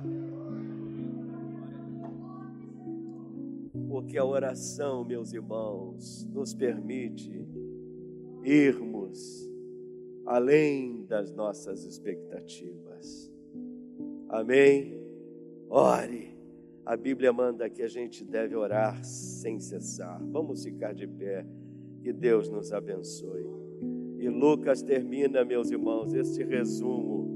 Porque 3.88 4.16
a 4.18 4.24
oração, 4.24 5.04
meus 5.04 5.32
irmãos, 5.32 6.26
nos 6.32 6.54
permite 6.54 7.46
irmos 8.42 9.46
além 10.26 11.04
das 11.06 11.32
nossas 11.32 11.84
expectativas. 11.84 12.85
Amém? 14.28 15.00
Ore. 15.68 16.36
A 16.84 16.96
Bíblia 16.96 17.32
manda 17.32 17.68
que 17.68 17.82
a 17.82 17.88
gente 17.88 18.24
deve 18.24 18.54
orar 18.54 19.04
sem 19.04 19.58
cessar. 19.58 20.22
Vamos 20.30 20.64
ficar 20.64 20.94
de 20.94 21.06
pé. 21.06 21.44
Que 22.00 22.12
Deus 22.12 22.48
nos 22.48 22.72
abençoe. 22.72 23.44
E 24.18 24.28
Lucas 24.28 24.82
termina, 24.82 25.44
meus 25.44 25.70
irmãos, 25.70 26.14
este 26.14 26.44
resumo. 26.44 27.26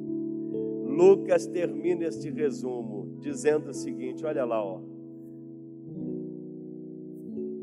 Lucas 0.86 1.46
termina 1.46 2.04
este 2.04 2.30
resumo 2.30 3.18
dizendo 3.20 3.70
o 3.70 3.74
seguinte: 3.74 4.24
olha 4.24 4.44
lá, 4.44 4.64
ó. 4.64 4.80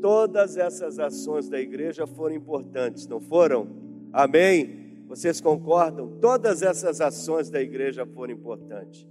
Todas 0.00 0.56
essas 0.56 0.98
ações 0.98 1.48
da 1.48 1.58
igreja 1.58 2.06
foram 2.06 2.34
importantes, 2.34 3.06
não 3.06 3.20
foram? 3.20 3.66
Amém? 4.12 5.04
Vocês 5.08 5.40
concordam? 5.40 6.18
Todas 6.20 6.62
essas 6.62 7.00
ações 7.00 7.50
da 7.50 7.60
igreja 7.60 8.06
foram 8.06 8.34
importantes. 8.34 9.08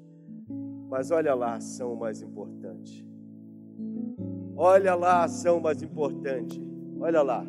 Mas 0.89 1.11
olha 1.11 1.33
lá 1.35 1.51
a 1.51 1.55
ação 1.55 1.95
mais 1.95 2.21
importante. 2.21 3.05
Olha 4.55 4.95
lá 4.95 5.21
a 5.21 5.23
ação 5.25 5.59
mais 5.59 5.81
importante. 5.83 6.61
Olha 6.99 7.21
lá. 7.21 7.45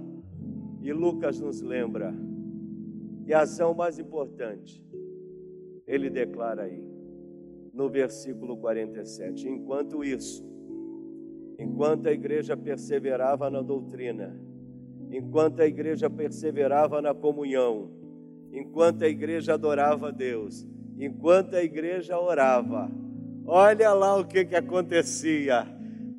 E 0.83 0.93
Lucas 0.93 1.41
nos 1.41 1.61
lembra 1.63 2.15
que 3.25 3.33
a 3.33 3.43
ação 3.43 3.75
mais 3.75 3.99
importante, 3.99 4.85
ele 5.87 6.11
declara 6.11 6.63
aí, 6.63 6.83
no 7.73 7.89
versículo 7.89 8.57
47. 8.57 9.49
Enquanto 9.49 10.03
isso, 10.03 10.45
enquanto 11.59 12.07
a 12.07 12.13
igreja 12.13 12.57
perseverava 12.57 13.51
na 13.51 13.63
doutrina, 13.63 14.39
enquanto 15.11 15.61
a 15.61 15.67
igreja 15.67 16.11
perseverava 16.11 17.01
na 17.01 17.15
comunhão, 17.15 17.91
enquanto 18.53 19.03
a 19.03 19.09
igreja 19.09 19.55
adorava 19.55 20.09
a 20.09 20.11
Deus, 20.11 20.67
enquanto 20.99 21.55
a 21.55 21.63
igreja 21.63 22.19
orava, 22.19 22.91
Olha 23.49 23.93
lá 23.93 24.17
o 24.17 24.25
que, 24.25 24.45
que 24.45 24.55
acontecia. 24.55 25.67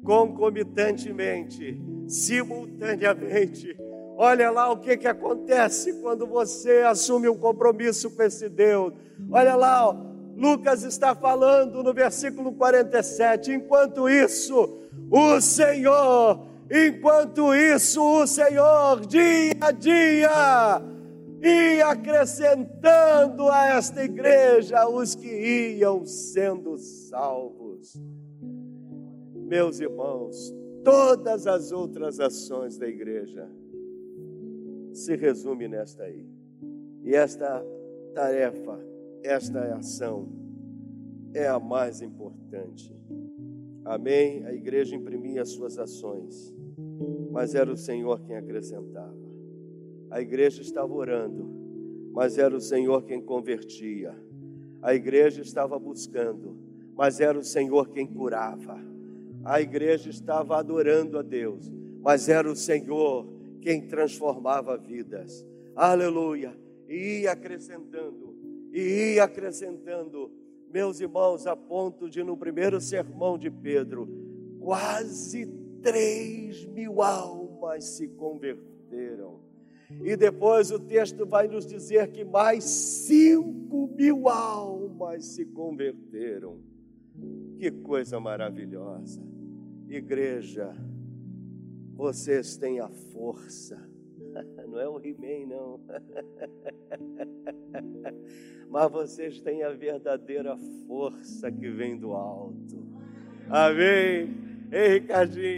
Concomitantemente, 0.04 1.80
simultaneamente, 2.08 3.78
Olha 4.22 4.52
lá 4.52 4.70
o 4.70 4.76
que, 4.76 4.98
que 4.98 5.08
acontece 5.08 5.94
quando 6.02 6.28
você 6.28 6.84
assume 6.86 7.30
um 7.30 7.38
compromisso 7.38 8.12
com 8.12 8.22
esse 8.22 8.50
Deus. 8.50 8.92
Olha 9.32 9.56
lá, 9.56 9.88
ó, 9.88 9.96
Lucas 10.36 10.84
está 10.84 11.16
falando 11.16 11.82
no 11.82 11.94
versículo 11.94 12.52
47. 12.52 13.54
Enquanto 13.54 14.10
isso, 14.10 14.78
o 15.10 15.40
Senhor, 15.40 16.46
enquanto 16.70 17.56
isso, 17.56 18.04
o 18.04 18.28
Senhor, 18.28 19.00
dia 19.08 19.54
a 19.62 19.72
dia, 19.72 20.82
ia 21.42 21.88
acrescentando 21.88 23.48
a 23.48 23.68
esta 23.68 24.04
igreja 24.04 24.88
os 24.88 25.16
que 25.16 25.78
iam 25.78 26.06
sendo 26.06 26.78
salvos. 26.78 27.94
Meus 29.34 29.80
irmãos, 29.80 30.54
todas 30.84 31.48
as 31.48 31.72
outras 31.72 32.20
ações 32.20 32.78
da 32.78 32.88
igreja 32.88 33.50
se 34.94 35.16
resume 35.16 35.68
nesta 35.68 36.04
aí. 36.04 36.26
E 37.04 37.16
esta 37.16 37.66
tarefa, 38.14 38.80
esta 39.24 39.76
ação 39.76 40.28
é 41.34 41.48
a 41.48 41.60
mais 41.60 42.02
importante. 42.02 42.94
Amém? 43.86 44.46
A 44.46 44.54
igreja 44.54 44.96
imprimia 44.96 45.42
as 45.42 45.50
suas 45.50 45.78
ações, 45.78 46.54
mas 47.32 47.56
era 47.56 47.72
o 47.72 47.78
Senhor 47.78 48.20
quem 48.22 48.36
acrescentava. 48.36 49.29
A 50.10 50.22
igreja 50.22 50.62
estava 50.62 50.92
orando, 50.94 51.48
mas 52.12 52.38
era 52.38 52.56
o 52.56 52.62
Senhor 52.62 53.04
quem 53.04 53.22
convertia. 53.22 54.16
A 54.82 54.96
igreja 54.96 55.42
estava 55.42 55.78
buscando, 55.78 56.58
mas 56.96 57.20
era 57.20 57.38
o 57.38 57.44
Senhor 57.44 57.90
quem 57.90 58.08
curava. 58.08 58.80
A 59.44 59.62
igreja 59.62 60.10
estava 60.10 60.58
adorando 60.58 61.18
a 61.18 61.22
Deus, 61.22 61.72
mas 62.02 62.28
era 62.28 62.50
o 62.50 62.56
Senhor 62.56 63.28
quem 63.62 63.88
transformava 63.88 64.78
vidas. 64.78 65.46
Aleluia! 65.76 66.58
E 66.88 67.22
ia 67.22 67.34
acrescentando, 67.34 68.36
e 68.74 69.14
ia 69.14 69.24
acrescentando, 69.24 70.32
meus 70.74 71.00
irmãos, 71.00 71.46
a 71.46 71.56
ponto 71.56 72.10
de 72.10 72.24
no 72.24 72.36
primeiro 72.36 72.82
sermão 72.82 73.38
de 73.38 73.52
Pedro, 73.52 74.10
quase 74.60 75.46
três 75.82 76.66
mil 76.66 77.02
almas 77.02 77.84
se 77.86 78.08
converteram. 78.08 79.49
E 79.90 80.16
depois 80.16 80.72
o 80.72 80.80
texto 80.80 81.26
vai 81.26 81.48
nos 81.48 81.66
dizer 81.66 82.12
que 82.12 82.24
mais 82.24 82.64
cinco 82.64 83.88
mil 83.96 84.30
almas 84.30 85.26
se 85.26 85.46
converteram. 85.46 86.60
Que 87.58 87.72
coisa 87.72 88.20
maravilhosa! 88.20 89.20
Igreja, 89.88 90.72
vocês 91.96 92.56
têm 92.56 92.80
a 92.80 92.88
força. 92.88 93.90
Não 94.68 94.80
é 94.80 94.88
o 94.88 95.00
He-Man, 95.00 95.48
não. 95.48 95.80
Mas 98.70 98.92
vocês 98.92 99.42
têm 99.42 99.64
a 99.64 99.72
verdadeira 99.72 100.56
força 100.88 101.52
que 101.52 101.72
vem 101.72 101.98
do 101.98 102.14
alto. 102.14 102.86
Amém. 103.50 104.38
Ei, 104.72 105.00
Ricardinho. 105.00 105.58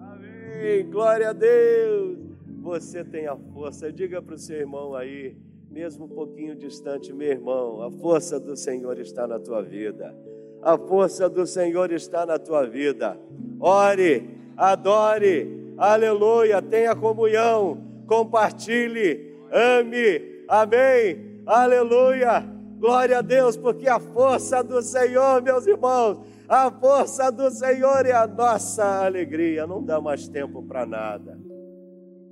Amém. 0.00 0.90
Glória 0.90 1.30
a 1.30 1.32
Deus. 1.32 2.23
Você 2.64 3.04
tem 3.04 3.28
a 3.28 3.36
força. 3.36 3.92
Diga 3.92 4.20
para 4.20 4.34
o 4.34 4.38
seu 4.38 4.56
irmão 4.56 4.96
aí, 4.96 5.36
mesmo 5.70 6.06
um 6.06 6.08
pouquinho 6.08 6.56
distante, 6.56 7.12
meu 7.12 7.28
irmão, 7.28 7.80
a 7.82 7.90
força 7.90 8.40
do 8.40 8.56
Senhor 8.56 8.98
está 8.98 9.28
na 9.28 9.38
tua 9.38 9.62
vida. 9.62 10.12
A 10.60 10.76
força 10.76 11.28
do 11.28 11.46
Senhor 11.46 11.92
está 11.92 12.26
na 12.26 12.38
tua 12.38 12.66
vida. 12.66 13.16
Ore 13.60 14.42
adore, 14.56 15.74
aleluia, 15.76 16.62
tenha 16.62 16.94
comunhão, 16.94 17.78
compartilhe, 18.06 19.36
ame, 19.52 20.44
amém, 20.48 21.42
aleluia, 21.46 22.44
glória 22.78 23.18
a 23.18 23.22
Deus, 23.22 23.56
porque 23.56 23.88
a 23.88 23.98
força 23.98 24.62
do 24.62 24.80
Senhor, 24.82 25.42
meus 25.42 25.66
irmãos, 25.66 26.20
a 26.48 26.70
força 26.70 27.30
do 27.32 27.50
Senhor 27.50 28.06
é 28.06 28.12
a 28.12 28.26
nossa 28.26 29.04
alegria, 29.04 29.66
não 29.66 29.82
dá 29.82 30.00
mais 30.00 30.28
tempo 30.28 30.62
para 30.62 30.86
nada, 30.86 31.38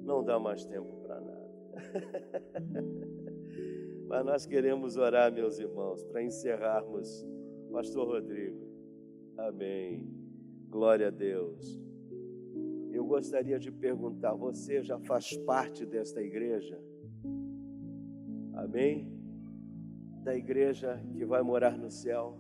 não 0.03 0.25
dá 0.25 0.39
mais 0.39 0.65
tempo 0.65 0.97
para 1.03 1.21
nada. 1.21 1.53
Mas 4.09 4.25
nós 4.25 4.47
queremos 4.47 4.97
orar, 4.97 5.33
meus 5.33 5.59
irmãos, 5.59 6.03
para 6.05 6.23
encerrarmos, 6.23 7.27
Pastor 7.71 8.07
Rodrigo. 8.07 8.61
Amém. 9.39 10.07
Glória 10.69 11.09
a 11.09 11.11
Deus 11.11 11.83
eu 12.93 13.07
gostaria 13.07 13.59
de 13.59 13.71
perguntar: 13.71 14.35
você 14.35 14.83
já 14.83 14.99
faz 15.01 15.37
parte 15.39 15.85
desta 15.85 16.23
igreja? 16.23 16.79
Amém? 18.55 19.11
Da 20.23 20.37
igreja 20.37 21.03
que 21.17 21.25
vai 21.25 21.43
morar 21.43 21.77
no 21.77 21.91
céu, 21.91 22.39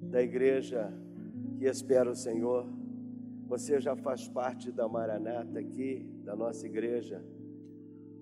da 0.00 0.22
igreja 0.22 0.92
que 1.58 1.64
espera 1.64 2.10
o 2.10 2.14
Senhor. 2.14 2.66
Você 3.48 3.80
já 3.80 3.96
faz 3.96 4.28
parte 4.28 4.70
da 4.70 4.86
Maranata 4.86 5.58
aqui, 5.58 6.06
da 6.22 6.36
nossa 6.36 6.66
igreja? 6.66 7.24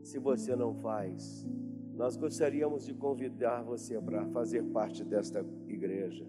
Se 0.01 0.21
você 0.21 0.55
não 0.55 0.73
faz, 0.77 1.45
nós 1.95 2.17
gostaríamos 2.17 2.87
de 2.87 2.95
convidar 2.95 3.63
você 3.65 4.01
para 4.01 4.25
fazer 4.27 4.63
parte 4.63 5.03
desta 5.03 5.45
igreja, 5.67 6.25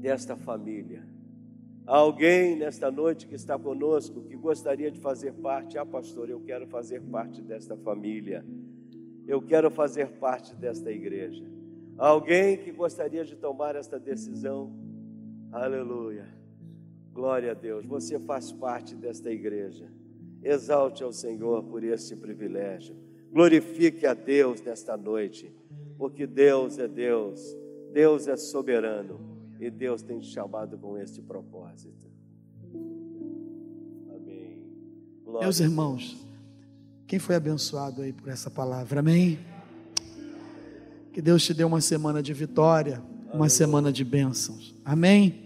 desta 0.00 0.36
família. 0.36 1.06
Alguém 1.86 2.56
nesta 2.56 2.90
noite 2.90 3.28
que 3.28 3.36
está 3.36 3.56
conosco 3.56 4.22
que 4.22 4.36
gostaria 4.36 4.90
de 4.90 4.98
fazer 4.98 5.32
parte, 5.34 5.78
ah, 5.78 5.86
pastor, 5.86 6.28
eu 6.28 6.40
quero 6.40 6.66
fazer 6.66 7.00
parte 7.00 7.40
desta 7.40 7.76
família, 7.76 8.44
eu 9.24 9.40
quero 9.40 9.70
fazer 9.70 10.18
parte 10.18 10.52
desta 10.56 10.90
igreja. 10.90 11.44
Alguém 11.96 12.58
que 12.58 12.72
gostaria 12.72 13.24
de 13.24 13.36
tomar 13.36 13.76
esta 13.76 14.00
decisão, 14.00 14.74
aleluia, 15.52 16.26
glória 17.16 17.52
a 17.52 17.54
Deus, 17.54 17.86
você 17.86 18.20
faz 18.20 18.52
parte 18.52 18.94
desta 18.94 19.30
igreja. 19.30 19.90
Exalte 20.42 21.02
ao 21.02 21.12
Senhor 21.12 21.64
por 21.64 21.82
este 21.82 22.14
privilégio, 22.14 22.94
glorifique 23.32 24.06
a 24.06 24.12
Deus 24.12 24.60
nesta 24.60 24.96
noite, 24.96 25.50
porque 25.96 26.26
Deus 26.26 26.78
é 26.78 26.86
Deus, 26.86 27.56
Deus 27.92 28.28
é 28.28 28.36
soberano. 28.36 29.34
E 29.58 29.70
Deus 29.70 30.02
tem 30.02 30.18
te 30.18 30.26
chamado 30.26 30.76
com 30.76 30.98
este 30.98 31.22
propósito. 31.22 32.06
Amém. 34.14 34.62
Glória 35.24 35.46
Meus 35.46 35.60
irmãos, 35.60 36.14
quem 37.06 37.18
foi 37.18 37.36
abençoado 37.36 38.02
aí 38.02 38.12
por 38.12 38.28
essa 38.28 38.50
palavra? 38.50 39.00
Amém. 39.00 39.38
Que 41.10 41.22
Deus 41.22 41.42
te 41.42 41.54
dê 41.54 41.64
uma 41.64 41.80
semana 41.80 42.22
de 42.22 42.34
vitória, 42.34 43.02
uma 43.28 43.36
Amém. 43.36 43.48
semana 43.48 43.90
de 43.90 44.04
bênçãos. 44.04 44.76
Amém. 44.84 45.45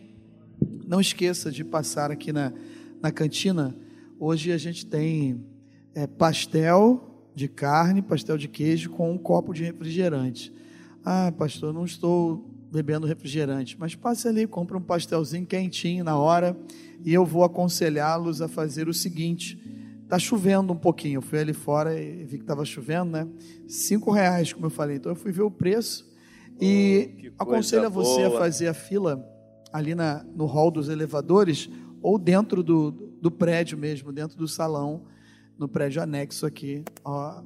Não 0.90 1.00
esqueça 1.00 1.52
de 1.52 1.62
passar 1.62 2.10
aqui 2.10 2.32
na, 2.32 2.52
na 3.00 3.12
cantina. 3.12 3.76
Hoje 4.18 4.50
a 4.50 4.58
gente 4.58 4.84
tem 4.84 5.40
é, 5.94 6.04
pastel 6.04 7.28
de 7.32 7.46
carne, 7.46 8.02
pastel 8.02 8.36
de 8.36 8.48
queijo 8.48 8.90
com 8.90 9.12
um 9.12 9.16
copo 9.16 9.54
de 9.54 9.62
refrigerante. 9.62 10.52
Ah, 11.04 11.32
pastor, 11.38 11.72
não 11.72 11.84
estou 11.84 12.44
bebendo 12.72 13.06
refrigerante, 13.06 13.76
mas 13.78 13.94
passe 13.94 14.26
ali, 14.26 14.48
compre 14.48 14.76
um 14.76 14.80
pastelzinho 14.80 15.46
quentinho 15.46 16.02
na 16.02 16.18
hora 16.18 16.58
e 17.04 17.14
eu 17.14 17.24
vou 17.24 17.44
aconselhá-los 17.44 18.42
a 18.42 18.48
fazer 18.48 18.88
o 18.88 18.92
seguinte. 18.92 19.62
Está 20.02 20.18
chovendo 20.18 20.72
um 20.72 20.76
pouquinho, 20.76 21.18
eu 21.18 21.22
fui 21.22 21.38
ali 21.38 21.52
fora 21.52 21.96
e 21.96 22.24
vi 22.24 22.38
que 22.38 22.42
estava 22.42 22.64
chovendo, 22.64 23.12
né? 23.12 23.28
Cinco 23.68 24.10
reais, 24.10 24.52
como 24.52 24.66
eu 24.66 24.70
falei. 24.70 24.96
Então 24.96 25.12
eu 25.12 25.16
fui 25.16 25.30
ver 25.30 25.42
o 25.42 25.52
preço 25.52 26.12
e 26.60 27.30
oh, 27.38 27.44
aconselho 27.44 27.86
a 27.86 27.88
você 27.88 28.24
boa. 28.24 28.36
a 28.36 28.40
fazer 28.40 28.66
a 28.66 28.74
fila 28.74 29.24
ali 29.72 29.94
na, 29.94 30.24
no 30.34 30.46
hall 30.46 30.70
dos 30.70 30.88
elevadores 30.88 31.68
ou 32.02 32.18
dentro 32.18 32.62
do, 32.62 32.90
do 32.90 33.30
prédio 33.30 33.76
mesmo, 33.76 34.12
dentro 34.12 34.36
do 34.36 34.48
salão, 34.48 35.02
no 35.58 35.68
prédio 35.68 36.02
anexo 36.02 36.46
aqui, 36.46 36.84
ó, 37.04 37.42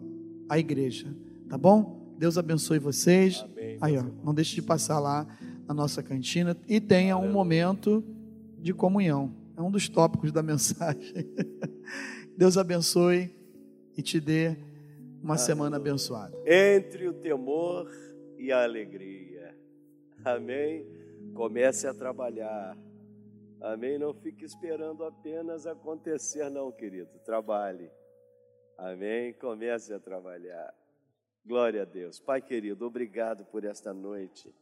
a 0.49 0.59
igreja. 0.59 1.15
Tá 1.49 1.59
bom? 1.59 2.15
Deus 2.19 2.39
abençoe 2.39 2.79
vocês. 2.79 3.45
Amém, 3.53 3.77
Aí, 3.81 3.99
ó, 3.99 4.05
não 4.23 4.33
deixe 4.33 4.55
de 4.55 4.63
passar 4.63 5.01
lá 5.01 5.27
na 5.67 5.75
nossa 5.75 6.03
cantina 6.03 6.57
e 6.69 6.81
tenha 6.81 7.17
um 7.17 7.31
momento 7.31 8.05
de 8.59 8.73
comunhão. 8.73 9.35
É 9.57 9.63
um 9.63 9.71
dos 9.71 9.89
tópicos 9.89 10.33
da 10.33 10.43
mensagem. 10.43 11.29
Deus 12.37 12.57
abençoe 12.57 13.31
e 13.97 14.03
te 14.03 14.21
dê 14.21 14.57
uma 15.23 15.37
semana 15.37 15.77
abençoada. 15.77 16.37
Entre 16.47 17.09
o 17.09 17.13
temor 17.13 17.91
e 18.39 18.53
a 18.53 18.63
alegria. 18.63 19.57
Amém. 20.25 20.94
Comece 21.35 21.87
a 21.87 21.95
trabalhar. 21.95 22.77
Amém. 23.61 23.99
Não 23.99 24.15
fique 24.15 24.45
esperando 24.45 25.05
apenas 25.05 25.67
acontecer, 25.67 26.49
não, 26.51 26.71
querido. 26.71 27.19
Trabalhe. 27.25 27.91
Amém. 28.79 29.33
Comece 29.35 29.93
a 29.93 30.01
trabalhar. 30.01 30.75
Glória 31.45 31.83
a 31.83 31.85
Deus. 31.85 32.19
Pai 32.19 32.41
querido, 32.41 32.87
obrigado 32.87 33.45
por 33.45 33.65
esta 33.65 33.93
noite 33.93 34.55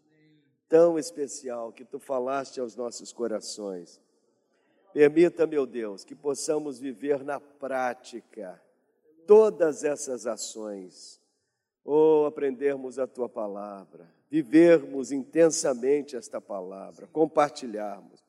tão 0.72 0.98
especial 0.98 1.70
que 1.70 1.84
tu 1.84 1.98
falaste 1.98 2.58
aos 2.58 2.74
nossos 2.74 3.12
corações. 3.12 4.00
Permita, 4.90 5.46
meu 5.46 5.66
Deus, 5.66 6.02
que 6.02 6.14
possamos 6.14 6.78
viver 6.78 7.22
na 7.22 7.38
prática 7.38 8.58
todas 9.26 9.84
essas 9.84 10.26
ações, 10.26 11.20
ou 11.84 12.24
aprendermos 12.24 12.98
a 12.98 13.06
tua 13.06 13.28
palavra, 13.28 14.08
vivermos 14.32 15.12
intensamente 15.12 16.16
esta 16.16 16.40
palavra, 16.40 17.06
compartilharmos. 17.08 18.24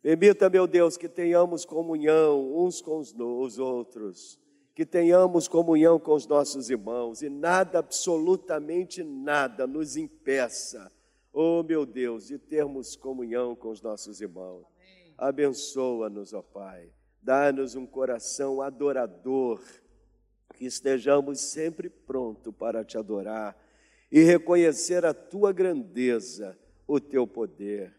Permita, 0.00 0.48
meu 0.48 0.66
Deus, 0.66 0.96
que 0.96 1.06
tenhamos 1.06 1.66
comunhão 1.66 2.64
uns 2.64 2.80
com 2.80 2.98
os 2.98 3.58
outros, 3.58 4.40
que 4.74 4.86
tenhamos 4.86 5.46
comunhão 5.46 6.00
com 6.00 6.14
os 6.14 6.26
nossos 6.26 6.70
irmãos 6.70 7.20
e 7.20 7.28
nada, 7.28 7.80
absolutamente 7.80 9.04
nada, 9.04 9.66
nos 9.66 9.98
impeça, 9.98 10.90
oh 11.30 11.62
meu 11.62 11.84
Deus, 11.84 12.28
de 12.28 12.38
termos 12.38 12.96
comunhão 12.96 13.54
com 13.54 13.68
os 13.68 13.82
nossos 13.82 14.22
irmãos. 14.22 14.64
Abençoa-nos, 15.18 16.32
ó 16.32 16.40
Pai. 16.40 16.88
Dá-nos 17.20 17.74
um 17.74 17.84
coração 17.84 18.62
adorador, 18.62 19.60
que 20.54 20.64
estejamos 20.64 21.38
sempre 21.40 21.90
pronto 21.90 22.50
para 22.50 22.82
te 22.82 22.96
adorar 22.96 23.54
e 24.14 24.22
reconhecer 24.22 25.04
a 25.04 25.12
tua 25.12 25.52
grandeza, 25.52 26.56
o 26.86 27.00
teu 27.00 27.26
poder. 27.26 27.92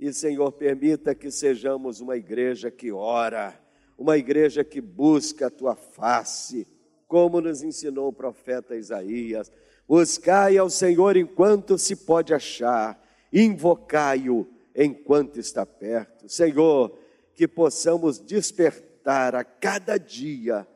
E, 0.00 0.12
Senhor, 0.12 0.50
permita 0.50 1.14
que 1.14 1.30
sejamos 1.30 2.00
uma 2.00 2.16
igreja 2.16 2.72
que 2.72 2.90
ora, 2.90 3.56
uma 3.96 4.18
igreja 4.18 4.64
que 4.64 4.80
busca 4.80 5.46
a 5.46 5.50
tua 5.50 5.76
face, 5.76 6.66
como 7.06 7.40
nos 7.40 7.62
ensinou 7.62 8.08
o 8.08 8.12
profeta 8.12 8.74
Isaías. 8.74 9.52
Buscai 9.86 10.58
ao 10.58 10.68
Senhor 10.68 11.16
enquanto 11.16 11.78
se 11.78 11.94
pode 11.94 12.34
achar, 12.34 13.00
invocai-o 13.32 14.48
enquanto 14.74 15.38
está 15.38 15.64
perto. 15.64 16.28
Senhor, 16.28 16.98
que 17.32 17.46
possamos 17.46 18.18
despertar 18.18 19.36
a 19.36 19.44
cada 19.44 19.98
dia 19.98 20.66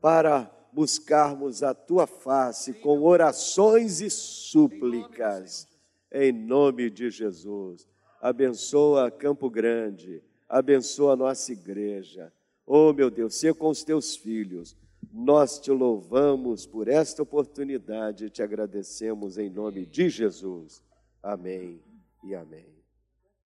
para 0.00 0.50
buscarmos 0.72 1.62
a 1.62 1.74
tua 1.74 2.06
face 2.06 2.74
com 2.74 3.02
orações 3.02 4.00
e 4.00 4.10
súplicas. 4.10 5.66
Em 6.12 6.32
nome 6.32 6.90
de 6.90 7.10
Jesus. 7.10 7.86
Abençoa 8.20 9.10
Campo 9.10 9.48
Grande, 9.48 10.22
abençoa 10.48 11.14
a 11.14 11.16
nossa 11.16 11.52
igreja. 11.52 12.32
Oh, 12.66 12.92
meu 12.92 13.10
Deus, 13.10 13.34
seja 13.36 13.54
com 13.54 13.68
os 13.68 13.82
teus 13.82 14.14
filhos. 14.14 14.76
Nós 15.12 15.58
te 15.58 15.70
louvamos 15.70 16.66
por 16.66 16.86
esta 16.86 17.22
oportunidade 17.22 18.26
e 18.26 18.30
te 18.30 18.42
agradecemos 18.42 19.38
em 19.38 19.48
nome 19.48 19.86
de 19.86 20.08
Jesus. 20.08 20.82
Amém 21.22 21.80
e 22.22 22.34
amém. 22.34 22.79